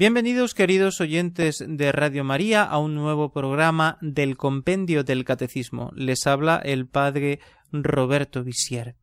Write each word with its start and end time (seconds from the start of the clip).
Bienvenidos 0.00 0.54
queridos 0.54 1.00
oyentes 1.00 1.64
de 1.66 1.90
Radio 1.90 2.22
María 2.22 2.62
a 2.62 2.78
un 2.78 2.94
nuevo 2.94 3.32
programa 3.32 3.98
del 4.00 4.36
Compendio 4.36 5.02
del 5.02 5.24
Catecismo. 5.24 5.90
Les 5.96 6.24
habla 6.28 6.58
el 6.58 6.86
Padre 6.86 7.40
Roberto 7.72 8.44
Visier. 8.44 8.94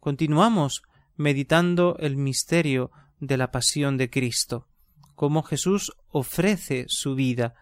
Continuamos 0.00 0.82
meditando 1.16 1.94
el 2.00 2.16
misterio 2.16 2.90
de 3.20 3.36
la 3.36 3.52
pasión 3.52 3.96
de 3.96 4.10
Cristo, 4.10 4.66
cómo 5.14 5.44
Jesús 5.44 5.92
ofrece 6.08 6.86
su 6.88 7.14
vida, 7.14 7.54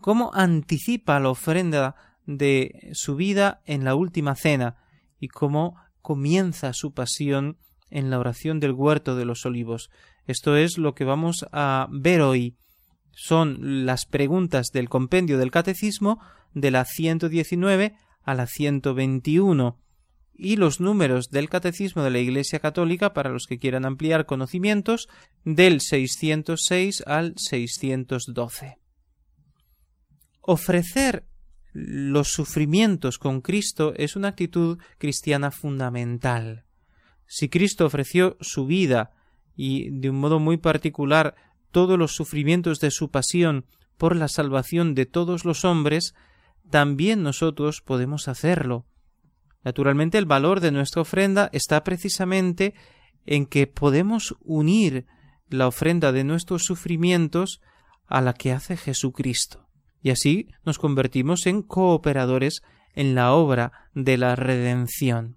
cómo 0.00 0.30
anticipa 0.32 1.18
la 1.18 1.30
ofrenda 1.30 1.96
de 2.24 2.90
su 2.92 3.16
vida 3.16 3.62
en 3.64 3.82
la 3.82 3.96
última 3.96 4.36
cena 4.36 4.76
y 5.18 5.26
cómo 5.26 5.74
comienza 6.02 6.72
su 6.72 6.94
pasión 6.94 7.58
en 7.90 8.10
la 8.10 8.20
oración 8.20 8.60
del 8.60 8.74
huerto 8.74 9.16
de 9.16 9.24
los 9.24 9.44
olivos. 9.44 9.90
Esto 10.28 10.56
es 10.56 10.76
lo 10.76 10.94
que 10.94 11.04
vamos 11.04 11.46
a 11.52 11.88
ver 11.90 12.20
hoy. 12.20 12.54
Son 13.12 13.86
las 13.86 14.04
preguntas 14.04 14.68
del 14.72 14.90
compendio 14.90 15.38
del 15.38 15.50
catecismo 15.50 16.20
de 16.52 16.70
la 16.70 16.84
119 16.84 17.96
a 18.22 18.34
la 18.34 18.46
121 18.46 19.80
y 20.34 20.56
los 20.56 20.80
números 20.80 21.30
del 21.30 21.48
catecismo 21.48 22.02
de 22.02 22.10
la 22.10 22.18
Iglesia 22.18 22.60
Católica 22.60 23.14
para 23.14 23.30
los 23.30 23.46
que 23.46 23.58
quieran 23.58 23.86
ampliar 23.86 24.26
conocimientos 24.26 25.08
del 25.44 25.80
606 25.80 27.04
al 27.06 27.32
612. 27.38 28.76
Ofrecer 30.42 31.24
los 31.72 32.28
sufrimientos 32.28 33.18
con 33.18 33.40
Cristo 33.40 33.94
es 33.96 34.14
una 34.14 34.28
actitud 34.28 34.78
cristiana 34.98 35.50
fundamental. 35.50 36.66
Si 37.26 37.48
Cristo 37.48 37.86
ofreció 37.86 38.36
su 38.42 38.66
vida 38.66 39.14
y 39.58 39.90
de 39.90 40.08
un 40.08 40.20
modo 40.20 40.38
muy 40.38 40.56
particular 40.56 41.34
todos 41.72 41.98
los 41.98 42.14
sufrimientos 42.14 42.78
de 42.78 42.92
su 42.92 43.10
pasión 43.10 43.66
por 43.96 44.14
la 44.14 44.28
salvación 44.28 44.94
de 44.94 45.04
todos 45.04 45.44
los 45.44 45.64
hombres, 45.64 46.14
también 46.70 47.24
nosotros 47.24 47.82
podemos 47.82 48.28
hacerlo. 48.28 48.86
Naturalmente 49.64 50.16
el 50.16 50.26
valor 50.26 50.60
de 50.60 50.70
nuestra 50.70 51.02
ofrenda 51.02 51.50
está 51.52 51.82
precisamente 51.82 52.74
en 53.26 53.46
que 53.46 53.66
podemos 53.66 54.36
unir 54.40 55.06
la 55.48 55.66
ofrenda 55.66 56.12
de 56.12 56.22
nuestros 56.22 56.62
sufrimientos 56.62 57.60
a 58.06 58.20
la 58.20 58.34
que 58.34 58.52
hace 58.52 58.76
Jesucristo, 58.76 59.66
y 60.00 60.10
así 60.10 60.48
nos 60.64 60.78
convertimos 60.78 61.46
en 61.46 61.62
cooperadores 61.62 62.62
en 62.94 63.16
la 63.16 63.32
obra 63.32 63.72
de 63.92 64.18
la 64.18 64.36
redención. 64.36 65.36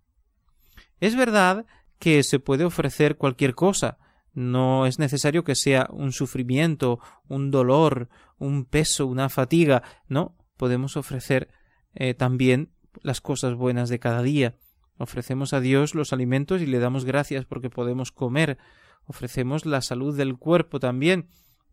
Es 0.99 1.15
verdad 1.15 1.65
que 1.97 2.21
se 2.23 2.39
puede 2.39 2.65
ofrecer 2.65 3.17
cualquier 3.17 3.55
cosa, 3.55 3.97
no 4.33 4.85
es 4.85 4.99
necesario 4.99 5.43
que 5.43 5.55
sea 5.55 5.87
un 5.91 6.11
sufrimiento, 6.11 6.99
un 7.27 7.51
dolor, 7.51 8.09
un 8.37 8.65
peso, 8.65 9.07
una 9.07 9.29
fatiga. 9.29 9.83
No, 10.07 10.35
podemos 10.57 10.97
ofrecer 10.97 11.49
eh, 11.93 12.13
también 12.13 12.71
las 13.01 13.21
cosas 13.21 13.55
buenas 13.55 13.89
de 13.89 13.99
cada 13.99 14.21
día. 14.21 14.55
Ofrecemos 14.97 15.53
a 15.53 15.59
Dios 15.59 15.95
los 15.95 16.13
alimentos 16.13 16.61
y 16.61 16.65
le 16.65 16.79
damos 16.79 17.05
gracias 17.05 17.45
porque 17.45 17.69
podemos 17.69 18.11
comer. 18.11 18.57
Ofrecemos 19.05 19.65
la 19.65 19.81
salud 19.81 20.15
del 20.15 20.37
cuerpo 20.37 20.79
también, 20.79 21.27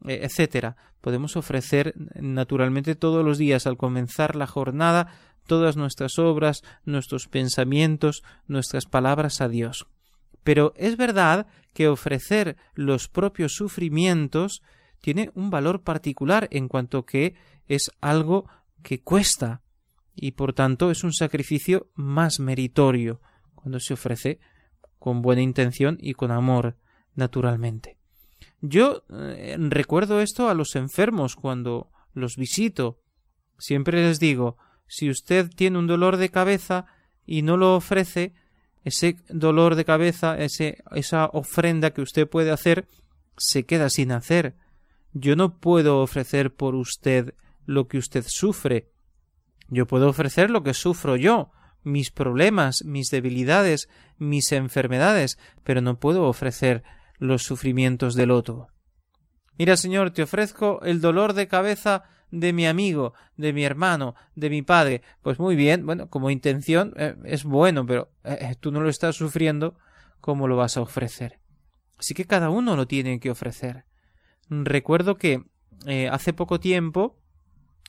eh, 0.06 0.20
etcétera. 0.22 0.76
Podemos 1.00 1.36
ofrecer 1.36 1.94
naturalmente 2.14 2.94
todos 2.94 3.24
los 3.24 3.38
días 3.38 3.66
al 3.66 3.76
comenzar 3.76 4.34
la 4.34 4.46
jornada 4.46 5.08
todas 5.48 5.76
nuestras 5.76 6.20
obras, 6.20 6.62
nuestros 6.84 7.26
pensamientos, 7.26 8.22
nuestras 8.46 8.86
palabras 8.86 9.40
a 9.40 9.48
Dios. 9.48 9.88
Pero 10.48 10.72
es 10.76 10.96
verdad 10.96 11.46
que 11.74 11.88
ofrecer 11.88 12.56
los 12.72 13.06
propios 13.06 13.52
sufrimientos 13.52 14.62
tiene 14.98 15.30
un 15.34 15.50
valor 15.50 15.82
particular 15.82 16.48
en 16.50 16.68
cuanto 16.68 17.04
que 17.04 17.34
es 17.66 17.90
algo 18.00 18.48
que 18.82 19.02
cuesta 19.02 19.60
y 20.14 20.30
por 20.32 20.54
tanto 20.54 20.90
es 20.90 21.04
un 21.04 21.12
sacrificio 21.12 21.90
más 21.96 22.40
meritorio 22.40 23.20
cuando 23.54 23.78
se 23.78 23.92
ofrece 23.92 24.40
con 24.98 25.20
buena 25.20 25.42
intención 25.42 25.98
y 26.00 26.14
con 26.14 26.30
amor, 26.30 26.78
naturalmente. 27.14 27.98
Yo 28.62 29.04
eh, 29.10 29.54
recuerdo 29.58 30.22
esto 30.22 30.48
a 30.48 30.54
los 30.54 30.76
enfermos 30.76 31.36
cuando 31.36 31.90
los 32.14 32.36
visito. 32.36 33.02
Siempre 33.58 34.02
les 34.02 34.18
digo, 34.18 34.56
si 34.86 35.10
usted 35.10 35.50
tiene 35.50 35.76
un 35.76 35.86
dolor 35.86 36.16
de 36.16 36.30
cabeza 36.30 36.86
y 37.26 37.42
no 37.42 37.58
lo 37.58 37.76
ofrece, 37.76 38.32
ese 38.84 39.16
dolor 39.28 39.74
de 39.74 39.84
cabeza, 39.84 40.38
ese, 40.38 40.78
esa 40.94 41.26
ofrenda 41.26 41.90
que 41.90 42.02
usted 42.02 42.28
puede 42.28 42.50
hacer, 42.50 42.86
se 43.36 43.64
queda 43.64 43.90
sin 43.90 44.12
hacer. 44.12 44.54
Yo 45.12 45.36
no 45.36 45.58
puedo 45.58 46.00
ofrecer 46.00 46.54
por 46.54 46.74
usted 46.74 47.34
lo 47.66 47.88
que 47.88 47.98
usted 47.98 48.24
sufre. 48.26 48.88
Yo 49.68 49.86
puedo 49.86 50.08
ofrecer 50.08 50.50
lo 50.50 50.62
que 50.62 50.74
sufro 50.74 51.16
yo, 51.16 51.50
mis 51.82 52.10
problemas, 52.10 52.84
mis 52.84 53.10
debilidades, 53.10 53.88
mis 54.18 54.52
enfermedades, 54.52 55.38
pero 55.64 55.80
no 55.80 55.98
puedo 55.98 56.24
ofrecer 56.24 56.82
los 57.18 57.42
sufrimientos 57.42 58.14
del 58.14 58.30
otro. 58.30 58.68
Mira, 59.58 59.76
Señor, 59.76 60.12
te 60.12 60.22
ofrezco 60.22 60.80
el 60.82 61.00
dolor 61.00 61.32
de 61.32 61.48
cabeza 61.48 62.04
de 62.30 62.52
mi 62.52 62.66
amigo, 62.66 63.14
de 63.36 63.52
mi 63.52 63.64
hermano, 63.64 64.14
de 64.34 64.50
mi 64.50 64.62
padre. 64.62 65.02
Pues 65.22 65.38
muy 65.38 65.56
bien, 65.56 65.86
bueno, 65.86 66.08
como 66.08 66.30
intención 66.30 66.92
eh, 66.96 67.16
es 67.24 67.44
bueno, 67.44 67.86
pero 67.86 68.10
eh, 68.24 68.38
eh, 68.40 68.56
tú 68.58 68.70
no 68.70 68.80
lo 68.80 68.88
estás 68.88 69.16
sufriendo, 69.16 69.76
¿cómo 70.20 70.48
lo 70.48 70.56
vas 70.56 70.76
a 70.76 70.82
ofrecer? 70.82 71.40
Así 71.98 72.14
que 72.14 72.26
cada 72.26 72.50
uno 72.50 72.76
lo 72.76 72.86
tiene 72.86 73.20
que 73.20 73.30
ofrecer. 73.30 73.84
Recuerdo 74.48 75.16
que 75.16 75.42
hace 76.10 76.32
poco 76.32 76.58
tiempo 76.58 77.18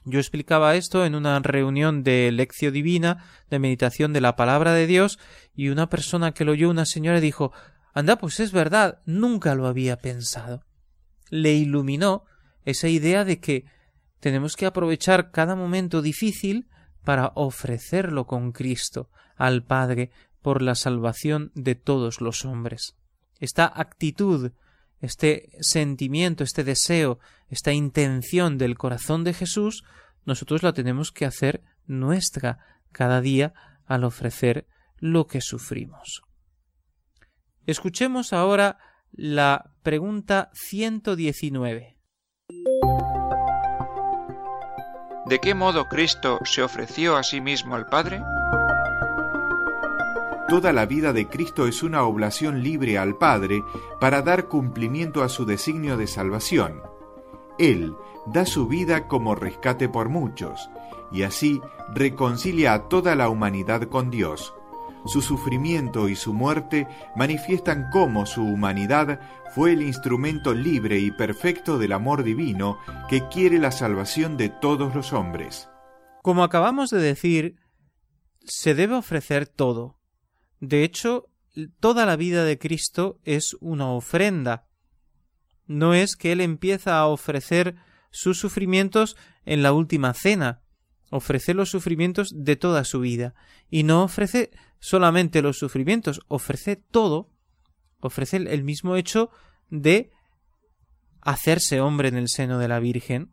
yo 0.05 0.19
explicaba 0.19 0.75
esto 0.75 1.05
en 1.05 1.15
una 1.15 1.39
reunión 1.39 2.03
de 2.03 2.31
lección 2.31 2.73
divina, 2.73 3.23
de 3.49 3.59
meditación 3.59 4.13
de 4.13 4.21
la 4.21 4.35
palabra 4.35 4.73
de 4.73 4.87
Dios, 4.87 5.19
y 5.53 5.69
una 5.69 5.89
persona 5.89 6.33
que 6.33 6.45
lo 6.45 6.53
oyó, 6.53 6.69
una 6.69 6.85
señora, 6.85 7.19
dijo 7.19 7.51
Anda, 7.93 8.17
pues 8.17 8.39
es 8.39 8.51
verdad, 8.51 9.01
nunca 9.05 9.55
lo 9.55 9.67
había 9.67 9.97
pensado. 9.97 10.63
Le 11.29 11.53
iluminó 11.53 12.25
esa 12.65 12.87
idea 12.87 13.25
de 13.25 13.39
que 13.39 13.65
tenemos 14.19 14.55
que 14.55 14.65
aprovechar 14.65 15.31
cada 15.31 15.55
momento 15.55 16.01
difícil 16.01 16.67
para 17.03 17.31
ofrecerlo 17.35 18.27
con 18.27 18.51
Cristo 18.51 19.09
al 19.35 19.63
Padre 19.63 20.11
por 20.41 20.61
la 20.61 20.75
salvación 20.75 21.51
de 21.55 21.75
todos 21.75 22.21
los 22.21 22.45
hombres. 22.45 22.95
Esta 23.39 23.71
actitud, 23.73 24.51
este 24.99 25.49
sentimiento, 25.61 26.43
este 26.43 26.63
deseo, 26.63 27.19
esta 27.47 27.71
intención 27.71 28.57
del 28.57 28.77
corazón 28.77 29.23
de 29.23 29.33
Jesús, 29.33 29.83
nosotros 30.25 30.63
la 30.63 30.73
tenemos 30.73 31.11
que 31.11 31.25
hacer 31.25 31.63
nuestra 31.87 32.59
cada 32.91 33.21
día 33.21 33.53
al 33.85 34.03
ofrecer 34.03 34.67
lo 34.97 35.27
que 35.27 35.41
sufrimos. 35.41 36.21
Escuchemos 37.65 38.33
ahora 38.33 38.77
la 39.11 39.71
pregunta 39.83 40.51
119. 40.53 41.98
¿De 45.29 45.39
qué 45.39 45.53
modo 45.53 45.87
Cristo 45.87 46.39
se 46.43 46.63
ofreció 46.63 47.15
a 47.15 47.21
sí 47.21 47.39
mismo 47.39 47.75
al 47.75 47.85
Padre? 47.85 48.23
Toda 50.47 50.73
la 50.73 50.87
vida 50.87 51.13
de 51.13 51.27
Cristo 51.27 51.67
es 51.67 51.83
una 51.83 52.01
oblación 52.01 52.63
libre 52.63 52.97
al 52.97 53.15
Padre 53.15 53.63
para 53.99 54.23
dar 54.23 54.47
cumplimiento 54.47 55.21
a 55.21 55.29
su 55.29 55.45
designio 55.45 55.97
de 55.97 56.07
salvación. 56.07 56.81
Él 57.59 57.93
da 58.25 58.47
su 58.47 58.67
vida 58.67 59.07
como 59.07 59.35
rescate 59.35 59.87
por 59.87 60.09
muchos, 60.09 60.71
y 61.11 61.21
así 61.21 61.61
reconcilia 61.93 62.73
a 62.73 62.89
toda 62.89 63.13
la 63.13 63.29
humanidad 63.29 63.83
con 63.83 64.09
Dios, 64.09 64.55
su 65.05 65.21
sufrimiento 65.21 66.09
y 66.09 66.15
su 66.15 66.33
muerte 66.33 66.87
manifiestan 67.15 67.89
cómo 67.91 68.25
su 68.25 68.43
humanidad 68.43 69.19
fue 69.53 69.73
el 69.73 69.81
instrumento 69.81 70.53
libre 70.53 70.99
y 70.99 71.11
perfecto 71.11 71.77
del 71.77 71.93
amor 71.93 72.23
divino 72.23 72.77
que 73.09 73.27
quiere 73.27 73.59
la 73.59 73.71
salvación 73.71 74.37
de 74.37 74.49
todos 74.49 74.93
los 74.95 75.13
hombres. 75.13 75.69
Como 76.21 76.43
acabamos 76.43 76.89
de 76.89 76.99
decir, 76.99 77.55
se 78.43 78.75
debe 78.75 78.95
ofrecer 78.95 79.47
todo. 79.47 79.99
De 80.59 80.83
hecho, 80.83 81.25
toda 81.79 82.05
la 82.05 82.15
vida 82.15 82.43
de 82.43 82.57
Cristo 82.57 83.19
es 83.23 83.55
una 83.59 83.89
ofrenda. 83.89 84.67
No 85.65 85.93
es 85.93 86.15
que 86.15 86.31
Él 86.31 86.41
empieza 86.41 86.97
a 86.97 87.07
ofrecer 87.07 87.75
sus 88.11 88.39
sufrimientos 88.39 89.15
en 89.45 89.63
la 89.63 89.73
última 89.73 90.13
cena, 90.13 90.61
ofrece 91.11 91.53
los 91.53 91.69
sufrimientos 91.69 92.29
de 92.35 92.55
toda 92.55 92.83
su 92.83 92.99
vida. 92.99 93.33
Y 93.69 93.83
no 93.83 94.03
ofrece 94.03 94.51
solamente 94.79 95.41
los 95.41 95.57
sufrimientos, 95.57 96.21
ofrece 96.27 96.75
todo. 96.75 97.29
Ofrece 97.99 98.37
el 98.37 98.63
mismo 98.63 98.95
hecho 98.95 99.29
de 99.69 100.11
hacerse 101.21 101.81
hombre 101.81 102.09
en 102.09 102.15
el 102.15 102.29
seno 102.29 102.59
de 102.59 102.67
la 102.67 102.79
Virgen. 102.79 103.31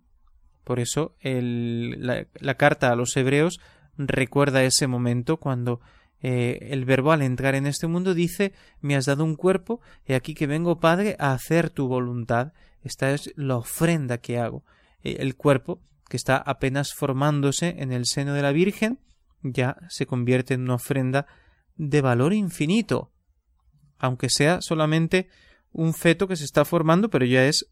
Por 0.64 0.80
eso 0.80 1.16
la, 1.20 2.54
carta 2.56 2.90
a 2.90 2.96
los 2.96 3.16
hebreos 3.16 3.60
recuerda 3.96 4.64
ese 4.64 4.86
momento 4.86 5.36
cuando 5.36 5.80
eh, 6.20 6.58
el 6.70 6.84
verbo 6.84 7.12
al 7.12 7.22
entrar 7.22 7.54
en 7.54 7.66
este 7.66 7.86
mundo 7.86 8.14
dice 8.14 8.52
me 8.80 8.96
has 8.96 9.06
dado 9.06 9.22
un 9.22 9.36
cuerpo 9.36 9.80
y 10.06 10.14
aquí 10.14 10.34
que 10.34 10.46
vengo 10.46 10.80
Padre 10.80 11.16
a 11.18 11.32
hacer 11.32 11.70
tu 11.70 11.86
voluntad. 11.86 12.52
Esta 12.82 13.12
es 13.12 13.32
la 13.36 13.56
ofrenda 13.56 14.18
que 14.18 14.38
hago. 14.38 14.64
Eh, 15.02 15.16
el 15.20 15.36
cuerpo 15.36 15.80
que 16.08 16.16
está 16.16 16.36
apenas 16.36 16.94
formándose 16.94 17.76
en 17.78 17.92
el 17.92 18.06
seno 18.06 18.34
de 18.34 18.42
la 18.42 18.52
Virgen 18.52 18.98
ya 19.52 19.76
se 19.88 20.06
convierte 20.06 20.54
en 20.54 20.62
una 20.62 20.74
ofrenda 20.74 21.26
de 21.76 22.00
valor 22.00 22.32
infinito, 22.32 23.10
aunque 23.98 24.28
sea 24.28 24.60
solamente 24.60 25.28
un 25.72 25.94
feto 25.94 26.26
que 26.26 26.36
se 26.36 26.44
está 26.44 26.64
formando, 26.64 27.10
pero 27.10 27.24
ya 27.24 27.44
es 27.46 27.70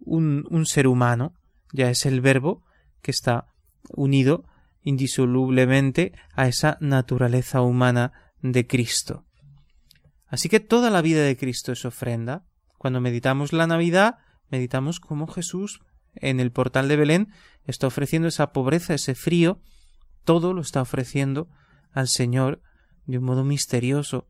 un, 0.00 0.64
ser 0.66 0.86
humano, 0.86 1.34
ya 1.72 1.90
es 1.90 2.06
el 2.06 2.20
verbo 2.20 2.64
que 3.02 3.10
está 3.10 3.48
unido 3.88 4.44
indisolublemente 4.82 6.12
a 6.34 6.48
esa 6.48 6.78
naturaleza 6.80 7.62
humana 7.62 8.12
de 8.40 8.66
Cristo. 8.66 9.24
Así 10.26 10.48
que 10.48 10.60
toda 10.60 10.90
la 10.90 11.02
vida 11.02 11.22
de 11.22 11.36
Cristo 11.36 11.72
es 11.72 11.84
ofrenda. 11.84 12.44
Cuando 12.78 13.00
meditamos 13.00 13.52
la 13.52 13.66
Navidad, 13.66 14.18
meditamos 14.50 15.00
cómo 15.00 15.26
Jesús 15.26 15.80
en 16.16 16.40
el 16.40 16.52
portal 16.52 16.88
de 16.88 16.96
Belén 16.96 17.28
está 17.66 17.86
ofreciendo 17.86 18.28
esa 18.28 18.52
pobreza, 18.52 18.94
ese 18.94 19.14
frío, 19.14 19.60
todo 20.24 20.52
lo 20.52 20.60
está 20.60 20.82
ofreciendo 20.82 21.48
al 21.92 22.08
Señor 22.08 22.60
de 23.06 23.18
un 23.18 23.24
modo 23.24 23.44
misterioso. 23.44 24.28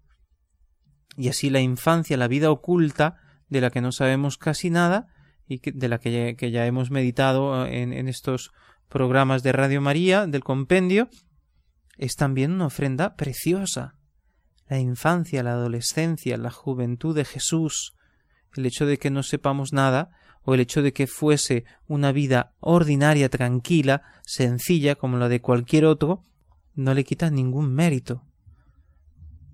Y 1.17 1.29
así 1.29 1.51
la 1.51 1.61
infancia, 1.61 2.17
la 2.17 2.29
vida 2.29 2.51
oculta, 2.51 3.17
de 3.49 3.61
la 3.61 3.71
que 3.71 3.81
no 3.81 3.93
sabemos 3.93 4.37
casi 4.37 4.71
nada, 4.71 5.07
y 5.47 5.61
de 5.71 5.89
la 5.89 5.99
que 5.99 6.37
ya, 6.51 6.67
hemos 6.67 6.91
meditado 6.91 7.67
en, 7.67 7.93
en 7.93 8.09
estos 8.09 8.53
programas 8.89 9.43
de 9.43 9.53
Radio 9.53 9.81
María, 9.81 10.27
del 10.27 10.43
compendio, 10.43 11.09
es 11.97 12.17
también 12.17 12.53
una 12.53 12.67
ofrenda 12.67 13.15
preciosa. 13.15 13.95
La 14.67 14.79
infancia, 14.79 15.43
la 15.43 15.53
adolescencia, 15.53 16.37
la 16.37 16.51
juventud 16.51 17.15
de 17.15 17.25
Jesús, 17.25 17.95
el 18.57 18.67
hecho 18.67 18.87
de 18.87 18.99
que 18.99 19.11
no 19.11 19.23
sepamos 19.23 19.73
nada, 19.73 20.11
o 20.45 20.55
el 20.55 20.61
hecho 20.61 20.83
de 20.83 20.93
que 20.93 21.07
fuese 21.07 21.65
una 21.87 22.13
vida 22.13 22.53
ordinaria, 22.61 23.29
tranquila, 23.29 24.03
sencilla, 24.25 24.95
como 24.95 25.17
la 25.17 25.29
de 25.29 25.41
cualquier 25.41 25.87
otro, 25.87 26.23
no 26.75 26.95
le 26.95 27.05
quita 27.05 27.31
ningún 27.31 27.73
mérito. 27.73 28.23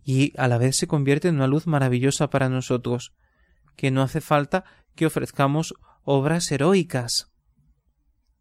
Y 0.02 0.32
a 0.36 0.48
la 0.48 0.58
vez 0.58 0.76
se 0.76 0.86
convierte 0.86 1.28
en 1.28 1.36
una 1.36 1.46
luz 1.46 1.66
maravillosa 1.66 2.30
para 2.30 2.48
nosotros, 2.48 3.12
que 3.76 3.90
no 3.90 4.02
hace 4.02 4.20
falta 4.20 4.64
que 4.94 5.06
ofrezcamos 5.06 5.74
obras 6.02 6.50
heroicas. 6.50 7.30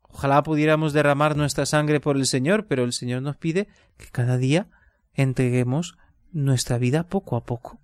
Ojalá 0.01 0.41
pudiéramos 0.41 0.91
derramar 0.93 1.37
nuestra 1.37 1.65
sangre 1.65 1.99
por 1.99 2.17
el 2.17 2.25
Señor, 2.25 2.65
pero 2.67 2.83
el 2.83 2.93
Señor 2.93 3.21
nos 3.21 3.37
pide 3.37 3.67
que 3.97 4.07
cada 4.07 4.37
día 4.37 4.67
entreguemos 5.13 5.97
nuestra 6.31 6.77
vida 6.77 7.07
poco 7.07 7.35
a 7.35 7.43
poco 7.43 7.79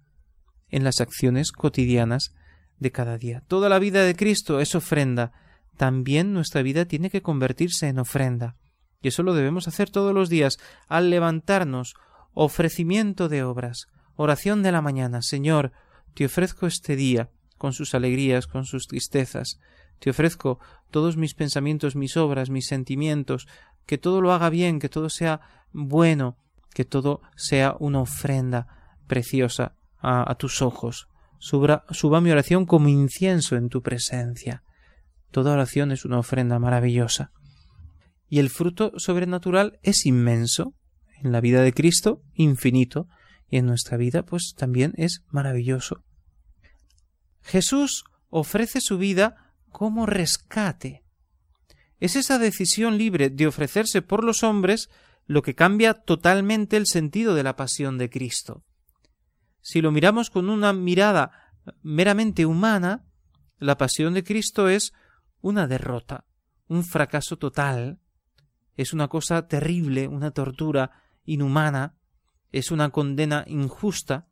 en 0.70 0.84
las 0.84 1.02
acciones 1.02 1.52
cotidianas 1.52 2.34
de 2.80 2.92
cada 2.92 3.18
día. 3.18 3.44
Toda 3.48 3.70
la 3.70 3.80
vida 3.80 4.04
de 4.04 4.16
Cristo 4.16 4.60
es 4.60 4.76
ofrenda. 4.76 5.32
También 5.78 6.34
nuestra 6.34 6.62
vida 6.62 6.86
tiene 6.86 7.10
que 7.10 7.22
convertirse 7.22 7.88
en 7.88 8.00
ofrenda. 8.00 8.56
Y 9.02 9.10
eso 9.10 9.24
lo 9.24 9.34
debemos 9.34 9.68
hacer 9.68 9.90
todos 9.90 10.14
los 10.14 10.30
días 10.30 10.58
al 10.88 11.10
levantarnos. 11.10 11.96
Ofrecimiento 12.34 13.30
de 13.30 13.44
obras. 13.44 13.88
Oración 14.16 14.64
de 14.64 14.72
la 14.72 14.82
mañana. 14.82 15.22
Señor, 15.22 15.72
te 16.14 16.26
ofrezco 16.26 16.66
este 16.66 16.96
día, 16.96 17.30
con 17.58 17.74
sus 17.74 17.94
alegrías, 17.94 18.48
con 18.48 18.66
sus 18.66 18.88
tristezas. 18.88 19.60
Te 20.00 20.10
ofrezco 20.10 20.60
todos 20.92 21.18
mis 21.18 21.34
pensamientos, 21.34 21.96
mis 21.96 22.18
obras, 22.18 22.50
mis 22.50 22.68
sentimientos, 22.68 23.48
que 23.86 23.98
todo 23.98 24.22
lo 24.22 24.34
haga 24.34 24.50
bien, 24.50 24.80
que 24.80 24.90
todo 24.90 25.10
sea 25.10 25.42
bueno, 25.72 26.38
que 26.74 26.86
todo 26.86 27.22
sea 27.36 27.76
una 27.80 28.00
ofrenda 28.00 28.98
preciosa 29.08 29.76
a, 30.00 30.36
tus 30.36 30.62
ojos. 30.62 31.08
Suba 31.46 32.22
mi 32.22 32.32
oración 32.32 32.66
como 32.66 32.90
incienso 32.90 33.56
en 33.56 33.70
tu 33.70 33.82
presencia. 33.82 34.64
Toda 35.32 35.54
oración 35.54 35.92
es 35.92 36.06
una 36.06 36.20
ofrenda 36.20 36.58
maravillosa. 36.60 37.32
Y 38.28 38.40
el 38.40 38.50
fruto 38.50 38.94
sobrenatural 38.98 39.80
es 39.84 40.06
inmenso. 40.06 40.74
En 41.22 41.32
la 41.32 41.42
vida 41.42 41.62
de 41.62 41.74
Cristo, 41.74 42.22
infinito. 42.34 43.08
Y 43.48 43.58
en 43.58 43.68
nuestra 43.68 43.98
vida, 43.98 44.24
pues 44.24 44.54
también 44.58 44.94
es 44.98 45.22
maravilloso. 45.30 46.04
Jesús 47.44 48.06
ofrece 48.30 48.82
su 48.82 48.98
vida 48.98 49.54
como 49.70 50.06
rescate. 50.08 51.04
Es 52.00 52.16
esa 52.16 52.40
decisión 52.40 52.98
libre 52.98 53.30
de 53.30 53.46
ofrecerse 53.46 54.02
por 54.02 54.24
los 54.24 54.44
hombres 54.44 54.90
lo 55.28 55.42
que 55.42 55.56
cambia 55.56 55.94
totalmente 55.94 56.78
el 56.78 56.88
sentido 56.88 57.36
de 57.36 57.44
la 57.44 57.56
pasión 57.56 57.98
de 57.98 58.10
Cristo. 58.10 58.64
Si 59.68 59.82
lo 59.82 59.92
miramos 59.92 60.30
con 60.30 60.48
una 60.52 60.74
mirada 60.74 61.32
meramente 61.82 62.46
humana, 62.46 63.04
la 63.58 63.80
pasión 63.80 64.14
de 64.14 64.24
Cristo 64.24 64.70
es 64.70 64.94
una 65.42 65.66
derrota, 65.66 66.26
un 66.68 66.84
fracaso 66.84 67.40
total, 67.40 67.98
es 68.78 68.94
una 68.94 69.08
cosa 69.08 69.48
terrible, 69.48 70.08
una 70.08 70.30
tortura 70.30 70.92
inhumana, 71.26 71.96
es 72.52 72.70
una 72.70 72.92
condena 72.92 73.44
injusta, 73.48 74.28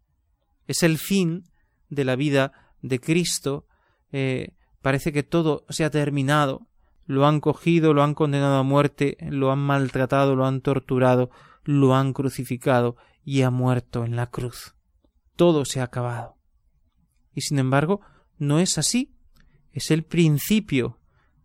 es 0.67 0.83
el 0.83 0.99
fin 0.99 1.49
de 1.89 2.05
la 2.05 2.15
vida 2.15 2.75
de 2.83 2.99
Cristo, 2.99 3.65
eh, 4.11 4.53
parece 4.83 5.11
que 5.11 5.23
todo 5.23 5.65
se 5.67 5.83
ha 5.83 5.89
terminado, 5.89 6.67
lo 7.07 7.25
han 7.25 7.39
cogido, 7.39 7.95
lo 7.95 8.03
han 8.03 8.13
condenado 8.13 8.57
a 8.57 8.63
muerte, 8.63 9.17
lo 9.19 9.51
han 9.51 9.65
maltratado, 9.65 10.35
lo 10.35 10.45
han 10.45 10.61
torturado, 10.61 11.31
lo 11.63 11.95
han 11.95 12.13
crucificado 12.13 12.97
y 13.25 13.41
ha 13.41 13.49
muerto 13.49 14.05
en 14.05 14.15
la 14.15 14.27
cruz. 14.27 14.75
Todo 15.35 15.65
se 15.65 15.79
ha 15.79 15.83
acabado. 15.83 16.37
Y 17.33 17.41
sin 17.41 17.59
embargo, 17.59 18.01
no 18.37 18.59
es 18.59 18.77
así. 18.77 19.15
Es 19.71 19.91
el 19.91 20.03
principio 20.03 20.99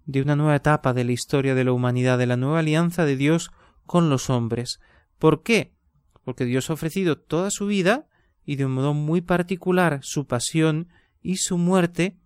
de 0.05 0.23
una 0.23 0.37
nueva 0.37 0.57
etapa 0.57 0.93
de 0.93 1.05
la 1.05 1.13
historia 1.13 1.55
de 1.55 1.65
la 1.65 1.73
humanidad, 1.73 2.19
de 2.19 2.27
la 2.27 2.37
nueva 2.37 2.61
alianza 2.61 3.05
de 3.05 3.17
Dios 3.17 3.51
con 3.87 4.11
los 4.11 4.31
hombres. 4.31 4.81
¿Por 5.19 5.43
qué? 5.43 5.75
Porque 6.25 6.45
Dios 6.45 6.71
ha 6.71 6.75
ofrecido 6.75 7.19
toda 7.19 7.51
su 7.51 7.67
vida 7.67 8.07
y 8.45 8.57
de 8.57 8.67
un 8.67 8.73
modo 8.73 8.95
muy 8.95 9.21
particular 9.21 10.01
su 10.03 10.27
pasión 10.27 10.89
y 11.21 11.37
su 11.37 11.59
muerte 11.59 12.19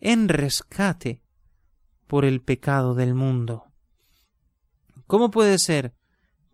en 0.00 0.28
rescate 0.28 1.22
por 2.06 2.24
el 2.24 2.42
pecado 2.42 2.94
del 2.94 3.14
mundo. 3.14 3.66
¿Cómo 5.06 5.30
puede 5.30 5.58
ser 5.58 5.94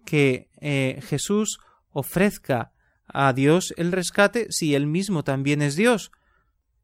que 0.04 0.50
eh, 0.60 1.00
Jesús 1.02 1.58
ofrezca 1.90 2.72
a 3.06 3.32
Dios 3.32 3.74
el 3.76 3.92
rescate 3.92 4.46
si 4.50 4.74
él 4.74 4.86
mismo 4.86 5.24
también 5.24 5.62
es 5.62 5.76
Dios? 5.76 6.10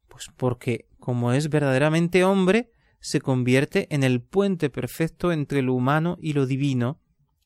Pues 0.07 0.25
porque, 0.37 0.87
como 0.99 1.33
es 1.33 1.49
verdaderamente 1.49 2.23
hombre, 2.23 2.71
se 2.99 3.19
convierte 3.19 3.87
en 3.93 4.03
el 4.03 4.21
puente 4.21 4.69
perfecto 4.69 5.31
entre 5.31 5.61
lo 5.61 5.73
humano 5.73 6.17
y 6.21 6.33
lo 6.33 6.45
divino. 6.45 7.01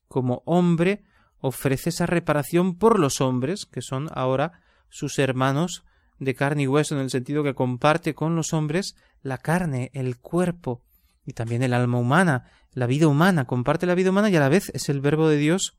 Como 0.07 0.43
hombre, 0.45 1.03
ofrece 1.39 1.89
esa 1.89 2.05
reparación 2.05 2.77
por 2.77 2.99
los 2.99 3.21
hombres, 3.21 3.65
que 3.65 3.81
son 3.81 4.09
ahora 4.13 4.61
sus 4.89 5.19
hermanos 5.19 5.83
de 6.19 6.35
carne 6.35 6.63
y 6.63 6.67
hueso 6.67 6.95
en 6.95 7.01
el 7.01 7.09
sentido 7.09 7.43
que 7.43 7.53
comparte 7.53 8.15
con 8.15 8.35
los 8.35 8.53
hombres 8.53 8.95
la 9.21 9.37
carne, 9.37 9.91
el 9.93 10.17
cuerpo 10.17 10.83
y 11.25 11.33
también 11.33 11.63
el 11.63 11.73
alma 11.73 11.99
humana, 11.99 12.45
la 12.71 12.87
vida 12.87 13.07
humana, 13.07 13.45
comparte 13.45 13.85
la 13.85 13.95
vida 13.95 14.11
humana 14.11 14.29
y 14.29 14.35
a 14.35 14.39
la 14.39 14.49
vez 14.49 14.69
es 14.73 14.89
el 14.89 15.01
verbo 15.01 15.27
de 15.27 15.37
Dios 15.37 15.77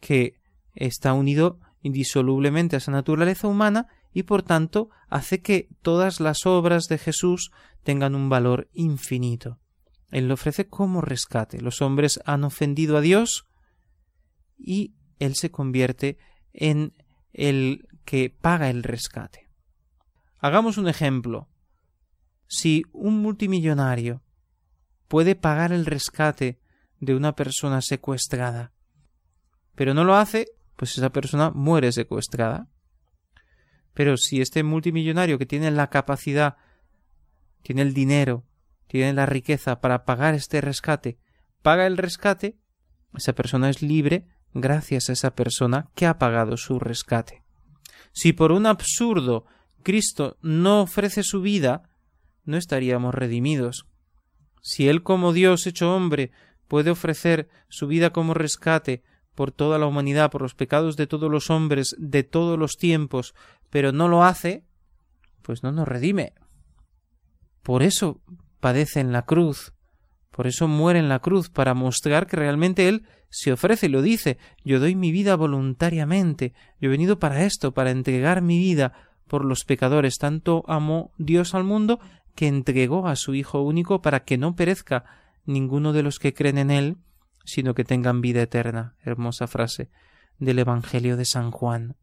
que 0.00 0.40
está 0.74 1.12
unido 1.12 1.58
indisolublemente 1.82 2.76
a 2.76 2.78
esa 2.78 2.92
naturaleza 2.92 3.48
humana 3.48 3.88
y 4.12 4.22
por 4.22 4.42
tanto 4.42 4.90
hace 5.08 5.42
que 5.42 5.68
todas 5.82 6.20
las 6.20 6.46
obras 6.46 6.86
de 6.86 6.98
Jesús 6.98 7.50
tengan 7.82 8.14
un 8.14 8.28
valor 8.28 8.68
infinito. 8.72 9.58
Él 10.10 10.28
lo 10.28 10.34
ofrece 10.34 10.68
como 10.68 11.00
rescate. 11.00 11.60
Los 11.60 11.82
hombres 11.82 12.20
han 12.24 12.44
ofendido 12.44 12.96
a 12.96 13.00
Dios 13.00 13.46
y 14.58 14.94
Él 15.18 15.34
se 15.34 15.50
convierte 15.50 16.18
en 16.52 16.94
el 17.32 17.88
que 18.04 18.30
paga 18.30 18.70
el 18.70 18.82
rescate. 18.82 19.48
Hagamos 20.38 20.76
un 20.76 20.88
ejemplo. 20.88 21.48
Si 22.46 22.84
un 22.92 23.22
multimillonario 23.22 24.22
puede 25.08 25.34
pagar 25.34 25.72
el 25.72 25.86
rescate 25.86 26.60
de 27.00 27.14
una 27.14 27.34
persona 27.34 27.80
secuestrada, 27.80 28.72
pero 29.74 29.94
no 29.94 30.04
lo 30.04 30.14
hace, 30.14 30.46
pues 30.82 30.98
esa 30.98 31.10
persona 31.10 31.52
muere 31.52 31.92
secuestrada. 31.92 32.66
Pero 33.94 34.16
si 34.16 34.40
este 34.40 34.64
multimillonario 34.64 35.38
que 35.38 35.46
tiene 35.46 35.70
la 35.70 35.90
capacidad, 35.90 36.56
tiene 37.62 37.82
el 37.82 37.94
dinero, 37.94 38.44
tiene 38.88 39.12
la 39.12 39.24
riqueza 39.24 39.80
para 39.80 40.04
pagar 40.04 40.34
este 40.34 40.60
rescate, 40.60 41.20
paga 41.62 41.86
el 41.86 41.96
rescate, 41.96 42.58
Esa 43.14 43.32
persona 43.32 43.70
es 43.70 43.80
libre 43.80 44.26
gracias 44.54 45.08
a 45.08 45.12
esa 45.12 45.36
persona 45.36 45.88
que 45.94 46.04
ha 46.04 46.18
pagado 46.18 46.56
su 46.56 46.80
rescate. 46.80 47.44
Si 48.10 48.32
por 48.32 48.50
un 48.50 48.66
absurdo 48.66 49.46
Cristo 49.84 50.36
no 50.42 50.82
ofrece 50.82 51.22
su 51.22 51.42
vida, 51.42 51.90
no 52.44 52.56
estaríamos 52.56 53.14
redimidos. 53.14 53.86
Si 54.62 54.88
Él 54.88 55.04
como 55.04 55.32
Dios 55.32 55.64
hecho 55.68 55.94
hombre 55.94 56.32
puede 56.66 56.90
ofrecer 56.90 57.48
su 57.68 57.86
vida 57.86 58.10
como 58.10 58.34
rescate 58.34 59.04
por 59.34 59.52
toda 59.52 59.78
la 59.78 59.86
humanidad, 59.86 60.30
por 60.30 60.42
los 60.42 60.54
pecados 60.54 60.96
de 60.96 61.06
todos 61.06 61.30
los 61.30 61.50
hombres 61.50 61.94
de 61.98 62.22
todos 62.22 62.58
los 62.58 62.76
tiempos, 62.76 63.34
pero 63.70 63.92
no 63.92 64.08
lo 64.08 64.24
hace, 64.24 64.64
pues 65.42 65.62
no 65.62 65.72
nos 65.72 65.88
redime. 65.88 66.34
Por 67.62 67.82
eso 67.82 68.20
padece 68.60 69.00
en 69.00 69.12
la 69.12 69.22
cruz, 69.22 69.72
por 70.30 70.46
eso 70.46 70.68
muere 70.68 70.98
en 70.98 71.08
la 71.08 71.20
cruz, 71.20 71.50
para 71.50 71.74
mostrar 71.74 72.26
que 72.26 72.36
realmente 72.36 72.88
Él 72.88 73.06
se 73.28 73.52
ofrece 73.52 73.86
y 73.86 73.88
lo 73.88 74.02
dice 74.02 74.36
yo 74.64 74.78
doy 74.78 74.94
mi 74.94 75.10
vida 75.10 75.36
voluntariamente, 75.36 76.52
yo 76.80 76.88
he 76.88 76.90
venido 76.90 77.18
para 77.18 77.44
esto, 77.44 77.72
para 77.72 77.90
entregar 77.90 78.42
mi 78.42 78.58
vida 78.58 78.92
por 79.26 79.44
los 79.44 79.64
pecadores. 79.64 80.18
Tanto 80.18 80.64
amó 80.68 81.12
Dios 81.16 81.54
al 81.54 81.64
mundo 81.64 82.00
que 82.34 82.48
entregó 82.48 83.06
a 83.06 83.16
su 83.16 83.34
Hijo 83.34 83.62
único 83.62 84.02
para 84.02 84.24
que 84.24 84.36
no 84.36 84.54
perezca 84.54 85.04
ninguno 85.46 85.92
de 85.92 86.02
los 86.02 86.18
que 86.18 86.34
creen 86.34 86.58
en 86.58 86.70
Él, 86.70 86.96
sino 87.44 87.74
que 87.74 87.84
tengan 87.84 88.20
vida 88.20 88.42
eterna. 88.42 88.96
Hermosa 89.02 89.46
frase 89.46 89.90
del 90.38 90.58
Evangelio 90.58 91.16
de 91.16 91.24
San 91.24 91.50
Juan. 91.50 91.96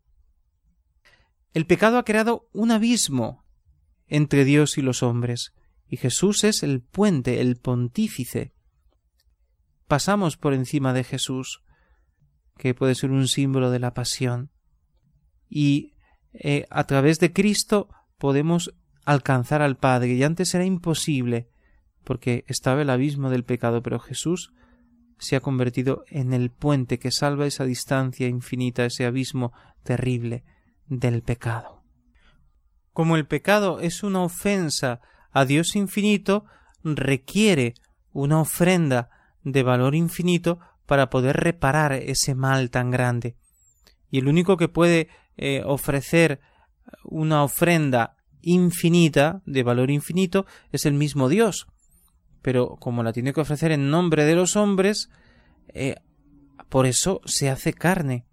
El 1.54 1.66
pecado 1.66 1.98
ha 1.98 2.06
creado 2.06 2.48
un 2.54 2.72
abismo 2.72 3.44
entre 4.08 4.46
Dios 4.46 4.78
y 4.78 4.82
los 4.82 5.04
hombres, 5.04 5.54
y 5.88 5.98
Jesús 5.98 6.44
es 6.44 6.64
el 6.64 6.82
puente, 6.82 7.42
el 7.42 7.58
pontífice. 7.58 8.54
Pasamos 9.88 10.38
por 10.38 10.54
encima 10.54 10.94
de 10.94 11.04
Jesús, 11.04 11.64
que 12.58 12.74
puede 12.74 12.96
ser 12.96 13.12
un 13.12 13.28
símbolo 13.28 13.72
de 13.72 13.80
la 13.80 13.94
pasión, 13.94 14.52
y 15.50 15.94
eh, 16.34 16.68
a 16.70 16.84
través 16.86 17.20
de 17.20 17.34
Cristo 17.34 17.90
podemos 18.18 18.76
alcanzar 19.06 19.62
al 19.62 19.78
Padre, 19.78 20.14
y 20.14 20.24
antes 20.24 20.54
era 20.54 20.66
imposible, 20.66 21.50
porque 22.04 22.46
estaba 22.48 22.82
el 22.82 22.90
abismo 22.90 23.30
del 23.30 23.44
pecado, 23.44 23.82
pero 23.82 24.00
Jesús 24.00 24.54
se 25.20 25.36
ha 25.36 25.42
convertido 25.42 26.04
en 26.08 26.34
el 26.34 26.50
puente 26.50 26.98
que 26.98 27.12
salva 27.12 27.46
esa 27.46 27.66
distancia 27.66 28.28
infinita, 28.28 28.86
ese 28.86 29.06
abismo 29.06 29.52
terrible 29.84 30.44
del 30.88 31.22
pecado. 31.22 31.84
Como 32.94 33.16
el 33.16 33.28
pecado 33.28 33.80
es 33.80 34.04
una 34.04 34.24
ofensa 34.24 35.02
a 35.32 35.46
Dios 35.46 35.76
infinito, 35.76 36.46
requiere 36.84 37.76
una 38.12 38.40
ofrenda 38.40 39.10
de 39.44 39.64
valor 39.64 39.94
infinito 39.94 40.60
para 40.86 41.10
poder 41.10 41.38
reparar 41.38 41.94
ese 41.94 42.34
mal 42.34 42.72
tan 42.72 42.90
grande. 42.90 43.36
Y 44.10 44.20
el 44.20 44.28
único 44.28 44.58
que 44.58 44.70
puede 44.70 45.10
eh, 45.38 45.62
ofrecer 45.66 46.40
una 47.04 47.44
ofrenda 47.44 48.16
infinita, 48.42 49.42
de 49.46 49.64
valor 49.64 49.92
infinito, 49.92 50.46
es 50.72 50.86
el 50.86 50.94
mismo 50.94 51.30
Dios 51.30 51.68
pero 52.42 52.78
como 52.78 53.04
la 53.04 53.14
tiene 53.14 53.34
que 53.34 53.42
ofrecer 53.42 53.72
en 53.72 53.90
nombre 53.90 54.26
de 54.26 54.36
los 54.36 54.56
hombres, 54.56 55.10
eh, 55.70 55.96
por 56.70 56.86
eso 56.86 57.22
se 57.26 57.50
hace 57.50 57.74
carne. 57.74 58.26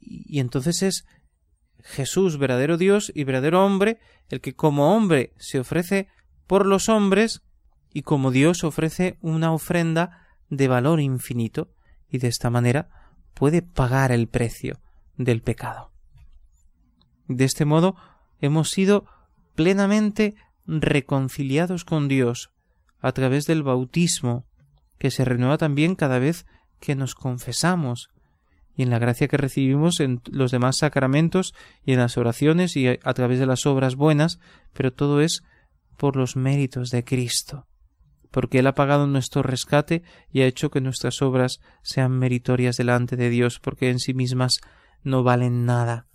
Y, 0.00 0.40
entonces 0.40 0.82
es 0.82 1.04
Jesús, 1.82 2.38
verdadero 2.38 2.76
Dios 2.76 3.12
y 3.14 3.24
verdadero 3.24 3.64
hombre, 3.64 3.98
el 4.28 4.40
que 4.40 4.54
como 4.54 4.94
hombre 4.94 5.32
se 5.38 5.58
ofrece 5.58 6.08
por 6.46 6.66
los 6.66 6.88
hombres 6.88 7.42
y 7.92 8.02
como 8.02 8.30
Dios 8.30 8.64
ofrece 8.64 9.18
una 9.20 9.52
ofrenda 9.52 10.28
de 10.48 10.68
valor 10.68 11.00
infinito 11.00 11.72
y 12.08 12.18
de 12.18 12.28
esta 12.28 12.50
manera 12.50 12.88
puede 13.34 13.62
pagar 13.62 14.12
el 14.12 14.28
precio 14.28 14.80
del 15.16 15.42
pecado. 15.42 15.92
De 17.28 17.44
este 17.44 17.64
modo 17.64 17.96
hemos 18.40 18.70
sido 18.70 19.06
plenamente 19.54 20.34
reconciliados 20.66 21.84
con 21.84 22.08
Dios 22.08 22.50
a 23.00 23.12
través 23.12 23.46
del 23.46 23.62
bautismo, 23.62 24.46
que 24.98 25.10
se 25.10 25.24
renueva 25.24 25.58
también 25.58 25.94
cada 25.94 26.18
vez 26.18 26.46
que 26.80 26.94
nos 26.94 27.14
confesamos, 27.14 28.10
y 28.76 28.82
en 28.82 28.90
la 28.90 28.98
gracia 28.98 29.28
que 29.28 29.36
recibimos 29.36 30.00
en 30.00 30.22
los 30.30 30.50
demás 30.50 30.78
sacramentos 30.78 31.54
y 31.84 31.92
en 31.92 31.98
las 31.98 32.16
oraciones 32.16 32.76
y 32.76 32.88
a 32.88 33.14
través 33.14 33.38
de 33.38 33.46
las 33.46 33.66
obras 33.66 33.94
buenas, 33.96 34.38
pero 34.72 34.92
todo 34.92 35.20
es 35.20 35.42
por 35.96 36.16
los 36.16 36.36
méritos 36.36 36.90
de 36.90 37.04
Cristo, 37.04 37.66
porque 38.30 38.60
Él 38.60 38.66
ha 38.66 38.74
pagado 38.74 39.06
nuestro 39.06 39.42
rescate 39.42 40.02
y 40.32 40.40
ha 40.40 40.46
hecho 40.46 40.70
que 40.70 40.80
nuestras 40.80 41.20
obras 41.20 41.60
sean 41.82 42.12
meritorias 42.12 42.76
delante 42.76 43.16
de 43.16 43.28
Dios, 43.28 43.58
porque 43.60 43.90
en 43.90 43.98
sí 43.98 44.14
mismas 44.14 44.60
no 45.02 45.22
valen 45.22 45.66
nada, 45.66 46.06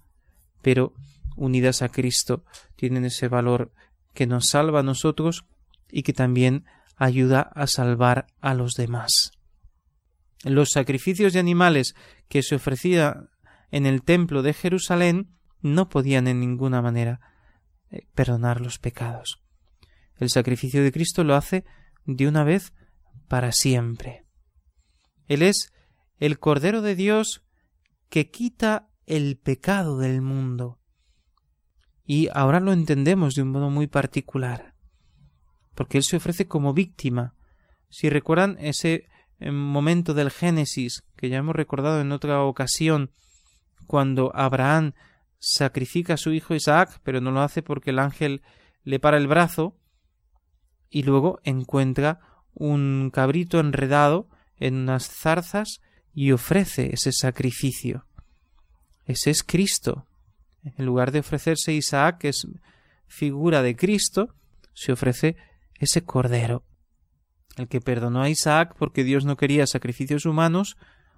pero 0.61 0.93
unidas 1.35 1.81
a 1.81 1.89
Cristo 1.89 2.43
tienen 2.75 3.05
ese 3.05 3.27
valor 3.27 3.71
que 4.13 4.25
nos 4.25 4.47
salva 4.47 4.79
a 4.79 4.83
nosotros 4.83 5.45
y 5.91 6.03
que 6.03 6.13
también 6.13 6.65
ayuda 6.95 7.41
a 7.41 7.67
salvar 7.67 8.27
a 8.41 8.53
los 8.53 8.73
demás. 8.73 9.31
Los 10.43 10.69
sacrificios 10.71 11.33
de 11.33 11.39
animales 11.39 11.95
que 12.27 12.43
se 12.43 12.55
ofrecían 12.55 13.29
en 13.71 13.85
el 13.85 14.03
templo 14.03 14.41
de 14.43 14.53
Jerusalén 14.53 15.35
no 15.61 15.89
podían 15.89 16.27
en 16.27 16.39
ninguna 16.39 16.81
manera 16.81 17.19
eh, 17.89 18.07
perdonar 18.13 18.61
los 18.61 18.77
pecados. 18.77 19.41
El 20.17 20.29
sacrificio 20.29 20.83
de 20.83 20.91
Cristo 20.91 21.23
lo 21.23 21.35
hace 21.35 21.65
de 22.05 22.27
una 22.27 22.43
vez 22.43 22.73
para 23.27 23.51
siempre. 23.51 24.25
Él 25.27 25.41
es 25.41 25.73
el 26.19 26.39
Cordero 26.39 26.81
de 26.81 26.95
Dios 26.95 27.43
que 28.09 28.29
quita 28.29 28.87
el 29.07 29.37
pecado 29.37 29.97
del 29.97 30.21
mundo. 30.21 30.79
Y 32.05 32.29
ahora 32.33 32.59
lo 32.59 32.71
entendemos 32.71 33.33
de 33.33 33.41
un 33.41 33.49
modo 33.49 33.71
muy 33.71 33.87
particular 33.87 34.74
porque 35.75 35.97
Él 35.97 36.03
se 36.03 36.17
ofrece 36.17 36.47
como 36.47 36.73
víctima. 36.73 37.33
Si 37.89 38.09
recuerdan 38.09 38.57
ese 38.59 39.05
eh, 39.39 39.51
momento 39.51 40.13
del 40.13 40.31
Génesis, 40.31 41.03
que 41.15 41.29
ya 41.29 41.37
hemos 41.37 41.55
recordado 41.55 42.01
en 42.01 42.11
otra 42.11 42.41
ocasión, 42.41 43.11
cuando 43.85 44.31
Abraham 44.35 44.93
sacrifica 45.37 46.15
a 46.15 46.17
su 46.17 46.31
hijo 46.31 46.55
Isaac, 46.55 46.99
pero 47.03 47.21
no 47.21 47.31
lo 47.31 47.41
hace 47.41 47.61
porque 47.61 47.91
el 47.91 47.99
ángel 47.99 48.41
le 48.83 48.99
para 48.99 49.17
el 49.17 49.27
brazo, 49.27 49.75
y 50.89 51.03
luego 51.03 51.39
encuentra 51.43 52.19
un 52.53 53.11
cabrito 53.13 53.59
enredado 53.59 54.29
en 54.57 54.75
unas 54.75 55.09
zarzas 55.09 55.81
y 56.13 56.31
ofrece 56.31 56.93
ese 56.93 57.11
sacrificio. 57.11 58.05
Ese 59.05 59.29
es 59.29 59.43
Cristo. 59.43 60.07
En 60.63 60.85
lugar 60.85 61.11
de 61.11 61.19
ofrecerse 61.19 61.73
Isaac, 61.73 62.19
que 62.19 62.29
es 62.29 62.47
figura 63.07 63.61
de 63.61 63.75
Cristo, 63.75 64.33
se 64.73 64.93
ofrece 64.93 65.35
ese 65.79 66.03
cordero. 66.03 66.63
El 67.57 67.67
que 67.67 67.81
perdonó 67.81 68.21
a 68.21 68.29
Isaac 68.29 68.75
porque 68.77 69.03
Dios 69.03 69.25
no 69.25 69.37
quería 69.37 69.67
sacrificios 69.67 70.25
humanos, 70.25 70.77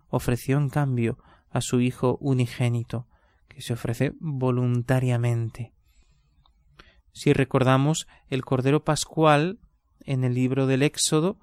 ofreció 0.10 0.58
en 0.58 0.70
cambio 0.70 1.18
a 1.50 1.62
su 1.62 1.82
Hijo 1.82 2.18
unigénito, 2.22 3.08
que 3.48 3.62
se 3.62 3.74
ofrece 3.74 4.14
voluntariamente. 4.20 5.74
Si 7.12 7.34
recordamos, 7.34 8.08
el 8.30 8.46
Cordero 8.46 8.84
Pascual 8.84 9.60
en 10.02 10.24
el 10.24 10.36
libro 10.36 10.68
del 10.68 10.84
Éxodo 10.84 11.40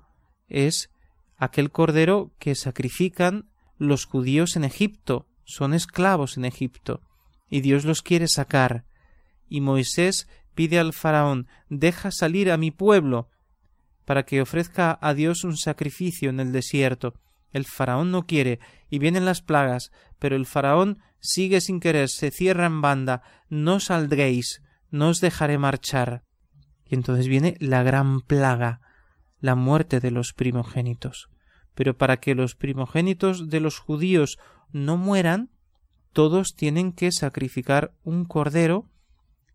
es 0.49 0.91
aquel 1.37 1.71
Cordero 1.71 2.33
que 2.39 2.55
sacrifican 2.55 3.51
los 3.77 4.05
judíos 4.05 4.57
en 4.57 4.65
Egipto, 4.65 5.27
son 5.45 5.75
esclavos 5.75 6.37
en 6.37 6.45
Egipto, 6.45 7.01
y 7.51 7.61
Dios 7.61 7.85
los 7.85 8.03
quiere 8.03 8.29
sacar, 8.29 8.85
y 9.49 9.61
Moisés 9.61 10.29
pide 10.55 10.79
al 10.79 10.93
faraón 10.93 11.49
deja 11.69 12.11
salir 12.11 12.51
a 12.51 12.57
mi 12.57 12.71
pueblo 12.71 13.29
para 14.05 14.25
que 14.25 14.41
ofrezca 14.41 14.99
a 15.01 15.15
Dios 15.15 15.45
un 15.45 15.57
sacrificio 15.57 16.31
en 16.31 16.41
el 16.41 16.53
desierto. 16.53 17.15
El 17.53 17.65
faraón 17.65 18.11
no 18.11 18.27
quiere, 18.27 18.59
y 18.91 18.99
vienen 18.99 19.25
las 19.25 19.41
plagas, 19.41 19.93
pero 20.19 20.37
el 20.37 20.47
faraón 20.47 20.99
sigue 21.21 21.61
sin 21.61 21.81
querer, 21.81 22.09
se 22.09 22.31
cierra 22.31 22.67
en 22.67 22.81
banda, 22.81 23.23
no 23.49 23.81
saldréis, 23.81 24.63
no 24.91 25.09
os 25.09 25.21
dejaré 25.21 25.59
marchar. 25.59 26.25
Y 26.85 26.95
entonces 26.95 27.29
viene 27.29 27.57
la 27.61 27.83
gran 27.83 28.21
plaga, 28.21 28.81
la 29.41 29.55
muerte 29.55 30.01
de 30.01 30.11
los 30.11 30.33
primogénitos. 30.33 31.29
Pero 31.75 31.97
para 31.97 32.19
que 32.19 32.35
los 32.35 32.55
primogénitos 32.55 33.49
de 33.49 33.61
los 33.61 33.79
judíos 33.79 34.39
no 34.71 34.97
mueran, 34.97 35.51
todos 36.13 36.55
tienen 36.55 36.93
que 36.93 37.11
sacrificar 37.11 37.95
un 38.05 38.25
cordero 38.25 38.89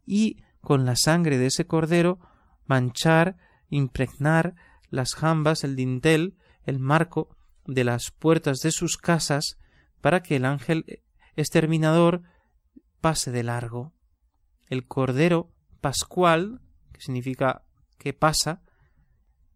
y 0.06 0.38
con 0.62 0.86
la 0.86 0.96
sangre 0.96 1.38
de 1.38 1.48
ese 1.48 1.66
cordero 1.66 2.20
manchar, 2.66 3.38
impregnar 3.70 4.56
las 4.90 5.16
jambas, 5.16 5.64
el 5.64 5.76
dintel, 5.76 6.36
el 6.64 6.80
marco 6.80 7.36
de 7.66 7.84
las 7.84 8.12
puertas 8.12 8.60
de 8.60 8.72
sus 8.72 8.98
casas, 8.98 9.58
para 10.02 10.22
que 10.22 10.36
el 10.36 10.46
ángel 10.46 11.02
exterminador 11.36 12.24
pase 13.02 13.32
de 13.32 13.44
largo. 13.44 13.94
El 14.68 14.86
cordero 14.86 15.52
pascual, 15.82 16.62
que 16.94 17.02
significa 17.02 17.64
que 17.98 18.14
pasa, 18.14 18.62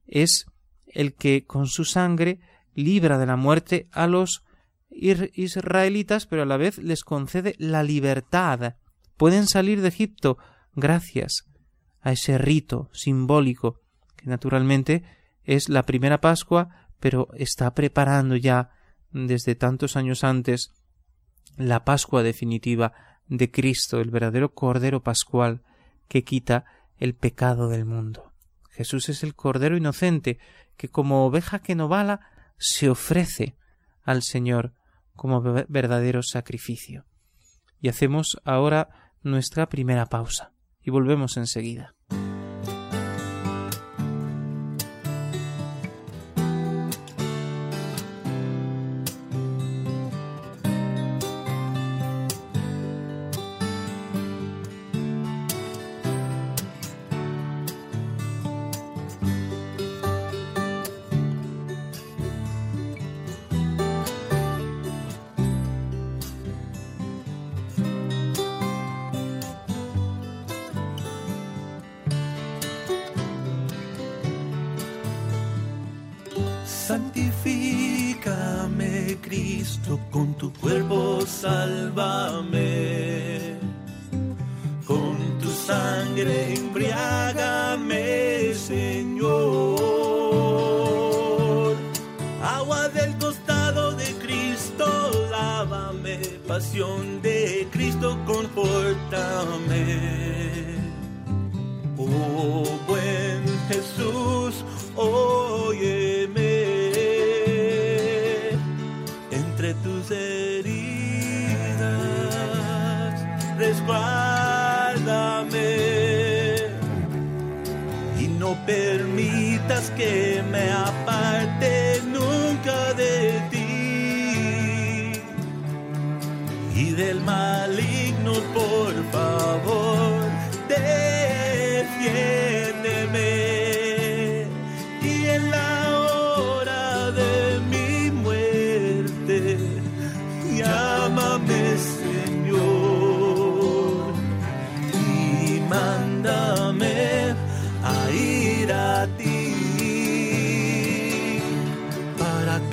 es 0.05 0.45
el 0.87 1.13
que 1.13 1.45
con 1.45 1.67
su 1.67 1.85
sangre 1.85 2.39
libra 2.73 3.17
de 3.17 3.25
la 3.25 3.35
muerte 3.35 3.87
a 3.91 4.07
los 4.07 4.43
israelitas, 4.89 6.25
pero 6.27 6.43
a 6.43 6.45
la 6.45 6.57
vez 6.57 6.77
les 6.77 7.03
concede 7.03 7.55
la 7.57 7.83
libertad. 7.83 8.75
Pueden 9.17 9.47
salir 9.47 9.81
de 9.81 9.87
Egipto 9.87 10.37
gracias 10.75 11.45
a 12.01 12.11
ese 12.11 12.37
rito 12.37 12.89
simbólico 12.93 13.79
que 14.15 14.29
naturalmente 14.29 15.03
es 15.43 15.69
la 15.69 15.83
primera 15.83 16.21
Pascua, 16.21 16.87
pero 16.99 17.29
está 17.35 17.73
preparando 17.73 18.35
ya 18.35 18.71
desde 19.11 19.55
tantos 19.55 19.95
años 19.95 20.23
antes 20.23 20.71
la 21.57 21.83
Pascua 21.85 22.23
definitiva 22.23 22.93
de 23.27 23.51
Cristo, 23.51 23.99
el 23.99 24.09
verdadero 24.09 24.53
Cordero 24.53 25.03
Pascual 25.03 25.61
que 26.07 26.23
quita 26.23 26.65
el 26.97 27.15
pecado 27.15 27.69
del 27.69 27.85
mundo. 27.85 28.31
Jesús 28.69 29.09
es 29.09 29.23
el 29.23 29.35
Cordero 29.35 29.77
inocente 29.77 30.39
que 30.77 30.89
como 30.89 31.25
oveja 31.25 31.59
que 31.59 31.75
no 31.75 31.87
bala 31.87 32.21
se 32.57 32.89
ofrece 32.89 33.55
al 34.03 34.23
Señor 34.23 34.73
como 35.15 35.41
verdadero 35.41 36.23
sacrificio. 36.23 37.05
Y 37.79 37.89
hacemos 37.89 38.41
ahora 38.45 39.11
nuestra 39.21 39.69
primera 39.69 40.07
pausa 40.07 40.52
y 40.83 40.91
volvemos 40.91 41.37
enseguida. 41.37 41.95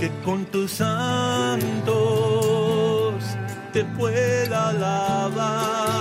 Que 0.01 0.09
con 0.25 0.47
tu 0.47 0.67
santo 0.67 1.95
te 3.71 3.85
pueda 3.85 4.71
alabar 4.71 6.00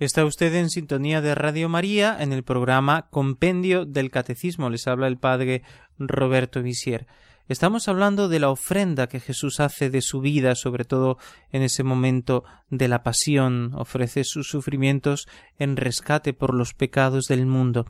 Está 0.00 0.24
usted 0.24 0.54
en 0.54 0.70
sintonía 0.70 1.20
de 1.20 1.34
Radio 1.34 1.68
María 1.68 2.16
en 2.20 2.32
el 2.32 2.44
programa 2.44 3.08
Compendio 3.10 3.84
del 3.84 4.12
Catecismo. 4.12 4.70
Les 4.70 4.86
habla 4.86 5.08
el 5.08 5.18
padre 5.18 5.64
Roberto 5.98 6.62
Visier. 6.62 7.08
Estamos 7.48 7.88
hablando 7.88 8.28
de 8.28 8.38
la 8.38 8.50
ofrenda 8.50 9.08
que 9.08 9.18
Jesús 9.18 9.58
hace 9.58 9.90
de 9.90 10.00
su 10.00 10.20
vida, 10.20 10.54
sobre 10.54 10.84
todo 10.84 11.18
en 11.50 11.62
ese 11.62 11.82
momento 11.82 12.44
de 12.70 12.86
la 12.86 13.02
pasión, 13.02 13.72
ofrece 13.74 14.22
sus 14.22 14.46
sufrimientos 14.46 15.26
en 15.58 15.76
rescate 15.76 16.32
por 16.32 16.54
los 16.54 16.74
pecados 16.74 17.24
del 17.24 17.46
mundo. 17.46 17.84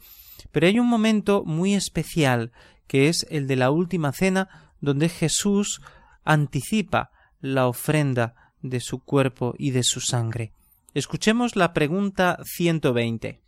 Pero 0.51 0.67
hay 0.67 0.79
un 0.79 0.89
momento 0.89 1.45
muy 1.45 1.75
especial, 1.75 2.53
que 2.87 3.09
es 3.09 3.27
el 3.29 3.47
de 3.47 3.57
la 3.57 3.71
última 3.71 4.13
cena, 4.13 4.73
donde 4.81 5.11
Jesús 5.11 5.83
anticipa 6.25 7.11
la 7.43 7.67
ofrenda 7.67 8.35
de 8.63 8.81
su 8.81 9.01
cuerpo 9.01 9.55
y 9.59 9.73
de 9.73 9.83
su 9.83 10.01
sangre. 10.01 10.53
Escuchemos 10.95 11.55
la 11.55 11.75
pregunta 11.75 12.39
120. 12.45 13.43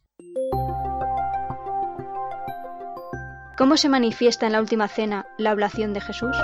¿Cómo 3.57 3.79
se 3.79 3.89
manifiesta 3.89 4.45
en 4.45 4.53
la 4.53 4.61
última 4.61 4.89
cena 4.89 5.27
la 5.39 5.55
oblación 5.55 5.95
de 5.95 6.03
Jesús? 6.03 6.37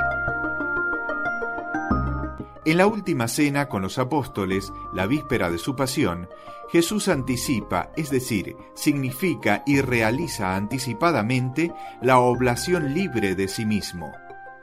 En 2.65 2.79
la 2.79 2.87
última 2.87 3.29
cena 3.29 3.69
con 3.69 3.83
los 3.83 3.99
apóstoles, 3.99 4.73
la 4.95 5.07
víspera 5.07 5.51
de 5.51 5.59
su 5.59 5.77
pasión, 5.77 6.31
Jesús 6.73 7.09
anticipa, 7.09 7.91
es 7.97 8.11
decir, 8.11 8.57
significa 8.75 9.63
y 9.67 9.83
realiza 9.83 10.57
anticipadamente 10.57 11.73
la 12.01 12.21
oblación 12.21 12.95
libre 12.95 13.35
de 13.35 13.49
sí 13.49 13.67
mismo. 13.67 14.13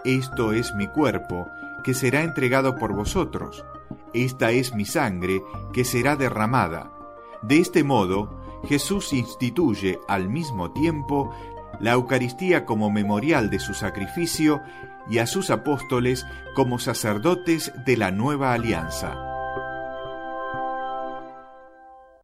Esto 0.03 0.51
es 0.51 0.73
mi 0.73 0.87
cuerpo, 0.87 1.47
que 1.83 1.93
será 1.93 2.23
entregado 2.23 2.75
por 2.75 2.93
vosotros 2.93 3.63
Esta 4.13 4.51
es 4.51 4.73
mi 4.73 4.85
sangre 4.85 5.41
que 5.73 5.85
será 5.85 6.15
derramada. 6.15 6.91
De 7.41 7.57
este 7.57 7.83
modo, 7.83 8.39
Jesús 8.67 9.13
instituye 9.13 9.99
al 10.07 10.29
mismo 10.29 10.71
tiempo 10.71 11.33
la 11.79 11.93
Eucaristía 11.93 12.65
como 12.65 12.91
memorial 12.91 13.49
de 13.49 13.59
su 13.59 13.73
sacrificio 13.73 14.61
y 15.09 15.17
a 15.17 15.27
sus 15.27 15.49
apóstoles 15.49 16.25
como 16.55 16.79
sacerdotes 16.79 17.73
de 17.85 17.97
la 17.97 18.11
nueva 18.11 18.53
alianza. 18.53 19.17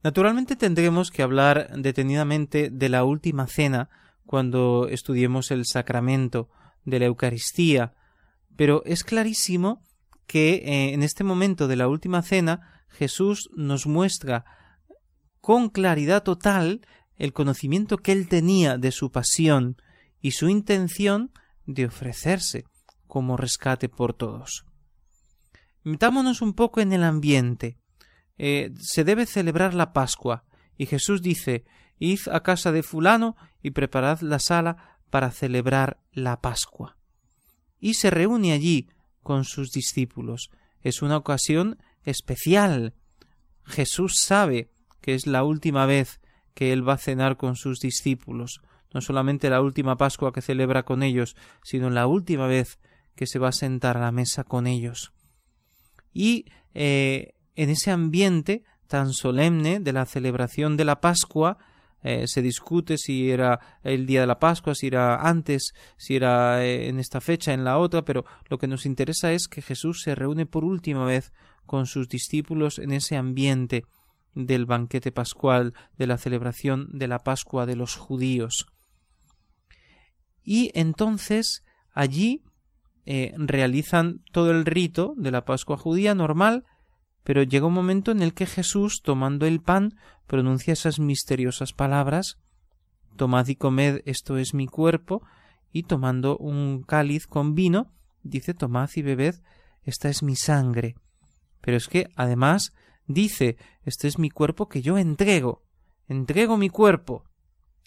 Naturalmente 0.01 0.55
tendremos 0.55 1.11
que 1.11 1.23
hablar 1.23 1.71
detenidamente 1.75 2.69
de 2.69 2.89
la 2.89 3.03
última 3.03 3.47
cena 3.47 3.89
cuando 4.25 4.87
estudiemos 4.87 5.51
el 5.51 5.65
sacramento 5.65 6.49
de 6.85 6.99
la 6.99 7.05
Eucaristía, 7.07 7.93
pero 8.55 8.81
es 8.85 9.03
clarísimo 9.03 9.81
que 10.29 10.61
eh, 10.63 10.93
en 10.93 11.01
este 11.01 11.23
momento 11.23 11.67
de 11.67 11.75
la 11.75 11.87
última 11.87 12.21
cena 12.21 12.83
Jesús 12.87 13.49
nos 13.55 13.87
muestra 13.87 14.45
con 15.41 15.69
claridad 15.69 16.21
total 16.21 16.85
el 17.15 17.33
conocimiento 17.33 17.97
que 17.97 18.11
él 18.11 18.27
tenía 18.29 18.77
de 18.77 18.91
su 18.91 19.11
pasión 19.11 19.77
y 20.21 20.31
su 20.31 20.47
intención 20.47 21.31
de 21.65 21.87
ofrecerse 21.87 22.65
como 23.07 23.37
rescate 23.37 23.89
por 23.89 24.13
todos. 24.13 24.65
Metámonos 25.83 26.43
un 26.43 26.53
poco 26.53 26.79
en 26.79 26.93
el 26.93 27.03
ambiente. 27.03 27.79
Eh, 28.37 28.71
se 28.79 29.03
debe 29.03 29.25
celebrar 29.25 29.73
la 29.73 29.93
Pascua, 29.93 30.45
y 30.77 30.85
Jesús 30.85 31.23
dice 31.23 31.65
Id 31.97 32.27
a 32.31 32.43
casa 32.43 32.71
de 32.71 32.83
fulano 32.83 33.35
y 33.63 33.71
preparad 33.71 34.21
la 34.21 34.37
sala 34.37 34.99
para 35.09 35.31
celebrar 35.31 35.99
la 36.11 36.39
Pascua. 36.39 36.97
Y 37.79 37.95
se 37.95 38.11
reúne 38.11 38.53
allí 38.53 38.89
con 39.29 39.45
sus 39.45 39.69
discípulos. 39.69 40.49
Es 40.81 41.03
una 41.03 41.15
ocasión 41.15 41.77
especial. 42.03 42.95
Jesús 43.63 44.13
sabe 44.25 44.71
que 45.01 45.13
es 45.13 45.27
la 45.27 45.43
última 45.43 45.85
vez 45.85 46.19
que 46.55 46.73
él 46.73 46.81
va 46.81 46.93
a 46.93 46.97
cenar 46.97 47.37
con 47.37 47.55
sus 47.55 47.77
discípulos, 47.77 48.59
no 48.91 49.01
solamente 49.01 49.51
la 49.51 49.61
última 49.61 49.97
Pascua 49.97 50.33
que 50.33 50.41
celebra 50.41 50.81
con 50.81 51.03
ellos, 51.03 51.35
sino 51.63 51.91
la 51.91 52.07
última 52.07 52.47
vez 52.47 52.79
que 53.13 53.27
se 53.27 53.37
va 53.37 53.49
a 53.49 53.51
sentar 53.51 53.97
a 53.97 54.01
la 54.01 54.11
mesa 54.11 54.43
con 54.43 54.65
ellos. 54.65 55.13
Y 56.11 56.45
eh, 56.73 57.35
en 57.55 57.69
ese 57.69 57.91
ambiente 57.91 58.63
tan 58.87 59.13
solemne 59.13 59.79
de 59.79 59.93
la 59.93 60.07
celebración 60.07 60.75
de 60.75 60.85
la 60.85 61.01
Pascua, 61.01 61.59
eh, 62.01 62.27
se 62.27 62.41
discute 62.41 62.97
si 62.97 63.29
era 63.29 63.59
el 63.83 64.05
día 64.05 64.21
de 64.21 64.27
la 64.27 64.39
Pascua, 64.39 64.75
si 64.75 64.87
era 64.87 65.27
antes, 65.27 65.73
si 65.97 66.15
era 66.15 66.63
eh, 66.65 66.87
en 66.87 66.99
esta 66.99 67.21
fecha, 67.21 67.53
en 67.53 67.63
la 67.63 67.77
otra, 67.77 68.03
pero 68.03 68.25
lo 68.49 68.57
que 68.57 68.67
nos 68.67 68.85
interesa 68.85 69.33
es 69.33 69.47
que 69.47 69.61
Jesús 69.61 70.01
se 70.03 70.15
reúne 70.15 70.45
por 70.45 70.63
última 70.63 71.05
vez 71.05 71.33
con 71.65 71.85
sus 71.85 72.07
discípulos 72.07 72.79
en 72.79 72.91
ese 72.91 73.17
ambiente 73.17 73.83
del 74.33 74.65
banquete 74.65 75.11
pascual, 75.11 75.73
de 75.97 76.07
la 76.07 76.17
celebración 76.17 76.87
de 76.91 77.07
la 77.07 77.19
Pascua 77.19 77.65
de 77.65 77.75
los 77.75 77.95
judíos. 77.95 78.67
Y 80.43 80.71
entonces 80.73 81.63
allí 81.93 82.43
eh, 83.05 83.33
realizan 83.37 84.21
todo 84.31 84.51
el 84.51 84.65
rito 84.65 85.13
de 85.17 85.31
la 85.31 85.45
Pascua 85.45 85.77
judía 85.77 86.15
normal, 86.15 86.63
pero 87.29 87.43
llega 87.43 87.67
un 87.67 87.75
momento 87.75 88.09
en 88.09 88.23
el 88.23 88.33
que 88.33 88.47
Jesús, 88.47 89.03
tomando 89.03 89.45
el 89.45 89.61
pan, 89.61 89.93
pronuncia 90.25 90.73
esas 90.73 90.97
misteriosas 90.99 91.73
palabras 91.73 92.39
Tomad 93.17 93.47
y 93.49 93.55
comed, 93.55 94.01
esto 94.05 94.39
es 94.39 94.55
mi 94.55 94.65
cuerpo, 94.65 95.21
y 95.71 95.83
tomando 95.83 96.39
un 96.39 96.81
cáliz 96.81 97.27
con 97.27 97.53
vino, 97.53 97.93
dice 98.23 98.55
Tomad 98.55 98.89
y 98.95 99.03
bebed, 99.03 99.35
esta 99.83 100.09
es 100.09 100.23
mi 100.23 100.35
sangre. 100.35 100.95
Pero 101.61 101.77
es 101.77 101.87
que, 101.87 102.09
además, 102.15 102.73
dice, 103.05 103.57
este 103.83 104.07
es 104.07 104.17
mi 104.17 104.31
cuerpo 104.31 104.67
que 104.67 104.81
yo 104.81 104.97
entrego, 104.97 105.61
entrego 106.07 106.57
mi 106.57 106.69
cuerpo. 106.69 107.25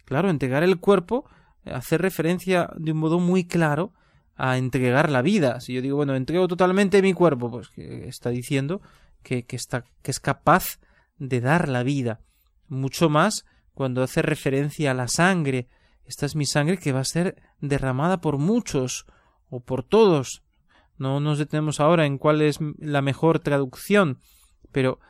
Claro, 0.05 0.31
entregar 0.31 0.63
el 0.63 0.79
cuerpo 0.79 1.25
hace 1.65 1.99
referencia 1.99 2.71
de 2.77 2.93
un 2.93 2.99
modo 2.99 3.19
muy 3.19 3.43
claro 3.45 3.93
a 4.37 4.57
entregar 4.57 5.11
la 5.11 5.21
vida. 5.21 5.59
Si 5.59 5.73
yo 5.73 5.83
digo, 5.83 5.97
bueno, 5.97 6.15
entrego 6.15 6.47
totalmente 6.47 7.03
mi 7.03 7.13
cuerpo, 7.13 7.51
pues 7.51 7.71
está 7.77 8.31
diciendo 8.31 8.81
que, 9.23 9.45
está, 9.51 9.85
que 10.03 10.11
es 10.11 10.21
capaz 10.21 10.79
de 11.19 11.41
dar 11.41 11.69
la 11.69 11.83
vida. 11.83 12.21
Mucho 12.69 13.09
más 13.09 13.45
cuando 13.75 14.03
hace 14.03 14.23
referencia 14.23 14.91
a 14.91 14.95
la 14.95 15.09
sangre. 15.09 15.69
Esta 16.05 16.27
es 16.27 16.37
mi 16.37 16.47
sangre 16.47 16.79
que 16.79 16.93
va 16.93 17.01
a 17.01 17.05
ser 17.05 17.43
derramada 17.61 18.21
por 18.21 18.39
muchos 18.39 19.07
o 19.49 19.61
por 19.61 19.83
todos. 19.83 20.43
No 20.99 21.21
nos 21.21 21.39
detenemos 21.39 21.81
ahora 21.81 22.07
en 22.07 22.19
cuál 22.19 22.43
es 22.43 22.59
la 22.79 23.03
mejor 23.03 23.39
traducción, 23.39 24.19
pero 24.73 25.01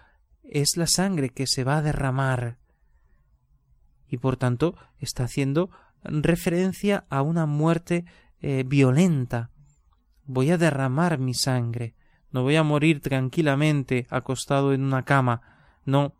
es 0.43 0.77
la 0.77 0.87
sangre 0.87 1.31
que 1.31 1.47
se 1.47 1.65
va 1.65 1.79
a 1.79 1.83
derramar. 1.83 2.59
Y 4.09 4.19
por 4.19 4.37
tanto 4.37 4.77
está 4.99 5.25
haciendo 5.25 5.71
referencia 6.05 7.07
a 7.09 7.23
una 7.23 7.47
muerte 7.47 8.05
eh, 8.41 8.65
violenta. 8.67 9.51
Voy 10.25 10.51
a 10.51 10.59
derramar 10.59 11.19
mi 11.19 11.35
sangre. 11.35 11.95
No 12.33 12.43
voy 12.43 12.57
a 12.57 12.63
morir 12.63 13.01
tranquilamente 13.01 14.07
acostado 14.11 14.73
en 14.73 14.83
una 14.83 15.05
cama. 15.05 15.43
No. 15.85 16.15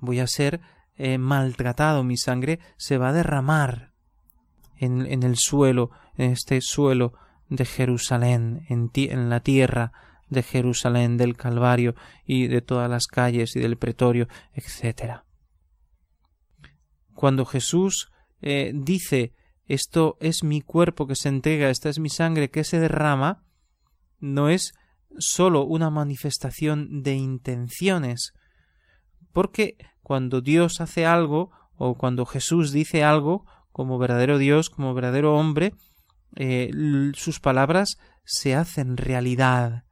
Voy 0.00 0.20
a 0.20 0.26
ser 0.26 0.60
eh, 0.96 1.18
maltratado. 1.18 2.04
Mi 2.04 2.16
sangre 2.16 2.58
se 2.76 2.98
va 2.98 3.10
a 3.10 3.12
derramar 3.12 3.92
en, 4.76 5.06
en, 5.06 5.22
el 5.22 5.36
suelo, 5.36 5.90
en 6.16 6.32
este 6.32 6.60
suelo 6.60 7.14
de 7.48 7.64
Jerusalén, 7.64 8.66
en, 8.68 8.90
en 8.94 9.30
la 9.30 9.40
tierra 9.40 9.92
de 10.28 10.42
Jerusalén, 10.42 11.16
del 11.16 11.36
Calvario 11.36 11.94
y 12.24 12.48
de 12.48 12.60
todas 12.60 12.90
las 12.90 13.06
calles 13.06 13.54
y 13.56 13.60
del 13.60 13.76
pretorio, 13.76 14.28
etc. 14.54 15.20
Cuando 17.14 17.44
Jesús 17.44 18.10
eh, 18.42 18.72
dice 18.74 19.32
esto 19.68 20.16
es 20.20 20.44
mi 20.44 20.60
cuerpo 20.60 21.06
que 21.06 21.16
se 21.16 21.28
entrega, 21.28 21.70
esta 21.70 21.88
es 21.88 21.98
mi 21.98 22.08
sangre 22.08 22.50
que 22.50 22.64
se 22.64 22.78
derrama, 22.78 23.42
no 24.20 24.48
es 24.48 24.74
sólo 25.18 25.64
una 25.64 25.90
manifestación 25.90 27.02
de 27.02 27.14
intenciones, 27.14 28.32
porque 29.32 29.76
cuando 30.02 30.40
Dios 30.40 30.80
hace 30.80 31.06
algo, 31.06 31.50
o 31.76 31.96
cuando 31.96 32.24
Jesús 32.26 32.72
dice 32.72 33.04
algo, 33.04 33.44
como 33.72 33.98
verdadero 33.98 34.38
Dios, 34.38 34.70
como 34.70 34.94
verdadero 34.94 35.36
hombre, 35.36 35.74
eh, 36.36 36.70
sus 37.14 37.40
palabras 37.40 37.98
se 38.24 38.54
hacen 38.54 38.96
realidad. 38.96 39.84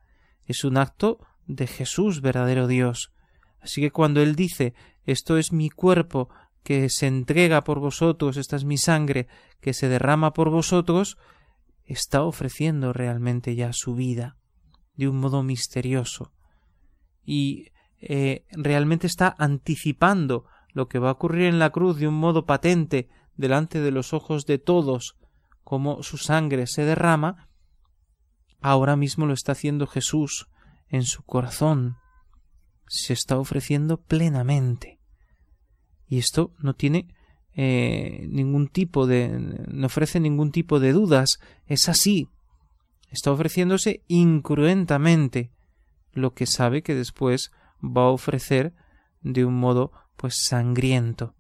Es 0.47 0.65
un 0.65 0.77
acto 0.77 1.19
de 1.47 1.67
Jesús, 1.67 2.21
verdadero 2.21 2.67
Dios. 2.67 3.13
Así 3.61 3.81
que 3.81 3.91
cuando 3.91 4.23
Él 4.23 4.35
dice 4.35 4.75
esto 5.05 5.37
es 5.37 5.53
mi 5.53 5.69
cuerpo 5.69 6.31
que 6.63 6.89
se 6.89 7.07
entrega 7.07 7.63
por 7.63 7.79
vosotros, 7.79 8.39
esta 8.39 8.57
es 8.57 8.65
mi 8.65 8.79
sangre 8.79 9.27
que 9.61 9.75
se 9.75 9.89
derrama 9.89 10.33
por 10.33 10.49
vosotros, 10.49 11.19
está 11.85 12.23
ofreciendo 12.23 12.95
realmente 12.95 13.55
ya 13.55 13.75
su 13.75 13.95
vida 13.95 14.39
de 14.97 15.09
un 15.09 15.19
modo 15.19 15.43
misterioso 15.43 16.33
y 17.25 17.73
eh, 18.01 18.45
realmente 18.51 19.07
está 19.07 19.35
anticipando 19.39 20.45
lo 20.73 20.89
que 20.89 20.99
va 20.99 21.09
a 21.09 21.13
ocurrir 21.13 21.47
en 21.47 21.59
la 21.59 21.71
cruz 21.71 21.99
de 21.99 22.09
un 22.09 22.15
modo 22.15 22.45
patente 22.45 23.09
delante 23.37 23.81
de 23.81 23.91
los 23.91 24.13
ojos 24.13 24.45
de 24.47 24.59
todos, 24.59 25.17
como 25.63 26.03
su 26.03 26.19
sangre 26.19 26.67
se 26.67 26.85
derrama, 26.85 27.49
ahora 28.61 28.97
mismo 28.97 29.27
lo 29.27 29.33
está 29.33 29.53
haciendo 29.53 29.87
Jesús 29.87 30.49
en 30.89 31.05
su 31.05 31.23
corazón, 31.23 31.97
se 32.89 33.13
está 33.13 33.39
ofreciendo 33.39 34.01
plenamente. 34.01 35.01
Y 36.07 36.19
esto 36.19 36.53
no 36.59 36.75
tiene 36.75 37.09
eh, 37.55 38.27
ningún 38.29 38.69
tipo 38.69 39.07
de. 39.07 39.29
no 39.69 39.87
ofrece 39.87 40.21
ningún 40.21 40.51
tipo 40.53 40.81
de 40.81 40.93
dudas. 40.93 41.39
Es 41.67 41.89
así. 41.89 42.29
Está 43.15 43.31
ofreciéndose 43.31 44.03
incruentamente 44.09 45.53
lo 46.15 46.35
que 46.35 46.47
sabe 46.47 46.83
que 46.83 46.97
después 46.97 47.53
va 47.81 48.03
a 48.03 48.11
ofrecer 48.11 48.75
de 49.23 49.45
un 49.45 49.55
modo 49.55 49.93
pues 50.17 50.35
sangriento. 50.45 51.33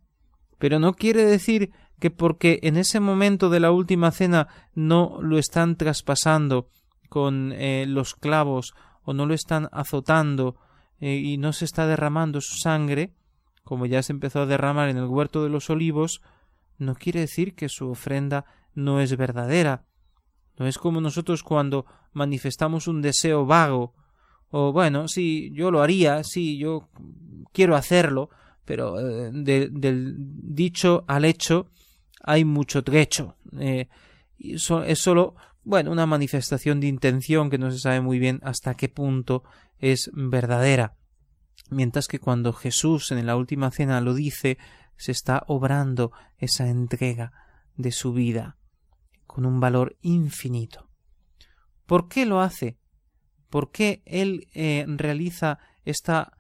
Pero 0.58 0.78
no 0.78 0.94
quiere 0.94 1.24
decir 1.24 1.72
que 1.98 2.12
porque 2.12 2.60
en 2.62 2.76
ese 2.76 3.00
momento 3.00 3.50
de 3.50 3.58
la 3.58 3.72
última 3.72 4.12
cena 4.12 4.46
no 4.76 5.18
lo 5.20 5.36
están 5.36 5.74
traspasando 5.74 6.68
con 7.08 7.50
eh, 7.50 7.86
los 7.88 8.14
clavos 8.14 8.72
o 9.02 9.12
no 9.12 9.26
lo 9.26 9.34
están 9.34 9.68
azotando 9.72 10.54
eh, 11.00 11.16
y 11.16 11.38
no 11.38 11.52
se 11.52 11.64
está 11.64 11.88
derramando 11.88 12.40
su 12.40 12.54
sangre, 12.56 13.10
como 13.64 13.86
ya 13.86 14.00
se 14.04 14.12
empezó 14.12 14.42
a 14.42 14.46
derramar 14.46 14.90
en 14.90 14.98
el 14.98 15.06
huerto 15.06 15.42
de 15.42 15.50
los 15.50 15.70
olivos, 15.70 16.22
no 16.78 16.94
quiere 16.94 17.18
decir 17.18 17.56
que 17.56 17.68
su 17.68 17.90
ofrenda 17.90 18.44
no 18.76 19.00
es 19.00 19.16
verdadera. 19.16 19.82
No 20.58 20.66
es 20.66 20.78
como 20.78 21.00
nosotros 21.00 21.42
cuando 21.42 21.86
manifestamos 22.12 22.86
un 22.86 23.02
deseo 23.02 23.44
vago, 23.44 23.94
o 24.50 24.72
bueno, 24.72 25.08
sí, 25.08 25.50
yo 25.52 25.70
lo 25.70 25.82
haría, 25.82 26.22
sí, 26.22 26.58
yo 26.58 26.88
quiero 27.52 27.74
hacerlo, 27.74 28.30
pero 28.64 29.00
eh, 29.00 29.30
del 29.32 30.14
dicho 30.16 31.04
al 31.08 31.24
hecho 31.24 31.66
hay 32.22 32.44
mucho 32.44 32.84
trecho. 32.84 33.36
Eh, 33.58 33.88
es 34.38 34.98
solo 34.98 35.34
bueno, 35.64 35.90
una 35.90 36.06
manifestación 36.06 36.80
de 36.80 36.86
intención 36.86 37.50
que 37.50 37.58
no 37.58 37.70
se 37.70 37.78
sabe 37.78 38.00
muy 38.00 38.18
bien 38.18 38.40
hasta 38.42 38.74
qué 38.74 38.88
punto 38.88 39.44
es 39.78 40.10
verdadera. 40.12 40.94
Mientras 41.70 42.06
que 42.06 42.18
cuando 42.18 42.52
Jesús 42.52 43.10
en 43.10 43.26
la 43.26 43.36
última 43.36 43.70
cena 43.70 44.00
lo 44.00 44.14
dice, 44.14 44.58
se 44.96 45.12
está 45.12 45.42
obrando 45.48 46.12
esa 46.38 46.68
entrega 46.68 47.32
de 47.76 47.90
su 47.90 48.12
vida 48.12 48.56
con 49.34 49.46
un 49.46 49.58
valor 49.58 49.96
infinito. 50.00 50.88
¿Por 51.86 52.06
qué 52.06 52.24
lo 52.24 52.40
hace? 52.40 52.78
¿Por 53.50 53.72
qué 53.72 54.00
Él 54.06 54.46
eh, 54.54 54.84
realiza 54.86 55.58
esta 55.84 56.36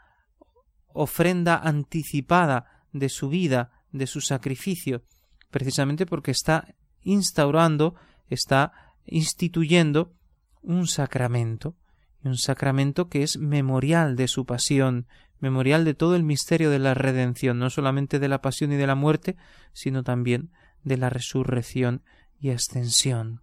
ofrenda 0.92 1.56
anticipada 1.56 2.84
de 2.92 3.08
su 3.08 3.28
vida, 3.28 3.72
de 3.90 4.06
su 4.06 4.20
sacrificio? 4.20 5.02
Precisamente 5.50 6.06
porque 6.06 6.30
está 6.30 6.76
instaurando, 7.02 7.96
está 8.28 8.94
instituyendo 9.06 10.14
un 10.62 10.86
sacramento, 10.86 11.74
un 12.22 12.36
sacramento 12.36 13.08
que 13.08 13.24
es 13.24 13.38
memorial 13.38 14.14
de 14.14 14.28
su 14.28 14.46
pasión, 14.46 15.08
memorial 15.40 15.84
de 15.84 15.94
todo 15.94 16.14
el 16.14 16.22
misterio 16.22 16.70
de 16.70 16.78
la 16.78 16.94
redención, 16.94 17.58
no 17.58 17.70
solamente 17.70 18.20
de 18.20 18.28
la 18.28 18.40
pasión 18.40 18.70
y 18.70 18.76
de 18.76 18.86
la 18.86 18.94
muerte, 18.94 19.36
sino 19.72 20.04
también 20.04 20.52
de 20.84 20.96
la 20.96 21.10
resurrección 21.10 22.04
y 22.44 22.50
ascensión. 22.50 23.40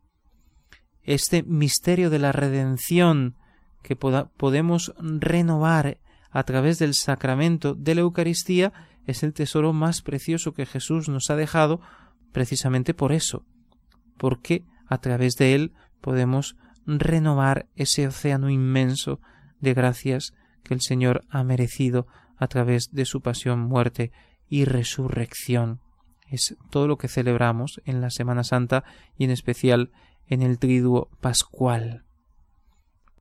Este 1.01 1.41
misterio 1.41 2.11
de 2.11 2.19
la 2.19 2.31
redención 2.31 3.35
que 3.81 3.95
podemos 3.95 4.93
renovar 4.99 5.97
a 6.29 6.43
través 6.43 6.77
del 6.77 6.93
sacramento 6.93 7.73
de 7.73 7.95
la 7.95 8.01
Eucaristía 8.01 8.71
es 9.07 9.23
el 9.23 9.33
tesoro 9.33 9.73
más 9.73 10.03
precioso 10.03 10.53
que 10.53 10.67
Jesús 10.67 11.09
nos 11.09 11.31
ha 11.31 11.35
dejado 11.35 11.81
precisamente 12.31 12.93
por 12.93 13.11
eso, 13.11 13.43
porque 14.19 14.65
a 14.85 14.99
través 14.99 15.33
de 15.33 15.55
él 15.55 15.73
podemos 15.99 16.55
renovar 16.85 17.67
ese 17.75 18.05
océano 18.05 18.51
inmenso 18.51 19.19
de 19.59 19.73
gracias 19.73 20.35
que 20.63 20.75
el 20.75 20.81
Señor 20.81 21.25
ha 21.31 21.43
merecido 21.43 22.05
a 22.37 22.47
través 22.47 22.89
de 22.91 23.05
su 23.05 23.21
pasión, 23.21 23.61
muerte 23.61 24.11
y 24.47 24.65
resurrección. 24.65 25.79
Es 26.31 26.55
todo 26.69 26.87
lo 26.87 26.97
que 26.97 27.09
celebramos 27.09 27.81
en 27.85 27.99
la 27.99 28.09
Semana 28.09 28.43
Santa 28.43 28.85
y 29.17 29.25
en 29.25 29.31
especial 29.31 29.91
en 30.27 30.41
el 30.41 30.59
triduo 30.59 31.09
pascual. 31.19 32.05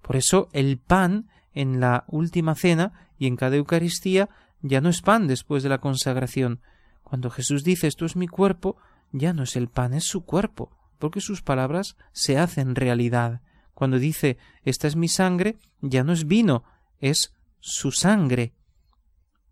Por 0.01 0.17
eso 0.17 0.49
el 0.53 0.79
pan 0.79 1.29
en 1.53 1.81
la 1.81 2.05
última 2.07 2.55
cena 2.55 3.11
y 3.19 3.27
en 3.27 3.37
cada 3.37 3.57
Eucaristía 3.57 4.29
ya 4.63 4.81
no 4.81 4.89
es 4.89 5.03
pan 5.03 5.27
después 5.27 5.65
de 5.65 5.69
la 5.69 5.79
consagración. 5.79 6.61
Cuando 7.03 7.31
Jesús 7.31 7.65
dice 7.65 7.89
esto 7.89 8.07
es 8.07 8.15
mi 8.15 8.29
cuerpo, 8.29 8.77
ya 9.11 9.33
no 9.33 9.43
es 9.43 9.57
el 9.57 9.69
pan, 9.69 9.93
es 9.93 10.05
su 10.05 10.25
cuerpo, 10.25 10.71
porque 11.01 11.21
sus 11.21 11.43
palabras 11.43 11.97
se 12.13 12.39
hacen 12.39 12.77
realidad. 12.77 13.41
Cuando 13.75 13.99
dice 13.99 14.39
esta 14.65 14.87
es 14.87 14.95
mi 14.95 15.09
sangre, 15.09 15.59
ya 15.81 16.05
no 16.05 16.13
es 16.13 16.27
vino, 16.27 16.63
es 17.01 17.35
su 17.59 17.91
sangre. 17.91 18.53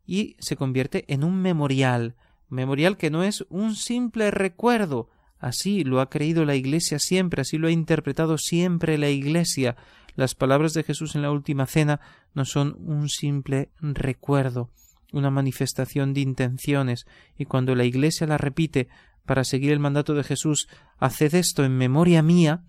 Y 0.06 0.36
se 0.38 0.54
convierte 0.54 1.04
en 1.12 1.24
un 1.24 1.42
memorial, 1.42 2.14
memorial 2.48 2.96
que 2.96 3.10
no 3.10 3.22
es 3.22 3.44
un 3.48 3.74
simple 3.74 4.30
recuerdo, 4.30 5.10
así 5.38 5.84
lo 5.84 6.00
ha 6.00 6.10
creído 6.10 6.44
la 6.44 6.54
Iglesia 6.54 6.98
siempre, 6.98 7.42
así 7.42 7.58
lo 7.58 7.68
ha 7.68 7.72
interpretado 7.72 8.38
siempre 8.38 8.98
la 8.98 9.08
Iglesia. 9.08 9.76
Las 10.14 10.34
palabras 10.34 10.74
de 10.74 10.82
Jesús 10.82 11.14
en 11.14 11.22
la 11.22 11.30
última 11.30 11.66
cena 11.66 12.00
no 12.34 12.44
son 12.44 12.76
un 12.80 13.08
simple 13.08 13.70
recuerdo, 13.80 14.70
una 15.12 15.30
manifestación 15.30 16.14
de 16.14 16.20
intenciones, 16.20 17.06
y 17.36 17.44
cuando 17.44 17.74
la 17.74 17.84
Iglesia 17.84 18.26
la 18.26 18.38
repite 18.38 18.88
para 19.24 19.44
seguir 19.44 19.72
el 19.72 19.78
mandato 19.78 20.14
de 20.14 20.24
Jesús, 20.24 20.68
haced 20.98 21.34
esto 21.34 21.64
en 21.64 21.76
memoria 21.76 22.22
mía, 22.22 22.64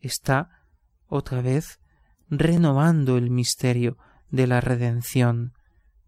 está 0.00 0.66
otra 1.08 1.42
vez 1.42 1.80
renovando 2.28 3.16
el 3.16 3.30
misterio 3.30 3.98
de 4.30 4.46
la 4.46 4.60
redención. 4.60 5.54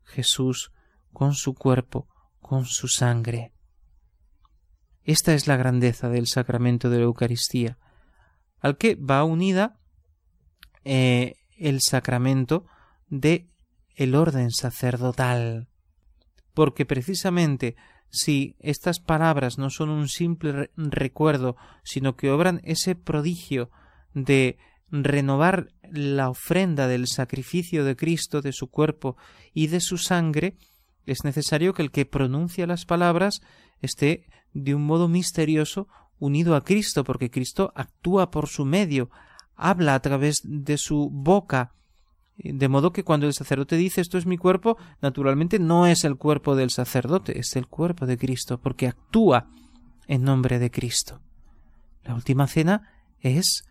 Jesús 0.05 0.73
con 1.13 1.35
su 1.35 1.55
cuerpo, 1.55 2.09
con 2.43 2.67
su 2.67 2.89
sangre. 2.89 3.53
Esta 5.05 5.33
es 5.33 5.47
la 5.47 5.57
grandeza 5.57 6.11
del 6.11 6.27
sacramento 6.27 6.91
de 6.91 6.99
la 6.99 7.05
Eucaristía, 7.05 7.79
al 8.61 8.77
que 8.77 8.95
va 8.95 9.25
unida 9.25 9.79
eh, 10.85 11.37
el 11.57 11.81
sacramento 11.81 12.67
de 13.09 13.49
el 13.95 14.15
orden 14.15 14.51
sacerdotal, 14.51 15.69
porque 16.55 16.85
precisamente 16.85 17.77
si 18.11 18.57
estas 18.61 19.01
palabras 19.01 19.59
no 19.59 19.71
son 19.71 19.89
un 19.89 20.09
simple 20.09 20.71
recuerdo, 20.77 21.57
sino 21.83 22.15
que 22.17 22.31
obran 22.31 22.61
ese 22.65 22.95
prodigio 22.95 23.71
de 24.13 24.59
renovar 24.91 25.69
la 25.91 26.29
ofrenda 26.29 26.87
del 26.89 27.07
sacrificio 27.07 27.85
de 27.85 27.97
Cristo, 27.97 28.43
de 28.43 28.53
su 28.53 28.69
cuerpo 28.69 29.17
y 29.55 29.69
de 29.69 29.81
su 29.81 29.97
sangre, 29.97 30.57
es 31.07 31.25
necesario 31.25 31.75
que 31.75 31.83
el 31.83 31.91
que 31.91 32.07
pronuncia 32.07 32.67
las 32.67 32.85
palabras 32.85 33.41
esté 33.81 34.27
de 34.55 34.75
un 34.75 34.85
modo 34.85 35.09
misterioso 35.09 35.89
unido 36.19 36.55
a 36.55 36.63
Cristo, 36.63 37.05
porque 37.05 37.31
Cristo 37.31 37.73
actúa 37.75 38.31
por 38.31 38.49
su 38.49 38.65
medio, 38.65 39.11
habla 39.57 39.95
a 39.95 40.01
través 40.01 40.41
de 40.45 40.79
su 40.79 41.11
boca, 41.11 41.75
de 42.37 42.69
modo 42.69 42.93
que 42.93 43.05
cuando 43.05 43.27
el 43.27 43.35
sacerdote 43.35 43.77
dice 43.77 44.01
esto 44.01 44.19
es 44.19 44.27
mi 44.27 44.39
cuerpo, 44.39 44.77
naturalmente 45.01 45.59
no 45.59 45.87
es 45.87 46.05
el 46.05 46.17
cuerpo 46.17 46.55
del 46.55 46.71
sacerdote, 46.71 47.39
es 47.39 47.57
el 47.57 47.67
cuerpo 47.67 48.07
de 48.07 48.19
Cristo, 48.19 48.61
porque 48.61 48.87
actúa 48.87 49.49
en 50.07 50.23
nombre 50.23 50.59
de 50.59 50.71
Cristo. 50.71 51.21
La 52.05 52.15
última 52.15 52.47
cena 52.47 52.91
es 53.21 53.65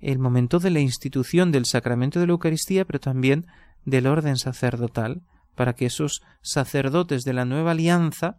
el 0.00 0.18
momento 0.18 0.58
de 0.58 0.70
la 0.70 0.80
institución 0.80 1.52
del 1.52 1.66
sacramento 1.66 2.20
de 2.20 2.26
la 2.26 2.32
Eucaristía, 2.32 2.84
pero 2.84 3.00
también 3.00 3.46
del 3.84 4.06
orden 4.06 4.36
sacerdotal, 4.36 5.22
para 5.58 5.72
que 5.72 5.86
esos 5.86 6.22
sacerdotes 6.40 7.24
de 7.24 7.32
la 7.32 7.44
nueva 7.44 7.72
alianza, 7.72 8.38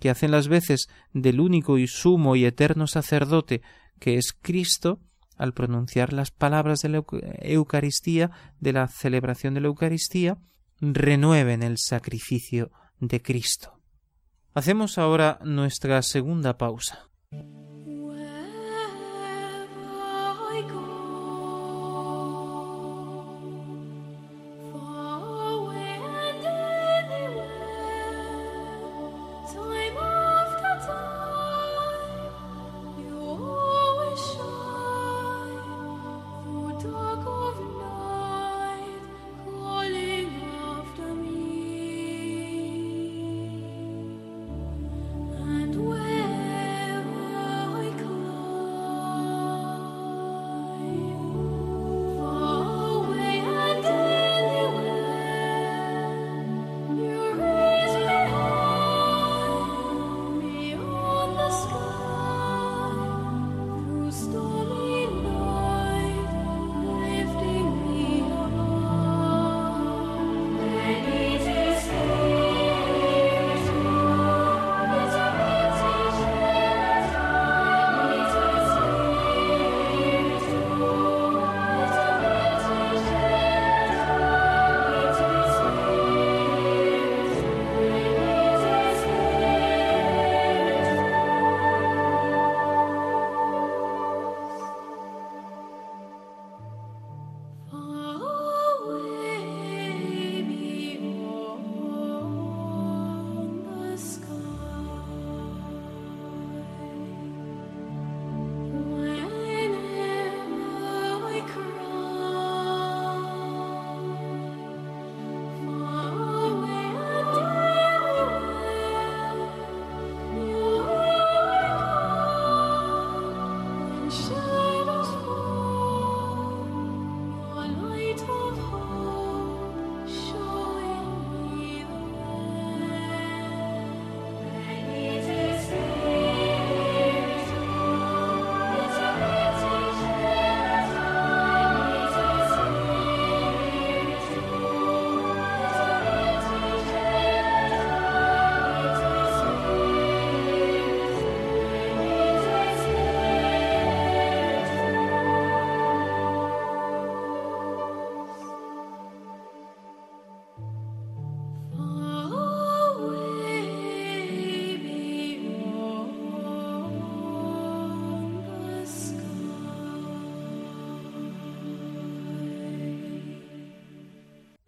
que 0.00 0.08
hacen 0.08 0.30
las 0.30 0.48
veces 0.48 0.88
del 1.12 1.40
único 1.40 1.76
y 1.76 1.86
sumo 1.86 2.36
y 2.36 2.46
eterno 2.46 2.86
sacerdote 2.86 3.60
que 4.00 4.16
es 4.16 4.32
Cristo, 4.32 4.98
al 5.36 5.52
pronunciar 5.52 6.14
las 6.14 6.30
palabras 6.30 6.80
de 6.80 6.88
la 6.88 7.04
Eucaristía, 7.42 8.30
de 8.60 8.72
la 8.72 8.88
celebración 8.88 9.52
de 9.52 9.60
la 9.60 9.66
Eucaristía, 9.66 10.38
renueven 10.80 11.62
el 11.62 11.76
sacrificio 11.76 12.70
de 12.98 13.20
Cristo. 13.20 13.78
Hacemos 14.54 14.96
ahora 14.96 15.40
nuestra 15.44 16.00
segunda 16.00 16.56
pausa. 16.56 17.10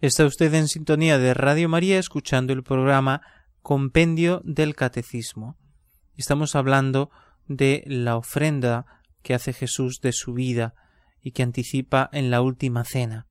Está 0.06 0.24
usted 0.24 0.54
en 0.54 0.68
sintonía 0.68 1.18
de 1.18 1.34
Radio 1.34 1.68
María 1.68 1.98
escuchando 1.98 2.52
el 2.52 2.62
programa 2.62 3.22
Compendio 3.60 4.40
del 4.44 4.76
Catecismo. 4.76 5.56
Estamos 6.16 6.54
hablando 6.54 7.10
de 7.48 7.82
la 7.88 8.16
ofrenda 8.16 8.86
que 9.24 9.34
hace 9.34 9.52
Jesús 9.52 10.00
de 10.00 10.12
su 10.12 10.32
vida 10.32 10.74
y 11.20 11.32
que 11.32 11.42
anticipa 11.42 12.08
en 12.12 12.30
la 12.30 12.40
última 12.40 12.84
cena. 12.84 13.26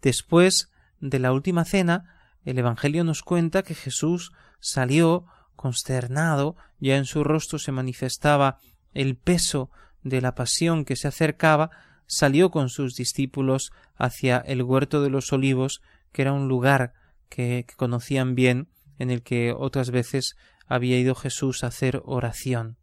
Después 0.00 0.70
de 1.00 1.18
la 1.18 1.34
última 1.34 1.66
cena, 1.66 2.32
el 2.46 2.58
Evangelio 2.58 3.04
nos 3.04 3.20
cuenta 3.20 3.62
que 3.62 3.74
Jesús 3.74 4.32
salió 4.58 5.26
consternado, 5.54 6.56
ya 6.78 6.96
en 6.96 7.04
su 7.04 7.24
rostro 7.24 7.58
se 7.58 7.72
manifestaba 7.72 8.56
el 8.94 9.18
peso 9.18 9.70
de 10.02 10.22
la 10.22 10.34
pasión 10.34 10.86
que 10.86 10.96
se 10.96 11.08
acercaba, 11.08 11.70
salió 12.10 12.50
con 12.50 12.70
sus 12.70 12.96
discípulos 12.96 13.70
hacia 13.94 14.38
el 14.38 14.64
huerto 14.64 15.00
de 15.00 15.10
los 15.10 15.32
olivos, 15.32 15.80
que 16.10 16.22
era 16.22 16.32
un 16.32 16.48
lugar 16.48 16.92
que, 17.28 17.64
conocían 17.76 18.34
bien, 18.34 18.66
en 18.98 19.12
el 19.12 19.22
que 19.22 19.54
otras 19.56 19.92
veces 19.92 20.34
había 20.66 20.98
ido 20.98 21.14
Jesús 21.14 21.62
a 21.62 21.68
hacer 21.68 22.02
oración. 22.04 22.76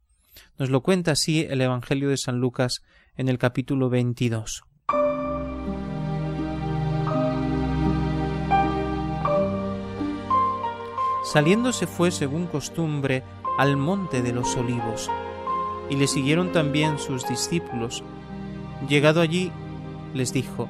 Nos 0.58 0.70
lo 0.70 0.82
cuenta 0.82 1.12
así 1.12 1.46
el 1.50 1.60
Evangelio 1.60 2.08
de 2.08 2.16
San 2.16 2.40
Lucas 2.40 2.84
en 3.18 3.28
el 3.28 3.38
capítulo 3.38 3.90
22. 3.90 4.64
Saliendo 11.26 11.74
se 11.74 11.86
fue 11.86 12.12
según 12.12 12.48
costumbre 12.48 13.24
al 13.58 13.76
monte 13.76 14.22
de 14.22 14.32
los 14.32 14.56
olivos, 14.56 15.12
y 15.90 15.98
le 15.98 16.08
siguieron 16.08 16.54
también 16.54 16.98
sus 16.98 17.28
discípulos, 17.28 18.06
Llegado 18.88 19.22
allí, 19.22 19.52
les 20.14 20.34
dijo, 20.34 20.68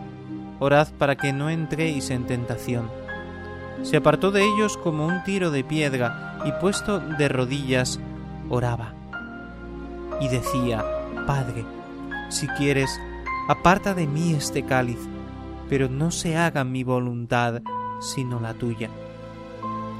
Orad 0.59 0.87
para 0.97 1.15
que 1.15 1.33
no 1.33 1.49
entréis 1.49 2.09
en 2.09 2.25
tentación. 2.25 2.89
Se 3.83 3.97
apartó 3.97 4.31
de 4.31 4.43
ellos 4.43 4.77
como 4.77 5.05
un 5.05 5.23
tiro 5.23 5.51
de 5.51 5.63
piedra 5.63 6.41
y 6.45 6.51
puesto 6.59 6.99
de 6.99 7.27
rodillas, 7.29 7.99
oraba. 8.49 8.93
Y 10.19 10.29
decía, 10.29 10.83
Padre, 11.27 11.63
si 12.29 12.47
quieres, 12.47 12.89
aparta 13.47 13.93
de 13.93 14.07
mí 14.07 14.33
este 14.33 14.63
cáliz, 14.63 14.99
pero 15.69 15.89
no 15.89 16.11
se 16.11 16.37
haga 16.37 16.63
mi 16.63 16.83
voluntad, 16.83 17.61
sino 17.99 18.39
la 18.39 18.53
tuya. 18.53 18.89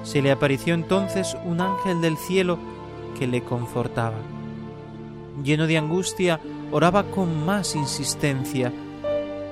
Se 0.04 0.22
le 0.22 0.32
apareció 0.32 0.74
entonces 0.74 1.38
un 1.46 1.62
ángel 1.62 2.02
del 2.02 2.18
cielo 2.18 2.58
que 3.20 3.28
le 3.28 3.44
confortaba. 3.44 4.18
Lleno 5.44 5.68
de 5.68 5.78
angustia, 5.78 6.40
oraba 6.72 7.04
con 7.12 7.46
más 7.46 7.76
insistencia 7.76 8.72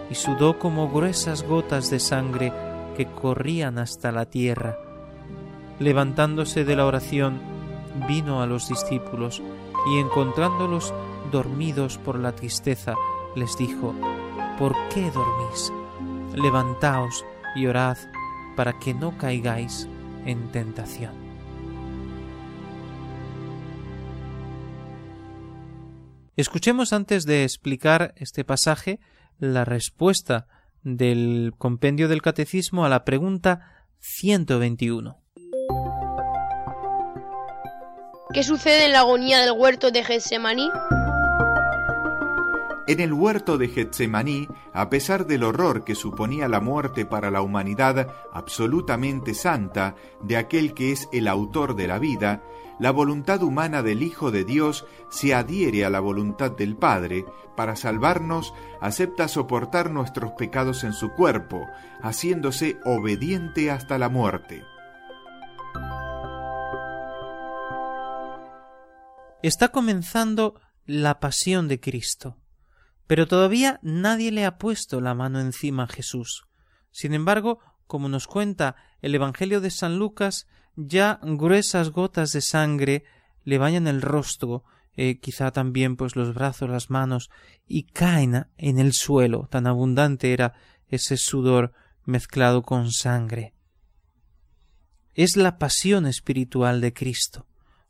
y 0.10 0.16
sudó 0.16 0.60
como 0.60 0.90
gruesas 0.90 1.44
gotas 1.44 1.90
de 1.90 2.00
sangre 2.00 2.54
que 2.96 3.06
corrían 3.06 3.78
hasta 3.78 4.12
la 4.12 4.26
tierra. 4.26 4.78
Levantándose 5.80 6.64
de 6.64 6.76
la 6.76 6.86
oración, 6.86 7.40
vino 8.08 8.42
a 8.42 8.48
los 8.48 8.70
discípulos 8.70 9.42
y 9.92 10.00
encontrándolos 10.00 10.94
dormidos 11.32 11.98
por 11.98 12.20
la 12.20 12.34
tristeza, 12.34 12.96
les 13.36 13.58
dijo, 13.58 13.94
¿Por 14.58 14.74
qué 14.94 15.12
dormís? 15.12 15.72
Levantaos 16.34 17.26
y 17.56 17.68
orad 17.68 17.98
para 18.56 18.80
que 18.80 18.94
no 18.94 19.18
caigáis 19.18 19.88
en 20.26 20.52
tentación. 20.52 21.25
Escuchemos 26.38 26.92
antes 26.92 27.26
de 27.26 27.44
explicar 27.44 28.14
este 28.18 28.44
pasaje 28.44 29.00
la 29.40 29.64
respuesta 29.64 30.48
del 30.84 31.54
compendio 31.58 32.10
del 32.10 32.22
catecismo 32.22 32.84
a 32.84 32.90
la 32.90 33.06
pregunta 33.06 33.88
121. 34.00 35.18
¿Qué 38.34 38.44
sucede 38.44 38.88
en 38.88 38.92
la 38.92 39.00
agonía 39.00 39.40
del 39.40 39.54
huerto 39.54 39.92
de 39.92 40.04
Getsemaní? 40.04 40.70
En 42.88 43.00
el 43.00 43.14
huerto 43.14 43.58
de 43.58 43.68
Getsemaní, 43.68 44.48
a 44.72 44.92
pesar 44.92 45.26
del 45.26 45.44
horror 45.44 45.84
que 45.84 45.96
suponía 45.96 46.48
la 46.48 46.62
muerte 46.62 47.06
para 47.06 47.32
la 47.32 47.42
humanidad 47.42 48.14
absolutamente 48.32 49.34
santa 49.34 49.96
de 50.22 50.38
aquel 50.38 50.76
que 50.76 50.92
es 50.92 51.10
el 51.12 51.28
autor 51.28 51.76
de 51.76 51.88
la 51.88 51.98
vida, 51.98 52.44
la 52.78 52.92
voluntad 52.92 53.42
humana 53.42 53.82
del 53.82 54.04
Hijo 54.04 54.30
de 54.30 54.44
Dios 54.44 54.86
se 55.10 55.34
adhiere 55.34 55.84
a 55.84 55.90
la 55.90 56.00
voluntad 56.00 56.52
del 56.52 56.76
Padre, 56.76 57.26
para 57.56 57.76
salvarnos 57.76 58.54
acepta 58.82 59.28
soportar 59.30 59.90
nuestros 59.90 60.34
pecados 60.34 60.84
en 60.84 60.94
su 60.94 61.10
cuerpo, 61.12 61.66
haciéndose 62.04 62.78
obediente 62.86 63.72
hasta 63.72 63.98
la 63.98 64.10
muerte. 64.10 64.64
Está 69.42 69.70
comenzando 69.70 70.60
la 70.86 71.20
pasión 71.20 71.68
de 71.68 71.80
Cristo, 71.80 72.38
pero 73.08 73.28
todavía 73.28 73.80
nadie 73.82 74.32
le 74.32 74.46
ha 74.46 74.58
puesto 74.58 75.02
la 75.02 75.14
mano 75.14 75.40
encima 75.40 75.84
a 75.84 75.88
Jesús. 75.88 76.46
Sin 76.92 77.14
embargo, 77.14 77.60
como 77.88 78.10
nos 78.10 78.28
cuenta 78.28 78.76
el 79.02 79.14
Evangelio 79.14 79.62
de 79.62 79.70
San 79.70 79.98
Lucas, 79.98 80.48
ya 80.76 81.20
gruesas 81.22 81.92
gotas 81.92 82.32
de 82.32 82.42
sangre 82.42 83.04
le 83.44 83.58
bañan 83.58 83.88
el 83.88 84.02
rostro, 84.02 84.64
eh, 84.98 85.20
quizá 85.20 85.52
también 85.52 85.96
pues 85.98 86.16
los 86.16 86.34
brazos, 86.34 86.70
las 86.70 86.90
manos, 86.90 87.30
y 87.68 87.84
caen 87.84 88.48
en 88.58 88.80
el 88.80 88.94
suelo, 88.94 89.48
tan 89.52 89.68
abundante 89.68 90.34
era 90.34 90.54
ese 90.88 91.18
sudor 91.18 91.74
mezclado 92.06 92.64
con 92.64 92.92
sangre. 92.92 93.54
Es 95.14 95.38
la 95.38 95.58
pasión 95.58 96.06
espiritual 96.06 96.82
de 96.82 96.94
Cristo, 96.94 97.48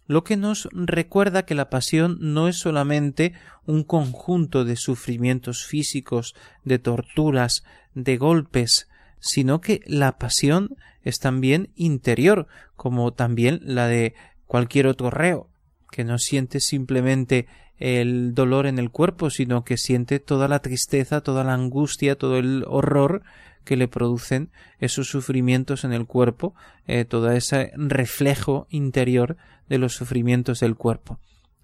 lo 0.07 0.23
que 0.23 0.37
nos 0.37 0.69
recuerda 0.71 1.45
que 1.45 1.55
la 1.55 1.69
pasión 1.69 2.17
no 2.19 2.47
es 2.47 2.57
solamente 2.57 3.33
un 3.65 3.83
conjunto 3.83 4.63
de 4.63 4.75
sufrimientos 4.75 5.65
físicos, 5.65 6.35
de 6.63 6.79
torturas, 6.79 7.63
de 7.95 8.17
golpes, 8.17 8.87
sino 9.19 9.61
que 9.61 9.81
la 9.85 10.17
pasión 10.17 10.75
es 11.03 11.19
también 11.19 11.69
interior, 11.75 12.47
como 12.75 13.13
también 13.13 13.59
la 13.63 13.87
de 13.87 14.13
cualquier 14.45 14.87
otro 14.87 15.09
reo, 15.09 15.49
que 15.91 16.03
no 16.03 16.19
siente 16.19 16.59
simplemente 16.59 17.47
el 17.77 18.33
dolor 18.33 18.67
en 18.67 18.79
el 18.79 18.91
cuerpo, 18.91 19.29
sino 19.29 19.63
que 19.63 19.77
siente 19.77 20.19
toda 20.19 20.47
la 20.47 20.59
tristeza, 20.59 21.21
toda 21.21 21.43
la 21.43 21.53
angustia, 21.53 22.15
todo 22.15 22.37
el 22.37 22.63
horror 22.67 23.23
que 23.65 23.75
le 23.75 23.87
producen 23.87 24.51
esos 24.79 25.09
sufrimientos 25.09 25.83
en 25.83 25.91
el 25.91 26.05
cuerpo, 26.05 26.55
eh, 26.87 27.03
todo 27.03 27.31
ese 27.31 27.71
reflejo 27.75 28.67
interior 28.69 29.35
de 29.67 29.77
los 29.77 29.93
sufrimientos 29.93 30.59
del 30.61 30.75
cuerpo. 30.75 31.19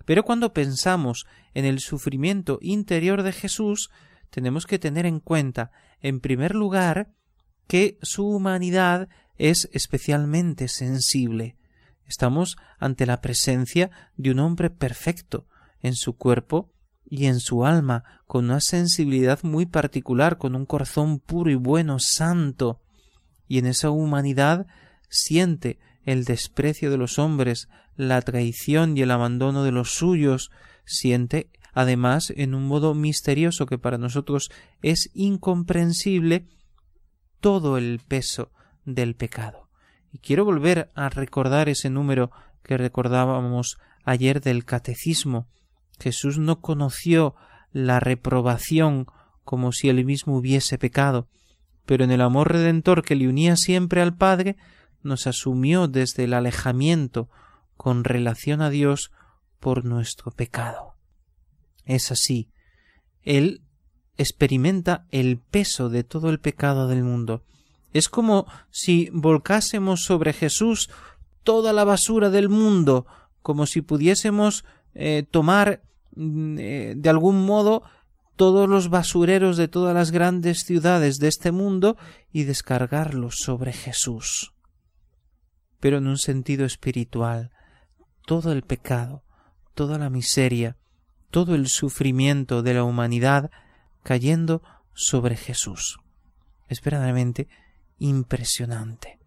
Pero 0.06 0.24
cuando 0.24 0.54
pensamos 0.54 1.26
en 1.54 1.66
el 1.66 1.80
sufrimiento 1.80 2.60
interior 2.62 3.24
de 3.24 3.32
Jesús, 3.32 3.89
tenemos 4.30 4.66
que 4.66 4.80
tener 4.80 5.06
en 5.06 5.20
cuenta, 5.20 5.72
en 6.02 6.20
primer 6.20 6.56
lugar, 6.56 7.12
que 7.68 7.97
su 8.02 8.28
humanidad 8.28 9.08
es 9.38 9.70
especialmente 9.72 10.68
sensible. 10.68 11.56
Estamos 12.06 12.58
ante 12.80 13.06
la 13.06 13.22
presencia 13.22 13.89
de 14.18 14.32
un 14.32 14.39
hombre 14.39 14.70
perfecto 14.70 15.47
en 15.82 15.95
su 15.95 16.18
cuerpo 16.18 16.70
y 17.06 17.26
en 17.26 17.39
su 17.39 17.66
alma, 17.66 18.04
con 18.28 18.45
una 18.45 18.62
sensibilidad 18.62 19.39
muy 19.43 19.66
particular, 19.66 20.38
con 20.38 20.56
un 20.56 20.66
corazón 20.66 21.20
puro 21.20 21.52
y 21.52 21.56
bueno, 21.56 21.97
santo, 21.99 22.82
y 23.47 23.58
en 23.58 23.66
esa 23.66 23.89
humanidad 23.89 24.68
siente 25.10 25.80
el 26.06 26.24
desprecio 26.24 26.89
de 26.89 26.97
los 26.97 27.20
hombres, 27.20 27.68
la 27.95 28.22
traición 28.22 28.97
y 28.97 29.02
el 29.02 29.12
abandono 29.12 29.64
de 29.64 29.72
los 29.72 29.91
suyos, 29.91 30.52
siente 30.86 31.49
además 31.74 32.34
en 32.36 32.56
un 32.56 32.68
modo 32.68 32.93
misterioso 32.93 33.66
que 33.66 33.78
para 33.78 33.97
nosotros 33.97 34.52
es 34.82 35.10
incomprensible 35.14 36.47
todo 37.39 37.78
el 37.78 37.99
peso 38.08 38.52
del 38.86 39.16
pecado. 39.16 39.70
Y 40.12 40.20
quiero 40.20 40.45
volver 40.45 40.91
a 40.95 41.10
recordar 41.10 41.70
ese 41.70 41.89
número 41.89 42.32
que 42.64 42.78
recordábamos 42.78 43.78
ayer 44.04 44.41
del 44.41 44.66
catecismo. 44.66 45.47
Jesús 46.02 46.38
no 46.38 46.60
conoció 46.60 47.36
la 47.72 47.99
reprobación 47.99 49.06
como 49.43 49.72
si 49.72 49.89
él 49.89 50.04
mismo 50.06 50.38
hubiese 50.38 50.78
pecado, 50.78 51.28
pero 51.86 52.04
en 52.04 52.12
el 52.12 52.22
amor 52.22 52.52
redentor 52.52 53.04
que 53.04 53.16
le 53.16 53.28
unía 53.28 53.56
siempre 53.56 54.02
al 54.02 54.16
Padre, 54.16 54.58
nos 55.04 55.28
asumió 55.28 55.88
desde 55.88 56.26
el 56.26 56.34
alejamiento 56.34 57.30
con 57.76 58.04
relación 58.04 58.62
a 58.62 58.70
Dios 58.70 59.12
por 59.60 59.86
nuestro 59.86 60.32
pecado. 60.32 60.95
Es 61.86 62.12
así. 62.12 62.49
Él 63.24 63.62
experimenta 64.18 65.06
el 65.10 65.39
peso 65.39 65.89
de 65.89 66.04
todo 66.04 66.30
el 66.30 66.39
pecado 66.39 66.88
del 66.88 67.04
mundo. 67.04 67.43
Es 67.93 68.08
como 68.08 68.45
si 68.70 69.10
volcásemos 69.12 70.04
sobre 70.04 70.34
Jesús 70.34 70.89
toda 71.43 71.74
la 71.74 71.84
basura 71.84 72.30
del 72.30 72.49
mundo, 72.49 73.06
como 73.41 73.66
si 73.66 73.82
pudiésemos 73.82 74.64
eh, 74.93 75.26
tomar 75.30 75.82
de 76.14 77.09
algún 77.09 77.45
modo 77.45 77.84
todos 78.36 78.68
los 78.68 78.89
basureros 78.89 79.57
de 79.57 79.68
todas 79.68 79.93
las 79.93 80.12
grandes 80.12 80.64
ciudades 80.64 81.20
de 81.20 81.28
este 81.28 81.51
mundo 81.51 81.97
y 82.32 82.43
descargarlos 82.43 83.36
sobre 83.38 83.74
Jesús. 83.74 84.53
Pero 85.80 85.97
en 85.97 86.07
un 86.07 86.18
sentido 86.18 86.66
espiritual, 86.66 87.51
todo 88.26 88.51
el 88.51 88.64
pecado, 88.64 89.24
toda 89.74 89.97
la 89.97 90.09
miseria, 90.09 90.78
todo 91.30 91.55
el 91.55 91.68
sufrimiento 91.68 92.62
de 92.62 92.74
la 92.74 92.84
humanidad 92.84 93.51
cayendo 94.03 94.62
sobre 94.93 95.36
Jesús. 95.36 95.99
Es 96.68 96.82
verdaderamente 96.82 97.47
impresionante. 97.99 99.20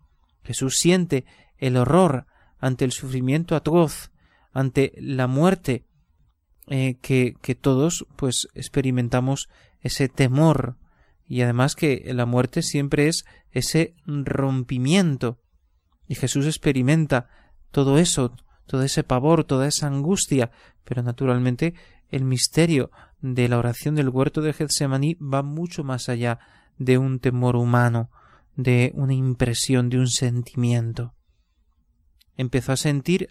Jesús 0.43 0.77
siente 0.77 1.25
el 1.59 1.77
horror 1.77 2.27
ante 2.59 2.85
el 2.85 2.93
sufrimiento 2.93 3.57
atroz, 3.57 4.11
ante 4.53 4.93
la 4.97 5.27
muerte, 5.27 5.85
eh, 6.69 6.97
que, 7.01 7.35
todos 7.61 8.07
pues 8.17 8.49
experimentamos 8.55 9.49
ese 9.81 10.09
temor. 10.09 10.77
Y 11.27 11.43
además 11.43 11.75
que 11.75 12.03
la 12.15 12.27
muerte 12.27 12.63
siempre 12.63 13.09
es 13.09 13.25
ese 13.51 13.95
rompimiento. 14.07 15.39
Y 16.07 16.15
Jesús 16.15 16.47
experimenta 16.47 17.29
todo 17.71 17.99
eso, 17.99 18.37
todo 18.67 18.83
ese 18.83 19.05
pavor, 19.05 19.45
toda 19.45 19.67
esa 19.67 19.87
angustia, 19.87 20.51
pero 20.85 21.03
naturalmente 21.03 21.75
el 22.11 22.25
misterio 22.25 22.91
de 23.21 23.49
la 23.49 23.59
oración 23.59 23.95
del 23.95 24.11
huerto 24.11 24.43
de 24.43 24.53
Getsemaní 24.53 25.15
va 25.15 25.43
mucho 25.43 25.83
más 25.83 26.09
allá 26.09 26.39
de 26.79 26.99
un 26.99 27.21
temor 27.21 27.57
humano, 27.57 28.11
de 28.57 28.93
una 28.95 29.15
impresión, 29.15 29.89
de 29.89 29.99
un 29.99 30.09
sentimiento. 30.09 31.15
Empezó 32.37 32.73
a 32.73 32.77
sentir 32.77 33.31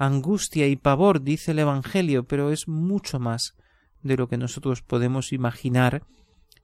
angustia 0.00 0.66
y 0.66 0.76
pavor, 0.76 1.22
dice 1.22 1.50
el 1.50 1.58
Evangelio, 1.58 2.24
pero 2.24 2.50
es 2.50 2.68
mucho 2.68 3.20
más 3.20 3.54
de 4.02 4.16
lo 4.16 4.28
que 4.28 4.38
nosotros 4.38 4.80
podemos 4.80 5.30
imaginar 5.30 6.04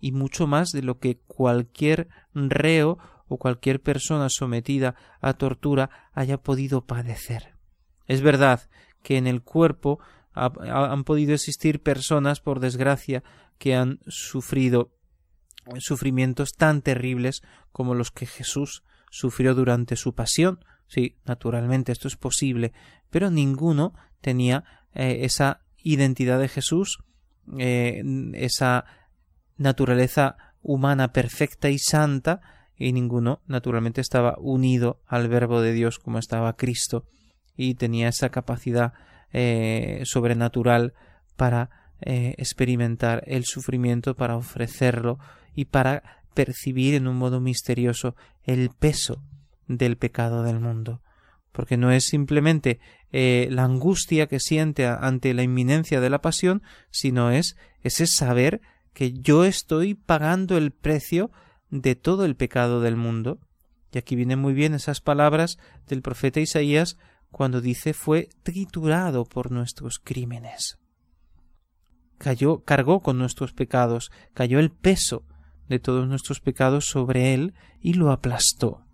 y 0.01 0.12
mucho 0.12 0.47
más 0.47 0.70
de 0.70 0.80
lo 0.80 0.99
que 0.99 1.18
cualquier 1.26 2.09
reo 2.32 2.99
o 3.28 3.37
cualquier 3.37 3.82
persona 3.82 4.30
sometida 4.30 4.95
a 5.20 5.34
tortura 5.34 5.91
haya 6.14 6.39
podido 6.39 6.87
padecer. 6.87 7.59
Es 8.07 8.22
verdad 8.22 8.70
que 9.03 9.18
en 9.18 9.26
el 9.26 9.43
cuerpo 9.43 10.01
han 10.32 11.05
podido 11.05 11.34
existir 11.34 11.82
personas, 11.82 12.41
por 12.41 12.61
desgracia, 12.61 13.22
que 13.59 13.74
han 13.74 14.01
sufrido 14.07 14.93
sufrimientos 15.78 16.55
tan 16.55 16.80
terribles 16.80 17.43
como 17.70 17.95
los 17.95 18.11
que 18.11 18.24
Jesús 18.24 18.82
sufrió 19.11 19.55
durante 19.55 19.97
su 19.97 20.14
pasión. 20.14 20.61
Sí, 20.89 21.16
naturalmente 21.24 21.93
esto 21.93 22.09
es 22.09 22.16
posible, 22.16 22.72
pero 23.11 23.30
ninguno 23.30 23.95
tenía 24.20 24.64
eh, 24.95 25.20
esa 25.22 25.61
identidad 25.82 26.39
de 26.39 26.49
Jesús, 26.49 26.99
eh, 27.59 28.03
esa 28.34 28.84
naturaleza 29.57 30.37
humana 30.62 31.12
perfecta 31.12 31.70
y 31.70 31.78
santa, 31.78 32.41
y 32.76 32.93
ninguno 32.93 33.41
naturalmente 33.47 34.01
estaba 34.01 34.37
unido 34.39 35.01
al 35.07 35.28
verbo 35.28 35.61
de 35.61 35.72
Dios 35.72 35.99
como 35.99 36.18
estaba 36.18 36.57
Cristo 36.57 37.05
y 37.57 37.74
tenía 37.74 38.09
esa 38.09 38.28
capacidad 38.28 38.93
eh, 39.32 40.03
sobrenatural 40.05 40.93
para 41.37 41.70
experimentar 41.99 43.24
el 43.26 43.47
sufrimiento, 43.47 44.14
para 44.14 44.37
ofrecerlo 44.37 45.18
y 45.55 45.64
para 45.64 46.22
percibir 46.34 46.95
en 46.95 47.09
un 47.09 47.16
modo 47.16 47.41
misterioso 47.41 48.14
el 48.45 48.68
peso 48.68 49.22
del 49.67 49.97
pecado 49.97 50.43
del 50.43 50.61
mundo 50.61 51.03
porque 51.57 51.79
no 51.79 51.91
es 51.91 52.05
simplemente 52.05 52.81
eh, 53.12 53.49
la 53.51 53.64
angustia 53.64 54.27
que 54.27 54.41
siente 54.41 54.87
ante 54.87 55.33
la 55.33 55.43
inminencia 55.43 56.03
de 56.03 56.11
la 56.11 56.21
pasión, 56.21 56.62
sino 56.91 57.31
es 57.31 57.57
ese 57.81 58.07
saber 58.07 58.61
que 58.93 59.14
yo 59.14 59.47
estoy 59.47 59.95
pagando 59.95 60.59
el 60.59 60.71
precio 60.71 61.31
de 61.71 61.95
todo 61.95 62.27
el 62.27 62.37
pecado 62.37 62.83
del 62.83 62.97
mundo. 62.97 63.41
Y 63.91 63.97
aquí 63.97 64.17
vienen 64.17 64.39
muy 64.39 64.53
bien 64.53 64.75
esas 64.75 65.01
palabras 65.01 65.57
del 65.87 66.03
profeta 66.03 66.41
Isaías 66.41 66.99
cuando 67.31 67.62
dice 67.62 67.95
fue 67.95 68.29
triturado 68.43 69.25
por 69.25 69.51
nuestros 69.51 69.99
crímenes. 69.99 70.77
Cayó, 72.19 72.64
cargó 72.64 73.01
con 73.01 73.17
nuestros 73.17 73.55
pecados, 73.55 74.11
cayó 74.35 74.59
el 74.59 74.71
peso 74.71 75.25
de 75.71 75.79
todos 75.79 76.07
nuestros 76.07 76.41
pecados 76.41 76.85
sobre 76.85 77.33
él 77.33 77.55
y 77.81 77.95
lo 77.95 78.12
aplastó. 78.12 78.86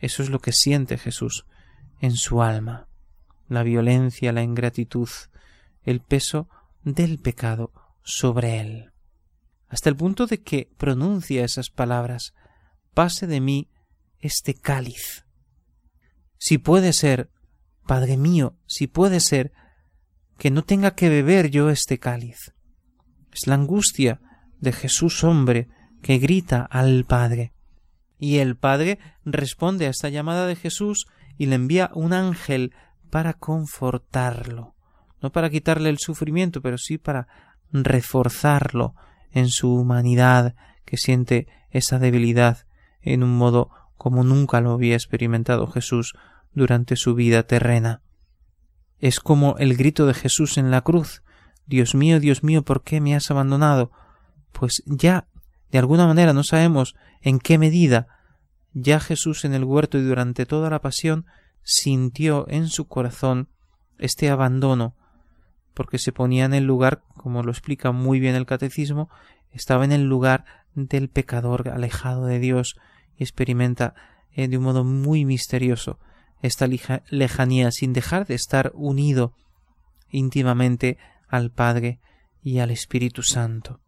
Eso 0.00 0.22
es 0.22 0.30
lo 0.30 0.40
que 0.40 0.52
siente 0.52 0.98
Jesús 0.98 1.46
en 2.00 2.16
su 2.16 2.42
alma, 2.42 2.88
la 3.48 3.62
violencia, 3.62 4.32
la 4.32 4.42
ingratitud, 4.42 5.08
el 5.82 6.00
peso 6.00 6.48
del 6.82 7.18
pecado 7.18 7.72
sobre 8.02 8.60
él, 8.60 8.92
hasta 9.68 9.88
el 9.88 9.96
punto 9.96 10.26
de 10.26 10.42
que 10.42 10.70
pronuncia 10.76 11.44
esas 11.44 11.70
palabras 11.70 12.34
pase 12.94 13.26
de 13.26 13.40
mí 13.40 13.68
este 14.18 14.54
cáliz. 14.54 15.26
Si 16.38 16.58
puede 16.58 16.92
ser, 16.92 17.30
Padre 17.86 18.16
mío, 18.16 18.56
si 18.66 18.86
puede 18.86 19.20
ser, 19.20 19.52
que 20.38 20.50
no 20.50 20.64
tenga 20.64 20.94
que 20.94 21.10
beber 21.10 21.50
yo 21.50 21.68
este 21.68 21.98
cáliz. 21.98 22.54
Es 23.32 23.46
la 23.46 23.54
angustia 23.54 24.20
de 24.58 24.72
Jesús 24.72 25.22
hombre 25.22 25.68
que 26.02 26.18
grita 26.18 26.62
al 26.62 27.04
Padre. 27.04 27.52
Y 28.20 28.38
el 28.38 28.56
Padre 28.56 29.00
responde 29.24 29.86
a 29.86 29.90
esta 29.90 30.08
llamada 30.08 30.46
de 30.46 30.54
Jesús 30.54 31.06
y 31.36 31.46
le 31.46 31.56
envía 31.56 31.90
un 31.94 32.12
ángel 32.12 32.72
para 33.10 33.34
confortarlo, 33.34 34.76
no 35.20 35.32
para 35.32 35.50
quitarle 35.50 35.88
el 35.88 35.98
sufrimiento, 35.98 36.62
pero 36.62 36.78
sí 36.78 36.98
para 36.98 37.26
reforzarlo 37.72 38.94
en 39.32 39.48
su 39.48 39.74
humanidad, 39.74 40.54
que 40.84 40.96
siente 40.96 41.48
esa 41.70 41.98
debilidad 41.98 42.66
en 43.00 43.24
un 43.24 43.36
modo 43.36 43.70
como 43.96 44.22
nunca 44.22 44.60
lo 44.60 44.72
había 44.72 44.94
experimentado 44.94 45.66
Jesús 45.66 46.14
durante 46.52 46.96
su 46.96 47.14
vida 47.14 47.42
terrena. 47.42 48.02
Es 48.98 49.18
como 49.18 49.56
el 49.58 49.76
grito 49.76 50.06
de 50.06 50.14
Jesús 50.14 50.58
en 50.58 50.70
la 50.70 50.82
cruz 50.82 51.22
Dios 51.70 51.94
mío, 51.94 52.18
Dios 52.18 52.42
mío, 52.42 52.64
¿por 52.64 52.82
qué 52.82 53.00
me 53.00 53.14
has 53.14 53.30
abandonado? 53.30 53.92
Pues 54.50 54.82
ya, 54.86 55.28
de 55.70 55.78
alguna 55.78 56.06
manera, 56.06 56.32
no 56.32 56.42
sabemos 56.42 56.96
en 57.20 57.38
qué 57.38 57.58
medida 57.58 58.08
ya 58.72 59.00
Jesús 59.00 59.44
en 59.44 59.54
el 59.54 59.64
huerto 59.64 59.98
y 59.98 60.02
durante 60.02 60.46
toda 60.46 60.70
la 60.70 60.80
pasión 60.80 61.26
sintió 61.62 62.46
en 62.48 62.68
su 62.68 62.86
corazón 62.86 63.48
este 63.98 64.30
abandono, 64.30 64.94
porque 65.74 65.98
se 65.98 66.12
ponía 66.12 66.44
en 66.44 66.54
el 66.54 66.64
lugar, 66.64 67.02
como 67.16 67.42
lo 67.42 67.50
explica 67.50 67.92
muy 67.92 68.20
bien 68.20 68.34
el 68.34 68.46
catecismo, 68.46 69.10
estaba 69.52 69.84
en 69.84 69.92
el 69.92 70.04
lugar 70.04 70.44
del 70.74 71.08
pecador 71.08 71.68
alejado 71.68 72.26
de 72.26 72.38
Dios 72.38 72.76
y 73.16 73.24
experimenta 73.24 73.94
eh, 74.32 74.48
de 74.48 74.58
un 74.58 74.64
modo 74.64 74.84
muy 74.84 75.24
misterioso 75.24 75.98
esta 76.42 76.66
lejanía 77.10 77.70
sin 77.70 77.92
dejar 77.92 78.26
de 78.26 78.34
estar 78.34 78.72
unido 78.74 79.34
íntimamente 80.08 80.96
al 81.28 81.50
Padre 81.50 82.00
y 82.42 82.60
al 82.60 82.70
Espíritu 82.70 83.22
Santo 83.22 83.80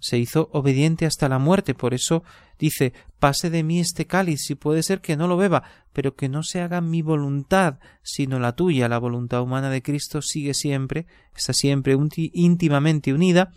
se 0.00 0.18
hizo 0.18 0.48
obediente 0.52 1.06
hasta 1.06 1.28
la 1.28 1.38
muerte. 1.38 1.74
Por 1.74 1.94
eso 1.94 2.22
dice 2.58 2.92
pase 3.18 3.50
de 3.50 3.62
mí 3.62 3.80
este 3.80 4.06
cáliz, 4.06 4.42
si 4.44 4.54
puede 4.54 4.82
ser 4.82 5.00
que 5.00 5.16
no 5.16 5.26
lo 5.26 5.36
beba, 5.36 5.64
pero 5.92 6.14
que 6.14 6.28
no 6.28 6.42
se 6.42 6.60
haga 6.60 6.80
mi 6.80 7.02
voluntad, 7.02 7.78
sino 8.02 8.38
la 8.38 8.52
tuya. 8.52 8.88
La 8.88 8.98
voluntad 8.98 9.42
humana 9.42 9.70
de 9.70 9.82
Cristo 9.82 10.22
sigue 10.22 10.54
siempre, 10.54 11.06
está 11.34 11.52
siempre 11.52 11.96
íntimamente 12.32 13.12
unida 13.12 13.52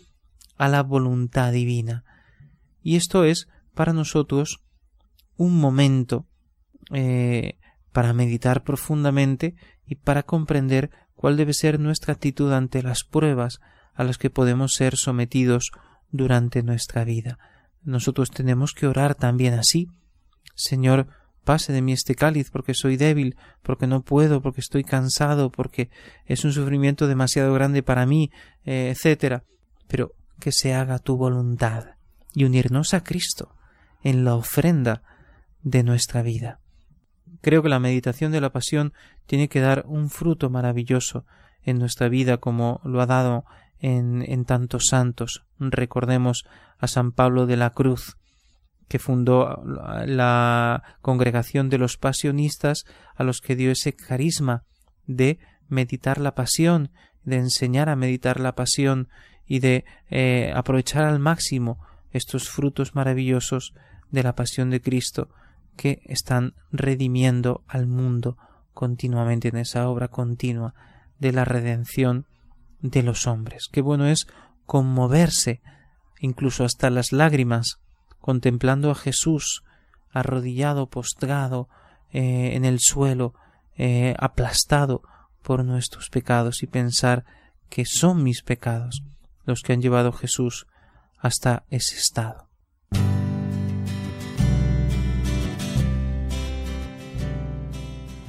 a 0.57 0.67
la 0.67 0.83
voluntad 0.83 1.51
divina. 1.51 2.03
Y 2.81 2.95
esto 2.95 3.23
es 3.23 3.47
para 3.73 3.93
nosotros 3.93 4.61
un 5.37 5.59
momento 5.59 6.25
eh, 6.91 7.57
para 7.91 8.13
meditar 8.13 8.63
profundamente 8.63 9.55
y 9.85 9.95
para 9.95 10.23
comprender 10.23 10.91
cuál 11.15 11.37
debe 11.37 11.53
ser 11.53 11.79
nuestra 11.79 12.13
actitud 12.13 12.51
ante 12.53 12.81
las 12.81 13.03
pruebas 13.03 13.59
a 13.93 14.03
las 14.03 14.17
que 14.17 14.29
podemos 14.29 14.73
ser 14.73 14.95
sometidos 14.95 15.71
durante 16.11 16.63
nuestra 16.63 17.03
vida. 17.03 17.37
Nosotros 17.83 18.29
tenemos 18.31 18.73
que 18.73 18.87
orar 18.87 19.15
también 19.15 19.53
así. 19.53 19.87
Señor, 20.55 21.07
pase 21.43 21.73
de 21.73 21.81
mí 21.81 21.93
este 21.93 22.15
cáliz 22.15 22.51
porque 22.51 22.73
soy 22.73 22.97
débil, 22.97 23.35
porque 23.63 23.87
no 23.87 24.01
puedo, 24.01 24.41
porque 24.41 24.61
estoy 24.61 24.83
cansado, 24.83 25.51
porque 25.51 25.89
es 26.25 26.45
un 26.45 26.53
sufrimiento 26.53 27.07
demasiado 27.07 27.53
grande 27.53 27.83
para 27.83 28.05
mí, 28.05 28.31
eh, 28.65 28.93
etcétera. 28.95 29.43
Pero 29.87 30.13
que 30.39 30.51
se 30.51 30.73
haga 30.73 30.99
tu 30.99 31.17
voluntad 31.17 31.95
y 32.33 32.43
unirnos 32.43 32.93
a 32.93 33.03
Cristo 33.03 33.55
en 34.03 34.23
la 34.23 34.35
ofrenda 34.35 35.03
de 35.63 35.83
nuestra 35.83 36.21
vida. 36.21 36.59
Creo 37.41 37.63
que 37.63 37.69
la 37.69 37.79
meditación 37.79 38.31
de 38.31 38.41
la 38.41 38.51
pasión 38.51 38.93
tiene 39.25 39.49
que 39.49 39.61
dar 39.61 39.83
un 39.87 40.09
fruto 40.09 40.49
maravilloso 40.49 41.25
en 41.63 41.79
nuestra 41.79 42.09
vida 42.09 42.37
como 42.37 42.81
lo 42.83 43.01
ha 43.01 43.05
dado 43.05 43.45
en, 43.81 44.45
tantos 44.45 44.85
santos. 44.89 45.43
Recordemos 45.59 46.45
a 46.77 46.87
San 46.87 47.11
Pablo 47.11 47.47
de 47.47 47.57
la 47.57 47.71
Cruz, 47.71 48.17
que 48.87 48.99
fundó 48.99 49.63
la 50.05 50.83
congregación 51.01 51.69
de 51.69 51.77
los 51.77 51.97
pasionistas 51.97 52.85
a 53.15 53.23
los 53.23 53.41
que 53.41 53.55
dio 53.55 53.71
ese 53.71 53.93
carisma 53.93 54.63
de 55.07 55.39
meditar 55.67 56.19
la 56.19 56.35
pasión, 56.35 56.91
de 57.23 57.37
enseñar 57.37 57.89
a 57.89 57.95
meditar 57.95 58.39
la 58.39 58.55
pasión 58.55 59.07
y 59.45 59.59
de 59.59 59.85
eh, 60.09 60.51
aprovechar 60.55 61.03
al 61.03 61.19
máximo 61.19 61.79
estos 62.11 62.49
frutos 62.49 62.95
maravillosos 62.95 63.73
de 64.11 64.23
la 64.23 64.35
pasión 64.35 64.69
de 64.69 64.81
Cristo 64.81 65.29
que 65.77 66.01
están 66.05 66.53
redimiendo 66.71 67.63
al 67.67 67.87
mundo 67.87 68.37
continuamente 68.73 69.47
en 69.47 69.57
esa 69.57 69.87
obra 69.87 70.09
continua 70.09 70.73
de 71.19 71.31
la 71.31 71.45
redención 71.45 72.25
de 72.81 73.03
los 73.03 73.27
hombres. 73.27 73.67
Qué 73.71 73.81
bueno 73.81 74.07
es 74.07 74.27
conmoverse, 74.65 75.61
incluso 76.19 76.63
hasta 76.63 76.89
las 76.89 77.11
lágrimas, 77.11 77.79
contemplando 78.19 78.91
a 78.91 78.95
Jesús 78.95 79.63
arrodillado, 80.11 80.87
postrado 80.87 81.69
eh, 82.11 82.51
en 82.55 82.65
el 82.65 82.79
suelo, 82.79 83.33
eh, 83.77 84.15
aplastado 84.19 85.01
por 85.41 85.63
nuestros 85.63 86.09
pecados 86.09 86.63
y 86.63 86.67
pensar 86.67 87.25
que 87.69 87.85
son 87.85 88.23
mis 88.23 88.43
pecados 88.43 89.03
los 89.45 89.61
que 89.61 89.73
han 89.73 89.81
llevado 89.81 90.09
a 90.09 90.17
Jesús 90.17 90.67
hasta 91.17 91.63
ese 91.69 91.95
estado. 91.95 92.47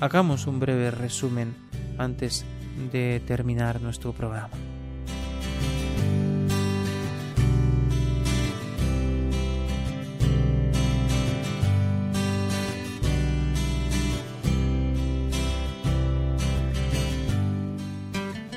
Hagamos 0.00 0.46
un 0.46 0.59
breve 0.59 0.90
resumen 0.90 1.55
antes 1.96 2.44
de 2.91 3.20
terminar 3.26 3.80
nuestro 3.80 4.12
programa. 4.12 4.51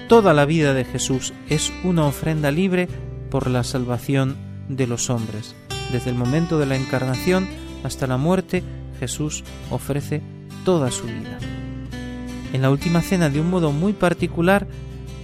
Toda 0.07 0.35
la 0.35 0.45
vida 0.45 0.75
de 0.75 0.85
Jesús 0.85 1.33
es 1.49 1.73
una 1.83 2.05
ofrenda 2.05 2.51
libre 2.51 2.87
por 3.31 3.49
la 3.49 3.63
salvación 3.63 4.37
de 4.69 4.85
los 4.85 5.09
hombres. 5.09 5.55
Desde 5.91 6.11
el 6.11 6.15
momento 6.15 6.59
de 6.59 6.67
la 6.67 6.75
encarnación 6.75 7.47
hasta 7.83 8.05
la 8.05 8.17
muerte, 8.17 8.63
Jesús 8.99 9.43
ofrece 9.71 10.21
toda 10.63 10.91
su 10.91 11.05
vida. 11.05 11.39
En 12.55 12.61
la 12.61 12.69
última 12.69 13.01
cena, 13.01 13.29
de 13.29 13.41
un 13.41 13.49
modo 13.49 13.73
muy 13.73 13.91
particular, 13.91 14.65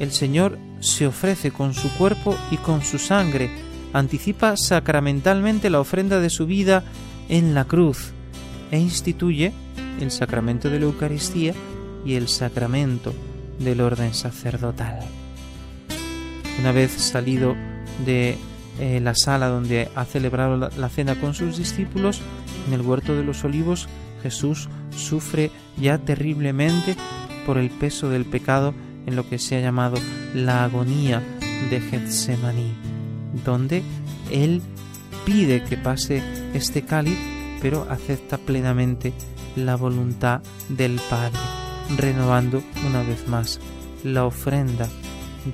el 0.02 0.12
Señor 0.12 0.58
se 0.82 1.08
ofrece 1.08 1.52
con 1.52 1.74
su 1.74 1.90
cuerpo 1.94 2.36
y 2.52 2.58
con 2.58 2.82
su 2.84 3.00
sangre, 3.00 3.50
anticipa 3.94 4.58
sacramentalmente 4.58 5.70
la 5.70 5.80
ofrenda 5.80 6.20
de 6.20 6.30
su 6.30 6.46
vida 6.46 6.84
en 7.30 7.54
la 7.54 7.64
cruz 7.64 8.12
e 8.70 8.80
instituye 8.80 9.54
el 10.02 10.12
sacramento 10.12 10.70
de 10.70 10.80
la 10.80 10.88
Eucaristía 10.88 11.54
y 12.06 12.16
el 12.16 12.28
sacramento 12.28 13.14
del 13.60 13.80
orden 13.80 14.14
sacerdotal. 14.14 15.00
Una 16.60 16.74
vez 16.74 16.92
salido 16.92 17.56
de 18.06 18.38
eh, 18.78 19.00
la 19.00 19.16
sala 19.16 19.48
donde 19.48 19.88
ha 19.96 20.04
celebrado 20.04 20.58
la 20.58 20.90
cena 20.90 21.18
con 21.18 21.34
sus 21.34 21.58
discípulos, 21.58 22.20
en 22.68 22.74
el 22.74 22.82
huerto 22.82 23.16
de 23.16 23.24
los 23.24 23.46
olivos, 23.46 23.88
Jesús 24.22 24.68
sufre 24.96 25.50
ya 25.78 25.98
terriblemente 25.98 26.98
por 27.46 27.58
el 27.58 27.70
peso 27.70 28.10
del 28.10 28.26
pecado 28.26 28.74
en 29.06 29.16
lo 29.16 29.28
que 29.28 29.40
se 29.40 29.56
ha 29.56 29.62
llamado 29.62 29.98
la 30.34 30.64
agonía 30.64 31.22
de 31.70 31.80
Getsemaní, 31.80 32.74
donde 33.46 33.84
Él 34.32 34.62
pide 35.26 35.64
que 35.64 35.78
pase 35.78 36.22
este 36.54 36.84
cáliz, 36.84 37.18
pero 37.62 37.88
acepta 37.90 38.38
plenamente 38.38 39.14
la 39.56 39.76
voluntad 39.76 40.42
del 40.70 41.00
Padre, 41.10 41.40
renovando 41.98 42.64
una 42.88 43.04
vez 43.04 43.28
más 43.28 43.60
la 44.04 44.26
ofrenda 44.26 44.88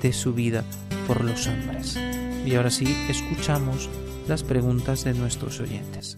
de 0.01 0.13
su 0.13 0.33
vida 0.33 0.63
por 1.05 1.23
los 1.23 1.47
hombres. 1.47 1.97
Y 2.45 2.55
ahora 2.55 2.71
sí, 2.71 2.85
escuchamos 3.09 3.89
las 4.27 4.43
preguntas 4.43 5.03
de 5.03 5.13
nuestros 5.13 5.59
oyentes. 5.59 6.17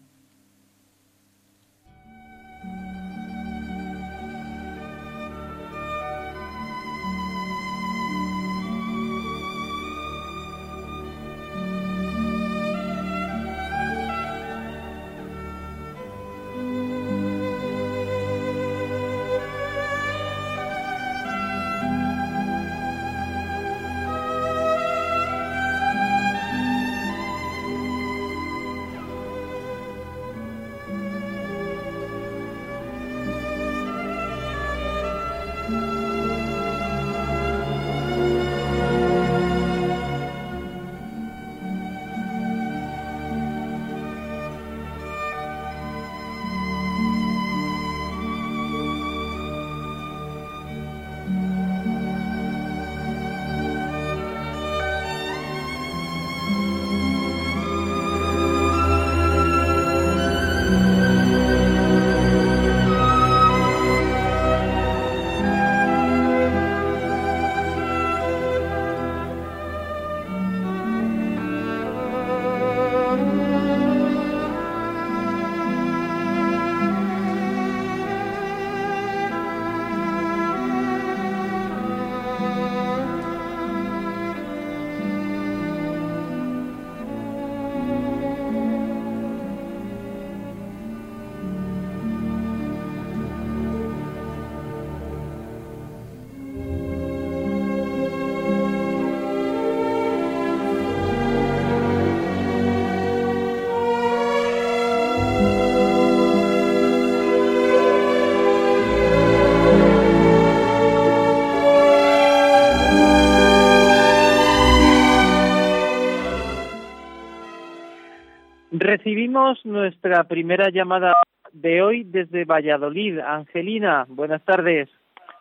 Recibimos 118.81 119.63
nuestra 119.63 120.23
primera 120.23 120.71
llamada 120.71 121.13
de 121.51 121.83
hoy 121.83 122.03
desde 122.03 122.45
Valladolid. 122.45 123.19
Angelina, 123.19 124.05
buenas 124.07 124.43
tardes. 124.43 124.89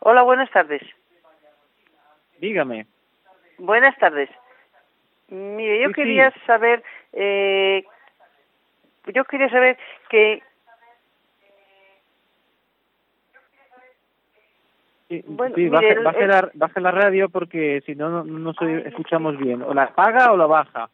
Hola, 0.00 0.20
buenas 0.20 0.50
tardes. 0.50 0.82
Dígame. 2.38 2.86
Buenas 3.56 3.96
tardes. 3.96 4.28
Mire, 5.28 5.80
yo 5.82 5.90
quería 5.92 6.30
saber, 6.46 6.82
eh, 7.14 7.82
yo 9.06 9.24
quería 9.24 9.48
saber 9.48 9.78
que 10.10 10.42
Sí, 15.08 15.24
baje, 15.26 15.94
la, 15.96 16.50
baje, 16.54 16.80
la, 16.80 16.90
radio 16.90 17.30
porque 17.30 17.82
si 17.86 17.94
no, 17.94 18.10
no, 18.10 18.22
no 18.22 18.52
escuchamos 18.84 19.38
bien. 19.38 19.62
O 19.62 19.72
la 19.72 19.84
apaga 19.84 20.30
o 20.30 20.36
la 20.36 20.46
baja. 20.46 20.90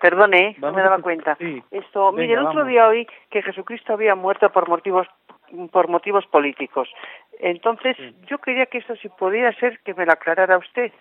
Perdone, 0.00 0.56
no 0.58 0.72
me 0.72 0.82
daba 0.82 0.98
cuenta. 0.98 1.36
Esto, 1.70 2.12
mire, 2.12 2.34
el 2.34 2.46
otro 2.46 2.64
día 2.64 2.88
oí 2.88 3.06
que 3.30 3.42
Jesucristo 3.42 3.94
había 3.94 4.14
muerto 4.14 4.50
por 4.50 4.68
motivos 4.68 5.06
por 5.70 5.88
motivos 5.88 6.26
políticos. 6.26 6.88
Entonces, 7.38 7.96
yo 8.28 8.38
quería 8.38 8.66
que 8.66 8.78
eso 8.78 8.96
si 8.96 9.08
podía 9.08 9.52
ser 9.52 9.78
que 9.80 9.94
me 9.94 10.04
lo 10.04 10.12
aclarara 10.12 10.58
usted. 10.58 10.92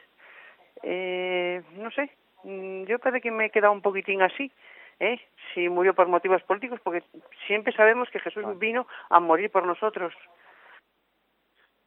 Eh, 0.84 1.62
no 1.78 1.90
sé, 1.92 2.12
mm, 2.44 2.84
yo 2.84 3.00
parece 3.00 3.22
que 3.22 3.32
me 3.32 3.46
he 3.46 3.50
quedado 3.50 3.74
un 3.74 3.82
poquitín 3.82 4.22
así. 4.22 4.52
¿eh? 5.00 5.20
Si 5.54 5.68
murió 5.70 5.94
por 5.94 6.08
motivos 6.08 6.42
políticos, 6.44 6.80
porque 6.84 7.04
siempre 7.48 7.74
sabemos 7.74 8.10
que 8.10 8.20
Jesús 8.20 8.46
vino 8.60 8.88
a 9.10 9.20
morir 9.20 9.50
por 9.50 9.66
nosotros. 9.66 10.14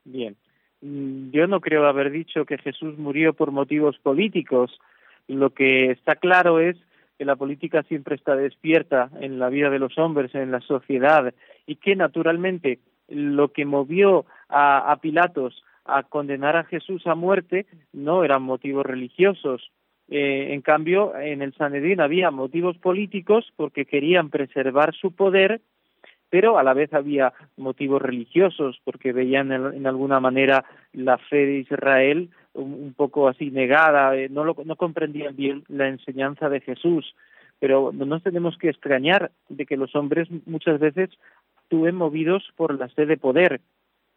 Bien, 0.04 0.36
mm, 0.80 1.30
yo 1.30 1.46
no 1.46 1.61
creo 1.61 1.86
haber 1.86 2.11
dicho 2.11 2.44
que 2.44 2.59
Jesús 2.59 2.98
murió 2.98 3.34
por 3.34 3.50
motivos 3.50 3.98
políticos. 3.98 4.78
Lo 5.26 5.50
que 5.50 5.90
está 5.92 6.16
claro 6.16 6.59
es 6.59 6.76
que 7.18 7.24
la 7.24 7.36
política 7.36 7.82
siempre 7.82 8.14
está 8.14 8.36
despierta 8.36 9.10
en 9.20 9.40
la 9.40 9.48
vida 9.48 9.70
de 9.70 9.80
los 9.80 9.98
hombres, 9.98 10.34
en 10.34 10.52
la 10.52 10.60
sociedad, 10.60 11.34
y 11.66 11.76
que 11.76 11.96
naturalmente 11.96 12.78
lo 13.08 13.52
que 13.52 13.64
movió 13.64 14.24
a, 14.48 14.96
Pilatos 15.02 15.64
a 15.84 16.04
condenar 16.04 16.56
a 16.56 16.64
Jesús 16.64 17.06
a 17.06 17.14
muerte 17.14 17.66
no 17.92 18.22
eran 18.24 18.42
motivos 18.42 18.86
religiosos. 18.86 19.70
Eh, 20.08 20.48
en 20.52 20.62
cambio, 20.62 21.16
en 21.16 21.42
el 21.42 21.54
Sanedrín 21.54 22.00
había 22.00 22.30
motivos 22.30 22.78
políticos 22.78 23.46
porque 23.56 23.84
querían 23.84 24.30
preservar 24.30 24.94
su 24.94 25.12
poder, 25.12 25.60
pero 26.30 26.58
a 26.58 26.62
la 26.62 26.74
vez 26.74 26.92
había 26.92 27.32
motivos 27.56 28.00
religiosos 28.00 28.80
porque 28.84 29.12
veían 29.12 29.50
en, 29.50 29.86
alguna 29.86 30.20
manera 30.20 30.64
la 30.92 31.18
fe 31.18 31.46
de 31.46 31.58
Israel 31.60 32.30
un, 32.62 32.94
poco 32.94 33.28
así 33.28 33.50
negada, 33.50 34.16
eh, 34.16 34.28
no, 34.28 34.44
lo, 34.44 34.56
no 34.64 34.76
comprendían 34.76 35.36
bien 35.36 35.64
la 35.68 35.88
enseñanza 35.88 36.48
de 36.48 36.61
Jesús. 36.61 37.14
Pero 37.61 37.90
no 37.92 38.04
nos 38.04 38.22
tenemos 38.22 38.56
que 38.56 38.68
extrañar 38.68 39.32
de 39.48 39.66
que 39.66 39.76
los 39.76 39.94
hombres 39.96 40.28
muchas 40.46 40.78
veces 40.78 41.11
actúen 41.56 41.96
movidos 41.96 42.44
por 42.56 42.78
la 42.78 42.88
sed 42.88 43.09
de 43.09 43.16
poder. 43.16 43.61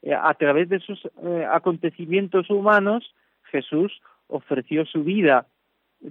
Eh, 0.04 0.14
a 0.14 0.34
través 0.36 0.70
de 0.70 0.78
esos 0.78 1.00
eh, 1.24 1.46
acontecimientos 1.52 2.50
humanos, 2.50 3.14
Jesús 3.52 3.92
ofreció 4.28 4.86
su 4.86 5.04
vida, 5.04 5.48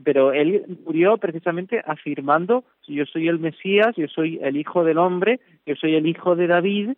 pero 0.04 0.32
él 0.32 0.64
murió 0.84 1.16
precisamente 1.18 1.82
afirmando, 1.84 2.64
yo 2.86 3.06
soy 3.06 3.28
el 3.28 3.38
Mesías, 3.38 3.96
yo 3.96 4.06
soy 4.08 4.38
el 4.42 4.56
Hijo 4.56 4.84
del 4.84 4.98
Hombre, 4.98 5.40
yo 5.66 5.74
soy 5.76 5.94
el 5.94 6.06
Hijo 6.06 6.36
de 6.36 6.46
David, 6.46 6.90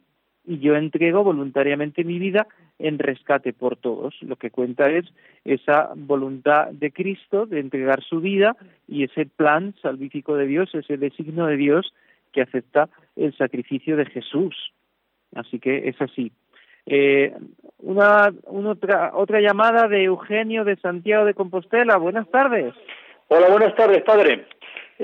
y 0.45 0.59
yo 0.59 0.74
entrego 0.76 1.22
voluntariamente 1.22 2.05
mi 2.05 2.18
vida 2.18 2.47
en 2.78 2.99
rescate 2.99 3.53
por 3.53 3.76
todos. 3.76 4.14
Lo 4.22 4.36
que 4.36 4.51
cuenta 4.51 4.90
es 4.90 5.07
esa 5.45 5.90
voluntad 5.95 6.68
de 6.68 6.90
Cristo 6.90 7.47
de 7.47 7.61
entregar 7.61 8.03
su 8.03 8.20
vida 8.20 8.57
y 8.88 9.05
ese 9.05 9.26
plan 9.26 9.74
salvífico 9.82 10.36
de 10.36 10.47
Dios, 10.47 10.74
ese 10.74 10.97
designio 10.97 11.47
de 11.47 11.57
Dios 11.57 11.95
que 12.32 12.43
acepta 12.43 12.88
el 13.16 13.36
sacrificio 13.36 13.97
de 13.97 14.07
Jesús. 14.07 14.72
Así 15.34 15.59
que 15.59 15.88
es 15.88 16.01
así. 16.01 16.32
Eh, 16.86 17.32
una, 17.78 18.32
otra, 18.47 19.12
otra 19.14 19.40
llamada 19.40 19.86
de 19.86 20.05
Eugenio 20.05 20.64
de 20.64 20.76
Santiago 20.76 21.24
de 21.24 21.34
Compostela. 21.34 21.97
Buenas 21.97 22.28
tardes. 22.30 22.74
Hola, 23.28 23.49
buenas 23.49 23.74
tardes, 23.74 24.03
padre. 24.03 24.47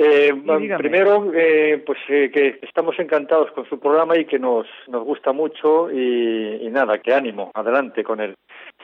Eh, 0.01 0.33
primero, 0.79 1.33
eh, 1.35 1.83
pues 1.85 1.99
eh, 2.09 2.31
que 2.33 2.61
estamos 2.63 2.97
encantados 3.01 3.51
con 3.51 3.69
su 3.69 3.81
programa 3.81 4.17
y 4.17 4.27
que 4.27 4.39
nos, 4.39 4.65
nos 4.87 5.03
gusta 5.03 5.33
mucho 5.33 5.91
y, 5.91 6.69
nada, 6.71 6.99
que 6.99 7.13
ánimo, 7.13 7.51
adelante 7.53 8.05
con 8.05 8.21
él. 8.21 8.37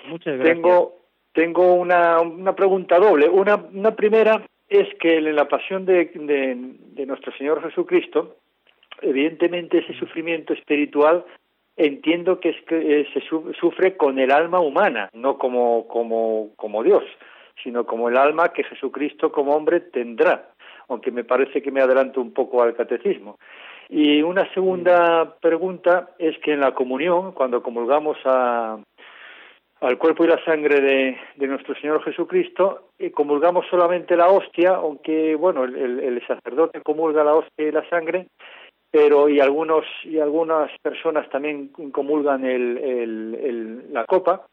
Muchas 0.08 0.34
gracias. 0.34 0.56
Tengo, 0.56 0.96
tengo 1.32 1.74
una, 1.74 2.20
una 2.20 2.56
pregunta 2.56 2.98
doble. 2.98 3.28
Una, 3.28 3.54
una 3.54 3.94
primera 3.94 4.44
es 4.68 4.88
que 4.98 5.18
en 5.18 5.36
la 5.36 5.46
pasión 5.46 5.86
de, 5.86 6.10
de, 6.14 7.06
nuestro 7.06 7.32
Señor 7.36 7.62
Jesucristo, 7.62 8.34
evidentemente 9.00 9.78
ese 9.78 9.94
sufrimiento 9.94 10.52
espiritual 10.52 11.24
entiendo 11.76 12.40
que 12.40 12.48
es 12.48 12.60
que 12.66 13.02
eh, 13.02 13.06
se 13.14 13.20
sufre 13.60 13.96
con 13.96 14.18
el 14.18 14.32
alma 14.32 14.58
humana, 14.58 15.10
no 15.12 15.38
como, 15.38 15.86
como, 15.86 16.50
como 16.56 16.82
Dios, 16.82 17.04
sino 17.62 17.86
como 17.86 18.08
el 18.08 18.16
alma 18.16 18.48
que 18.48 18.64
Jesucristo 18.64 19.30
como 19.30 19.54
hombre 19.54 19.78
tendrá, 19.78 20.50
aunque 20.94 21.10
me 21.10 21.24
parece 21.24 21.62
que 21.62 21.70
me 21.70 21.82
adelanto 21.82 22.20
un 22.20 22.32
poco 22.32 22.62
al 22.62 22.74
catecismo. 22.74 23.38
Y 23.88 24.22
una 24.22 24.50
segunda 24.54 25.36
pregunta 25.40 26.10
es 26.18 26.38
que 26.38 26.52
en 26.52 26.60
la 26.60 26.72
comunión, 26.72 27.32
cuando 27.32 27.62
comulgamos 27.62 28.16
a, 28.24 28.78
al 29.80 29.98
cuerpo 29.98 30.24
y 30.24 30.28
la 30.28 30.42
sangre 30.44 30.80
de, 30.80 31.18
de 31.36 31.46
nuestro 31.46 31.74
Señor 31.74 32.02
Jesucristo, 32.02 32.88
y 32.98 33.10
comulgamos 33.10 33.66
solamente 33.68 34.16
la 34.16 34.28
hostia, 34.28 34.76
aunque 34.76 35.34
bueno, 35.34 35.64
el, 35.64 36.22
sacerdote 36.26 36.80
comulga 36.80 37.24
la 37.24 37.34
hostia 37.34 37.68
y 37.68 37.72
la 37.72 37.88
sangre, 37.90 38.28
pero 38.90 39.28
y 39.28 39.40
algunos 39.40 39.84
y 40.04 40.18
algunas 40.18 40.70
personas 40.80 41.28
también 41.28 41.68
comulgan 41.92 42.44
el, 42.44 43.92
la 43.92 44.04
copa, 44.06 44.46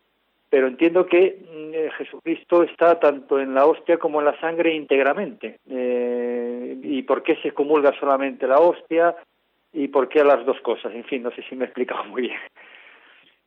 pero 0.51 0.67
entiendo 0.67 1.05
que 1.05 1.39
mm, 1.39 1.73
eh, 1.73 1.89
Jesucristo 1.97 2.61
está 2.63 2.99
tanto 2.99 3.39
en 3.39 3.53
la 3.55 3.65
hostia 3.65 3.97
como 3.97 4.19
en 4.19 4.25
la 4.25 4.39
sangre 4.41 4.75
íntegramente. 4.75 5.59
Eh, 5.67 6.77
¿Y 6.83 7.03
por 7.03 7.23
qué 7.23 7.37
se 7.37 7.53
comulga 7.53 7.97
solamente 7.97 8.45
la 8.45 8.59
hostia? 8.59 9.15
¿Y 9.71 9.87
por 9.87 10.09
qué 10.09 10.25
las 10.25 10.45
dos 10.45 10.59
cosas? 10.59 10.93
En 10.93 11.05
fin, 11.05 11.23
no 11.23 11.31
sé 11.31 11.41
si 11.47 11.55
me 11.55 11.63
he 11.63 11.67
explicado 11.67 12.03
muy 12.03 12.23
bien. 12.23 12.39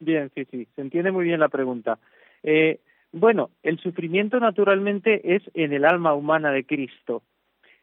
Bien, 0.01 0.31
sí, 0.35 0.47
sí, 0.51 0.67
se 0.75 0.81
entiende 0.81 1.13
muy 1.13 1.27
bien 1.27 1.41
la 1.41 1.51
pregunta. 1.51 1.99
Eh, 2.43 2.81
bueno, 3.13 3.51
el 3.63 3.79
sufrimiento 3.79 4.41
naturalmente 4.41 5.37
es 5.37 5.43
en 5.53 5.75
el 5.75 5.85
alma 5.85 6.15
humana 6.15 6.53
de 6.53 6.65
Cristo. 6.65 7.23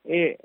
Eh, 0.03 0.37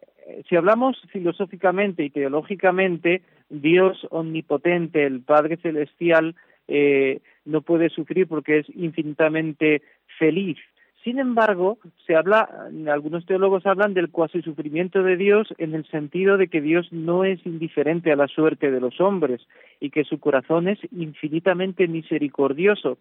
si 0.50 0.54
hablamos 0.54 1.00
filosóficamente 1.10 2.04
y 2.04 2.10
teológicamente, 2.10 3.22
Dios 3.48 4.06
omnipotente, 4.10 5.06
el 5.06 5.22
Padre 5.22 5.56
Celestial, 5.56 6.34
eh, 6.68 7.20
no 7.44 7.62
puede 7.62 7.90
sufrir 7.90 8.26
porque 8.26 8.58
es 8.58 8.66
infinitamente 8.74 9.82
feliz. 10.18 10.58
Sin 11.06 11.20
embargo, 11.20 11.78
se 12.04 12.16
habla, 12.16 12.48
algunos 12.88 13.24
teólogos 13.26 13.64
hablan 13.64 13.94
del 13.94 14.10
cuasi 14.10 14.42
sufrimiento 14.42 15.04
de 15.04 15.16
Dios 15.16 15.54
en 15.56 15.74
el 15.74 15.86
sentido 15.86 16.36
de 16.36 16.48
que 16.48 16.60
Dios 16.60 16.92
no 16.92 17.24
es 17.24 17.38
indiferente 17.46 18.10
a 18.10 18.16
la 18.16 18.26
suerte 18.26 18.72
de 18.72 18.80
los 18.80 19.00
hombres 19.00 19.46
y 19.78 19.90
que 19.90 20.02
su 20.02 20.18
corazón 20.18 20.66
es 20.66 20.80
infinitamente 20.90 21.86
misericordioso. 21.86 22.98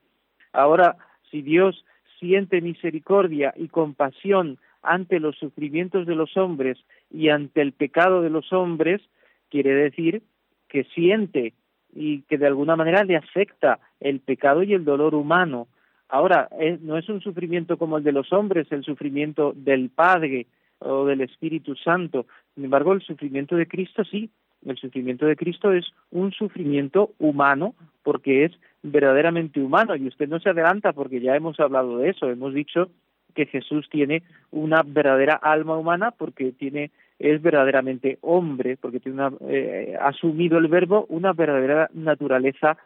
Ahora, 0.53 0.97
si 1.31 1.41
Dios 1.41 1.83
siente 2.19 2.61
misericordia 2.61 3.55
y 3.57 3.69
compasión 3.69 4.59
ante 4.83 5.19
los 5.19 5.35
sufrimientos 5.37 6.05
de 6.05 6.13
los 6.13 6.37
hombres 6.37 6.77
y 7.09 7.29
ante 7.29 7.61
el 7.61 7.71
pecado 7.71 8.21
de 8.21 8.29
los 8.29 8.53
hombres, 8.53 9.01
quiere 9.49 9.73
decir 9.73 10.21
que 10.69 10.83
siente 10.93 11.53
y 11.95 12.21
que 12.23 12.37
de 12.37 12.45
alguna 12.45 12.75
manera 12.75 13.03
le 13.03 13.15
afecta 13.15 13.79
el 13.99 14.19
pecado 14.19 14.61
y 14.61 14.73
el 14.73 14.85
dolor 14.85 15.15
humano. 15.15 15.67
Ahora, 16.09 16.49
no 16.81 16.97
es 16.97 17.09
un 17.09 17.21
sufrimiento 17.21 17.77
como 17.77 17.97
el 17.97 18.03
de 18.03 18.11
los 18.11 18.31
hombres, 18.31 18.71
el 18.71 18.83
sufrimiento 18.83 19.53
del 19.55 19.89
Padre 19.89 20.45
o 20.79 21.05
del 21.05 21.21
Espíritu 21.21 21.75
Santo. 21.75 22.27
Sin 22.53 22.65
embargo, 22.65 22.93
el 22.93 23.01
sufrimiento 23.01 23.55
de 23.55 23.67
Cristo 23.67 24.03
sí, 24.03 24.29
el 24.65 24.77
sufrimiento 24.77 25.25
de 25.25 25.35
Cristo 25.35 25.71
es 25.71 25.85
un 26.11 26.31
sufrimiento 26.31 27.11
humano 27.17 27.73
porque 28.03 28.45
es 28.45 28.51
verdaderamente 28.83 29.59
humano. 29.59 29.95
Y 29.95 30.07
usted 30.07 30.27
no 30.27 30.39
se 30.39 30.49
adelanta 30.49 30.93
porque 30.93 31.21
ya 31.21 31.35
hemos 31.35 31.59
hablado 31.59 31.97
de 31.97 32.09
eso, 32.09 32.29
hemos 32.29 32.53
dicho 32.53 32.89
que 33.33 33.45
Jesús 33.45 33.87
tiene 33.89 34.23
una 34.51 34.81
verdadera 34.83 35.35
alma 35.35 35.77
humana 35.77 36.11
porque 36.11 36.51
tiene 36.51 36.91
es 37.19 37.41
verdaderamente 37.41 38.17
hombre, 38.21 38.77
porque 38.77 38.99
tiene 38.99 39.21
una, 39.21 39.37
eh, 39.47 39.97
asumido 39.99 40.57
el 40.57 40.67
verbo 40.67 41.05
una 41.09 41.33
verdadera 41.33 41.89
naturaleza 41.93 42.77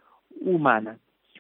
humana. 0.41 0.97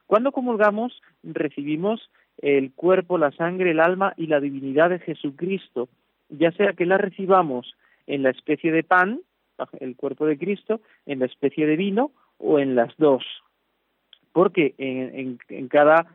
Cuando 0.07 0.31
comulgamos, 0.31 1.01
recibimos 1.23 2.09
el 2.41 2.71
cuerpo, 2.73 3.17
la 3.17 3.31
sangre, 3.31 3.71
el 3.71 3.79
alma 3.79 4.13
y 4.17 4.27
la 4.27 4.39
divinidad 4.39 4.89
de 4.89 4.99
Jesucristo, 4.99 5.89
ya 6.29 6.51
sea 6.51 6.73
que 6.73 6.85
la 6.85 6.97
recibamos 6.97 7.75
en 8.07 8.23
la 8.23 8.31
especie 8.31 8.71
de 8.71 8.83
pan, 8.83 9.21
el 9.79 9.95
cuerpo 9.95 10.25
de 10.25 10.37
Cristo, 10.37 10.81
en 11.05 11.19
la 11.19 11.25
especie 11.25 11.67
de 11.67 11.75
vino 11.75 12.11
o 12.37 12.59
en 12.59 12.75
las 12.75 12.95
dos. 12.97 13.23
Porque 14.31 14.73
en, 14.77 15.37
cada 15.67 16.07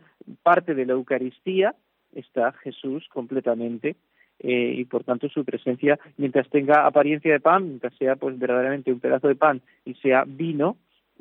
parte 0.43 0.75
de 0.75 0.87
la 0.87 0.95
Eucaristía 0.95 1.75
está 2.15 2.53
Jesús 2.53 3.07
completamente 3.09 3.97
eh, 4.41 4.75
y 4.77 4.85
por 4.85 5.05
tanto 5.05 5.29
su 5.29 5.45
presencia, 5.45 5.99
mientras 6.17 6.49
tenga 6.51 6.87
apariencia 6.87 7.33
de 7.33 7.41
pan, 7.41 7.69
mientras 7.69 7.95
sea 7.95 8.17
pues 8.17 8.39
verdaderamente 8.39 8.93
un 8.93 9.01
pedazo 9.01 9.29
de 9.29 9.37
pan 9.37 9.61
y 9.85 9.95
sea 9.95 10.25
vino, 10.27 10.77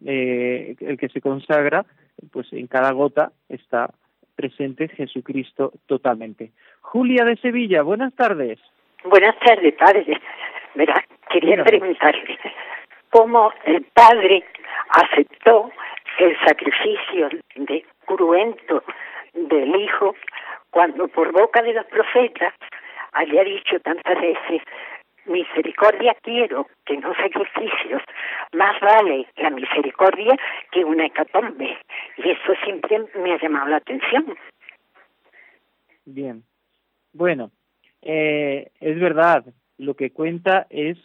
eh, 0.05 0.75
el 0.79 0.97
que 0.97 1.09
se 1.09 1.21
consagra, 1.21 1.85
pues 2.31 2.51
en 2.53 2.67
cada 2.67 2.91
gota 2.91 3.31
está 3.49 3.93
presente 4.35 4.87
Jesucristo 4.89 5.71
totalmente. 5.85 6.51
Julia 6.81 7.23
de 7.25 7.37
Sevilla, 7.37 7.83
buenas 7.83 8.13
tardes. 8.15 8.59
Buenas 9.03 9.37
tardes, 9.39 9.73
padre. 9.75 10.19
Verá, 10.75 11.03
quería 11.29 11.63
preguntarle 11.63 12.39
cómo 13.09 13.51
el 13.65 13.83
padre 13.93 14.43
aceptó 14.89 15.71
el 16.19 16.35
sacrificio 16.45 17.29
de 17.55 17.85
cruento 18.05 18.83
del 19.33 19.75
hijo 19.75 20.15
cuando 20.69 21.07
por 21.07 21.31
boca 21.31 21.61
de 21.61 21.73
los 21.73 21.85
profetas 21.85 22.53
había 23.13 23.43
dicho 23.43 23.79
tantas 23.81 24.19
veces 24.19 24.61
misericordia 25.25 26.15
quiero, 26.21 26.67
que 26.85 26.97
no 26.97 27.13
sacrificios. 27.15 28.01
Más 28.53 28.79
vale 28.81 29.27
la 29.37 29.49
misericordia 29.49 30.37
que 30.71 30.83
una 30.83 31.05
hecatombe. 31.05 31.77
Y 32.17 32.29
eso 32.29 32.53
siempre 32.63 32.99
me 33.15 33.33
ha 33.33 33.41
llamado 33.41 33.67
la 33.69 33.77
atención. 33.77 34.25
Bien. 36.05 36.43
Bueno, 37.13 37.51
eh, 38.01 38.69
es 38.79 38.99
verdad, 38.99 39.45
lo 39.77 39.95
que 39.95 40.11
cuenta 40.11 40.67
es 40.69 40.97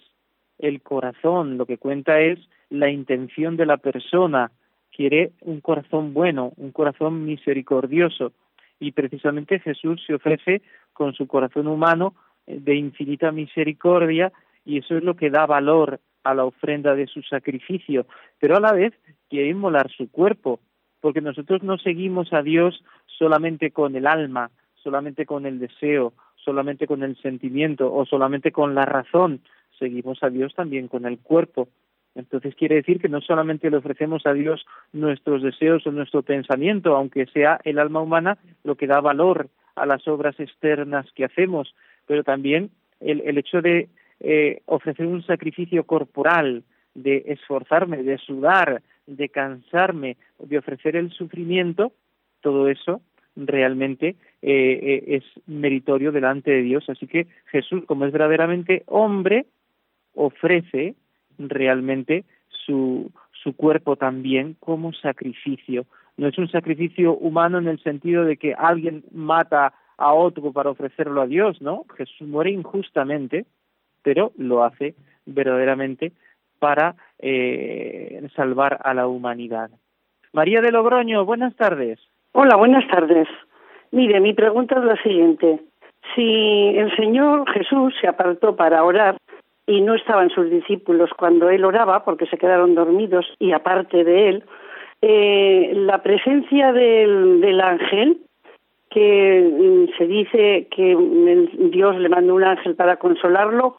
el 0.59 0.83
corazón, 0.83 1.59
lo 1.59 1.67
que 1.67 1.79
cuenta 1.79 2.21
es 2.21 2.39
la 2.71 2.91
intención 2.91 3.57
de 3.57 3.67
la 3.67 3.77
persona. 3.77 4.51
Quiere 4.91 5.33
un 5.43 5.61
corazón 5.61 6.13
bueno, 6.13 6.53
un 6.57 6.73
corazón 6.73 7.25
misericordioso. 7.25 8.33
Y 8.81 8.93
precisamente 8.93 9.59
Jesús 9.59 10.03
se 10.07 10.15
ofrece 10.15 10.63
con 10.93 11.15
su 11.15 11.27
corazón 11.27 11.67
humano 11.67 12.15
de 12.47 12.75
infinita 12.77 13.33
misericordia 13.33 14.33
y 14.65 14.79
eso 14.79 14.97
es 14.97 15.05
lo 15.05 15.17
que 15.17 15.31
da 15.31 15.47
valor 15.47 16.01
a 16.25 16.35
la 16.35 16.45
ofrenda 16.45 16.95
de 16.95 17.07
su 17.07 17.23
sacrificio, 17.23 18.07
pero 18.39 18.57
a 18.57 18.61
la 18.61 18.73
vez 18.73 18.93
quiere 19.29 19.49
inmolar 19.49 19.91
su 19.91 20.11
cuerpo, 20.11 20.61
porque 21.01 21.21
nosotros 21.21 21.63
no 21.63 21.79
seguimos 21.79 22.33
a 22.33 22.43
Dios 22.43 22.83
solamente 23.07 23.71
con 23.71 23.97
el 23.97 24.07
alma, 24.07 24.51
solamente 24.75 25.27
con 25.27 25.47
el 25.47 25.59
deseo, 25.59 26.13
solamente 26.37 26.87
con 26.87 27.03
el 27.03 27.17
sentimiento 27.21 27.93
o 27.93 28.05
solamente 28.07 28.53
con 28.53 28.75
la 28.75 28.85
razón, 28.85 29.41
seguimos 29.79 30.23
a 30.23 30.31
Dios 30.31 30.55
también 30.55 30.89
con 30.89 31.07
el 31.07 31.19
cuerpo. 31.19 31.69
Entonces 32.19 32.55
quiere 32.57 32.75
decir 32.75 33.01
que 33.01 33.09
no 33.09 33.21
solamente 33.21 33.71
le 33.71 33.77
ofrecemos 33.77 34.27
a 34.27 34.33
Dios 34.33 34.67
nuestros 34.93 35.41
deseos 35.41 35.87
o 35.87 35.93
nuestro 35.93 36.23
pensamiento, 36.23 36.97
aunque 36.97 37.27
sea 37.27 37.61
el 37.65 37.79
alma 37.79 38.01
humana 38.01 38.39
lo 38.65 38.75
que 38.75 38.89
da 38.89 39.01
valor 39.01 39.49
a 39.77 39.87
las 39.87 40.07
obras 40.09 40.39
externas 40.41 41.07
que 41.15 41.25
hacemos, 41.25 41.75
pero 42.07 42.25
también 42.25 42.71
el, 43.01 43.21
el 43.21 43.39
hecho 43.39 43.63
de 43.63 43.89
eh, 44.19 44.63
ofrecer 44.67 45.07
un 45.07 45.25
sacrificio 45.25 45.85
corporal, 45.85 46.65
de 46.95 47.23
esforzarme, 47.29 48.03
de 48.03 48.19
sudar, 48.19 48.83
de 49.07 49.29
cansarme, 49.29 50.17
de 50.41 50.59
ofrecer 50.59 50.97
el 50.97 51.13
sufrimiento, 51.13 51.93
todo 52.41 52.69
eso 52.69 53.01
realmente 53.37 54.17
eh, 54.43 54.81
eh, 54.83 55.05
es 55.07 55.25
meritorio 55.47 56.11
delante 56.11 56.51
de 56.51 56.63
Dios. 56.63 56.85
Así 56.89 57.07
que 57.07 57.29
Jesús, 57.47 57.85
como 57.87 58.05
es 58.05 58.11
verdaderamente 58.11 58.83
hombre, 58.87 59.47
ofrece 60.15 60.97
realmente 61.39 62.25
su, 62.49 63.11
su 63.43 63.57
cuerpo 63.57 63.97
también 63.97 64.57
como 64.61 64.93
sacrificio. 64.93 65.87
No 66.17 66.29
es 66.29 66.39
un 66.39 66.51
sacrificio 66.51 67.15
humano 67.15 67.59
en 67.59 67.69
el 67.69 67.83
sentido 67.83 68.25
de 68.25 68.37
que 68.37 68.55
alguien 68.55 69.05
mata 69.13 69.73
a 69.97 70.13
otro 70.13 70.53
para 70.53 70.71
ofrecerlo 70.71 71.23
a 71.23 71.27
Dios, 71.27 71.61
¿no? 71.61 71.85
Jesús 71.97 72.27
muere 72.27 72.51
injustamente, 72.51 73.47
pero 74.03 74.33
lo 74.37 74.65
hace 74.65 74.95
verdaderamente 75.27 76.13
para 76.59 76.97
eh, 77.19 78.27
salvar 78.35 78.79
a 78.83 78.95
la 78.95 79.07
humanidad. 79.07 79.71
María 80.33 80.61
de 80.61 80.73
Logroño, 80.73 81.25
buenas 81.25 81.55
tardes. 81.57 81.99
Hola, 82.33 82.57
buenas 82.57 82.87
tardes. 82.89 83.29
Mire, 83.91 84.21
mi 84.21 84.35
pregunta 84.35 84.79
es 84.79 84.85
la 84.85 85.03
siguiente. 85.03 85.61
Si 86.15 86.77
el 86.77 86.95
Señor 86.97 87.51
Jesús 87.51 87.95
se 88.01 88.07
apartó 88.07 88.57
para 88.57 88.85
orar 88.85 89.17
y 89.69 89.83
no 89.83 89.95
estaban 89.95 90.31
sus 90.31 90.51
discípulos 90.51 91.11
cuando 91.17 91.51
él 91.51 91.63
oraba 91.63 92.03
porque 92.03 92.27
se 92.27 92.39
quedaron 92.39 92.75
dormidos 92.75 93.27
y 93.39 93.53
aparte 93.53 94.03
de 94.03 94.29
él, 94.31 94.45
eh, 95.03 95.73
la 95.75 96.03
presencia 96.03 96.73
del, 96.73 97.61
ángel 97.61 98.19
que 98.91 99.43
mm, 99.43 99.99
se 99.99 100.07
dice 100.07 100.69
que 100.75 100.97
Dios 101.71 101.97
le 101.99 102.09
mandó 102.09 102.35
un 102.35 102.45
ángel 102.45 102.77
para 102.77 102.97
consolarlo. 102.97 103.77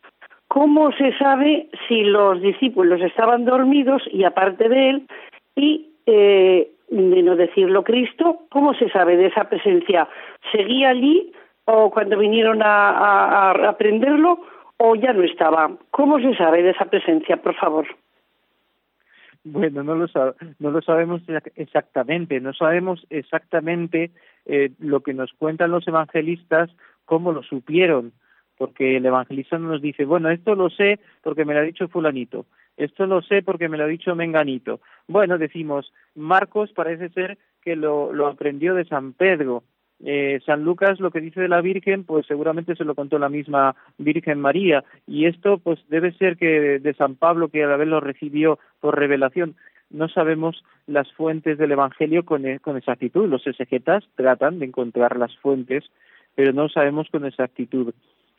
¿Cómo 0.47 0.91
se 0.91 1.17
sabe 1.17 1.69
si 1.87 2.03
los 2.03 2.39
discípulos 2.39 3.01
estaban 3.01 3.45
dormidos 3.45 4.03
y 4.11 4.23
aparte 4.23 4.69
de 4.69 4.89
él 4.91 5.07
y 5.55 5.89
eh, 6.05 6.69
de 6.89 7.23
no 7.23 7.35
decirlo 7.35 7.83
Cristo, 7.83 8.41
cómo 8.49 8.75
se 8.75 8.89
sabe 8.89 9.17
de 9.17 9.25
esa 9.25 9.49
presencia? 9.49 10.07
¿Seguía 10.51 10.89
allí 10.89 11.31
o 11.65 11.89
cuando 11.89 12.17
vinieron 12.17 12.61
a 12.63 13.51
aprenderlo 13.67 14.39
o 14.79 14.95
ya 14.95 15.13
no 15.13 15.23
estaba? 15.23 15.71
¿Cómo 15.91 16.19
se 16.19 16.33
sabe 16.35 16.63
de 16.63 16.71
esa 16.71 16.85
presencia, 16.85 17.37
por 17.37 17.53
favor? 17.55 17.85
Bueno, 19.43 19.83
no 19.83 19.95
lo, 19.95 20.07
no 20.59 20.71
lo 20.71 20.81
sabemos 20.81 21.21
exactamente, 21.55 22.39
no 22.39 22.53
sabemos 22.53 23.05
exactamente 23.09 24.11
eh, 24.45 24.71
lo 24.79 25.01
que 25.01 25.13
nos 25.13 25.31
cuentan 25.33 25.71
los 25.71 25.87
evangelistas, 25.87 26.69
cómo 27.05 27.31
lo 27.31 27.43
supieron, 27.43 28.13
porque 28.57 28.97
el 28.97 29.05
evangelista 29.05 29.57
nos 29.57 29.81
dice, 29.81 30.05
bueno, 30.05 30.29
esto 30.29 30.55
lo 30.55 30.69
sé 30.69 30.99
porque 31.23 31.45
me 31.45 31.53
lo 31.53 31.61
ha 31.61 31.63
dicho 31.63 31.87
fulanito, 31.87 32.45
esto 32.75 33.05
lo 33.05 33.21
sé 33.21 33.41
porque 33.41 33.69
me 33.69 33.77
lo 33.77 33.85
ha 33.85 33.87
dicho 33.87 34.15
menganito. 34.15 34.79
Bueno, 35.07 35.37
decimos, 35.37 35.93
Marcos 36.15 36.71
parece 36.73 37.09
ser 37.09 37.37
que 37.61 37.75
lo, 37.75 38.13
lo 38.13 38.27
aprendió 38.27 38.75
de 38.75 38.85
San 38.85 39.13
Pedro, 39.13 39.63
eh, 40.03 40.39
San 40.45 40.63
Lucas 40.63 40.99
lo 40.99 41.11
que 41.11 41.19
dice 41.19 41.41
de 41.41 41.49
la 41.49 41.61
Virgen, 41.61 42.03
pues 42.03 42.25
seguramente 42.25 42.75
se 42.75 42.85
lo 42.85 42.95
contó 42.95 43.19
la 43.19 43.29
misma 43.29 43.75
Virgen 43.97 44.39
María, 44.39 44.83
y 45.07 45.25
esto 45.25 45.57
pues 45.57 45.79
debe 45.89 46.13
ser 46.13 46.37
que 46.37 46.79
de, 46.79 46.93
San 46.93 47.15
Pablo, 47.15 47.49
que 47.49 47.63
a 47.63 47.67
la 47.67 47.77
vez 47.77 47.87
lo 47.87 47.99
recibió 47.99 48.59
por 48.79 48.97
revelación. 48.97 49.55
No 49.89 50.07
sabemos 50.07 50.63
las 50.87 51.11
fuentes 51.13 51.57
del 51.57 51.71
Evangelio 51.71 52.23
con, 52.23 52.45
e, 52.45 52.59
con 52.59 52.77
exactitud. 52.77 53.27
Los 53.27 53.45
exegetas 53.47 54.05
tratan 54.15 54.59
de 54.59 54.67
encontrar 54.67 55.17
las 55.17 55.35
fuentes, 55.37 55.83
pero 56.35 56.53
no 56.53 56.69
sabemos 56.69 57.09
con 57.09 57.25
exactitud. 57.25 57.93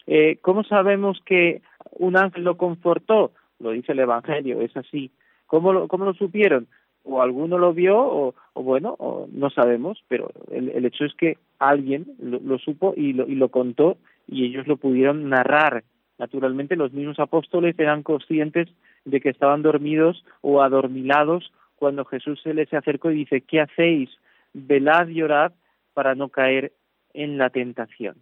Eh, 0.07 0.39
¿Cómo 0.41 0.65
sabemos 0.65 1.21
que 1.27 1.61
un 1.93 2.17
ángel 2.17 2.45
lo 2.45 2.57
confortó? 2.57 3.33
Lo 3.59 3.73
dice 3.73 3.93
el 3.93 3.99
Evangelio, 3.99 4.61
es 4.61 4.77
así. 4.77 5.11
¿Cómo 5.47 5.73
lo, 5.73 5.89
cómo 5.89 6.05
lo 6.05 6.15
supieron? 6.15 6.69
O 7.11 7.23
alguno 7.23 7.59
lo 7.59 7.75
vio 7.75 7.99
o, 7.99 8.35
bueno, 8.55 8.95
o 8.99 9.29
no 9.33 9.51
sabemos, 9.51 10.03
pero 10.09 10.31
el, 10.51 10.85
hecho 10.85 11.05
es 11.05 11.15
que 11.15 11.39
alguien 11.59 12.07
lo, 12.19 12.59
supo 12.59 12.95
y 12.97 13.13
lo, 13.13 13.27
y 13.27 13.35
lo 13.35 13.49
contó 13.49 13.97
y 14.27 14.45
ellos 14.45 14.67
lo 14.67 14.77
pudieron 14.77 15.29
narrar. 15.29 15.83
Naturalmente 16.19 16.77
los 16.77 16.93
mismos 16.93 17.19
apóstoles 17.19 17.79
eran 17.79 18.03
conscientes 18.03 18.69
de 19.05 19.21
que 19.21 19.31
estaban 19.31 19.63
dormidos 19.63 20.25
o 20.41 20.63
adormilados 20.63 21.53
cuando 21.77 22.05
Jesús 22.05 22.41
se 22.43 22.55
les 22.55 22.73
acercó 22.73 23.11
y 23.11 23.17
dice, 23.17 23.41
¿qué 23.41 23.61
hacéis? 23.61 24.11
Velad 24.53 25.09
y 25.09 25.23
orad 25.23 25.53
para 25.95 26.15
no 26.15 26.29
caer 26.29 26.73
en 27.15 27.39
la 27.39 27.51
tentación. 27.51 28.17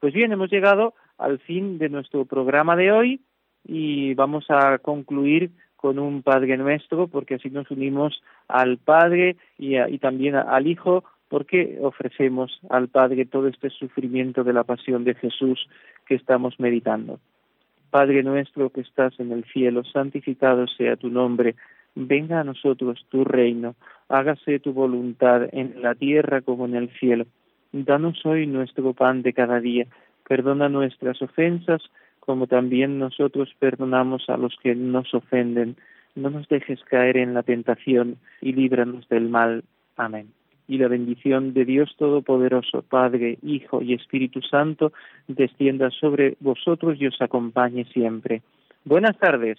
Pues 0.00 0.12
bien, 0.12 0.32
hemos 0.32 0.50
llegado 0.50 0.94
al 1.18 1.38
fin 1.38 1.78
de 1.78 1.88
nuestro 1.88 2.24
programa 2.24 2.76
de 2.76 2.90
hoy 2.90 3.20
y 3.66 4.14
vamos 4.14 4.46
a 4.48 4.78
concluir 4.78 5.50
con 5.84 5.98
un 5.98 6.22
Padre 6.22 6.56
nuestro, 6.56 7.08
porque 7.08 7.34
así 7.34 7.50
nos 7.50 7.70
unimos 7.70 8.22
al 8.48 8.78
Padre 8.78 9.36
y, 9.58 9.76
y 9.76 9.98
también 9.98 10.34
al 10.34 10.66
Hijo, 10.66 11.04
porque 11.28 11.76
ofrecemos 11.82 12.58
al 12.70 12.88
Padre 12.88 13.26
todo 13.26 13.48
este 13.48 13.68
sufrimiento 13.68 14.44
de 14.44 14.54
la 14.54 14.64
pasión 14.64 15.04
de 15.04 15.14
Jesús 15.14 15.68
que 16.06 16.14
estamos 16.14 16.58
meditando. 16.58 17.20
Padre 17.90 18.22
nuestro 18.22 18.70
que 18.70 18.80
estás 18.80 19.12
en 19.20 19.30
el 19.30 19.44
cielo, 19.44 19.84
santificado 19.84 20.66
sea 20.68 20.96
tu 20.96 21.10
nombre, 21.10 21.54
venga 21.94 22.40
a 22.40 22.44
nosotros 22.44 23.04
tu 23.10 23.22
reino, 23.22 23.74
hágase 24.08 24.60
tu 24.60 24.72
voluntad 24.72 25.50
en 25.52 25.82
la 25.82 25.94
tierra 25.94 26.40
como 26.40 26.64
en 26.64 26.76
el 26.76 26.88
cielo. 26.98 27.26
Danos 27.72 28.24
hoy 28.24 28.46
nuestro 28.46 28.94
pan 28.94 29.20
de 29.20 29.34
cada 29.34 29.60
día, 29.60 29.84
perdona 30.26 30.70
nuestras 30.70 31.20
ofensas, 31.20 31.82
como 32.24 32.46
también 32.46 32.98
nosotros 32.98 33.50
perdonamos 33.58 34.28
a 34.28 34.36
los 34.36 34.56
que 34.62 34.74
nos 34.74 35.12
ofenden. 35.14 35.76
No 36.14 36.30
nos 36.30 36.48
dejes 36.48 36.80
caer 36.84 37.16
en 37.16 37.34
la 37.34 37.42
tentación 37.42 38.16
y 38.40 38.52
líbranos 38.52 39.08
del 39.08 39.28
mal. 39.28 39.64
Amén. 39.96 40.28
Y 40.66 40.78
la 40.78 40.88
bendición 40.88 41.52
de 41.52 41.64
Dios 41.64 41.94
Todopoderoso, 41.98 42.82
Padre, 42.82 43.38
Hijo 43.42 43.82
y 43.82 43.92
Espíritu 43.92 44.40
Santo, 44.40 44.92
descienda 45.28 45.90
sobre 45.90 46.36
vosotros 46.40 46.96
y 46.98 47.06
os 47.06 47.20
acompañe 47.20 47.84
siempre. 47.92 48.42
Buenas 48.84 49.18
tardes. 49.18 49.58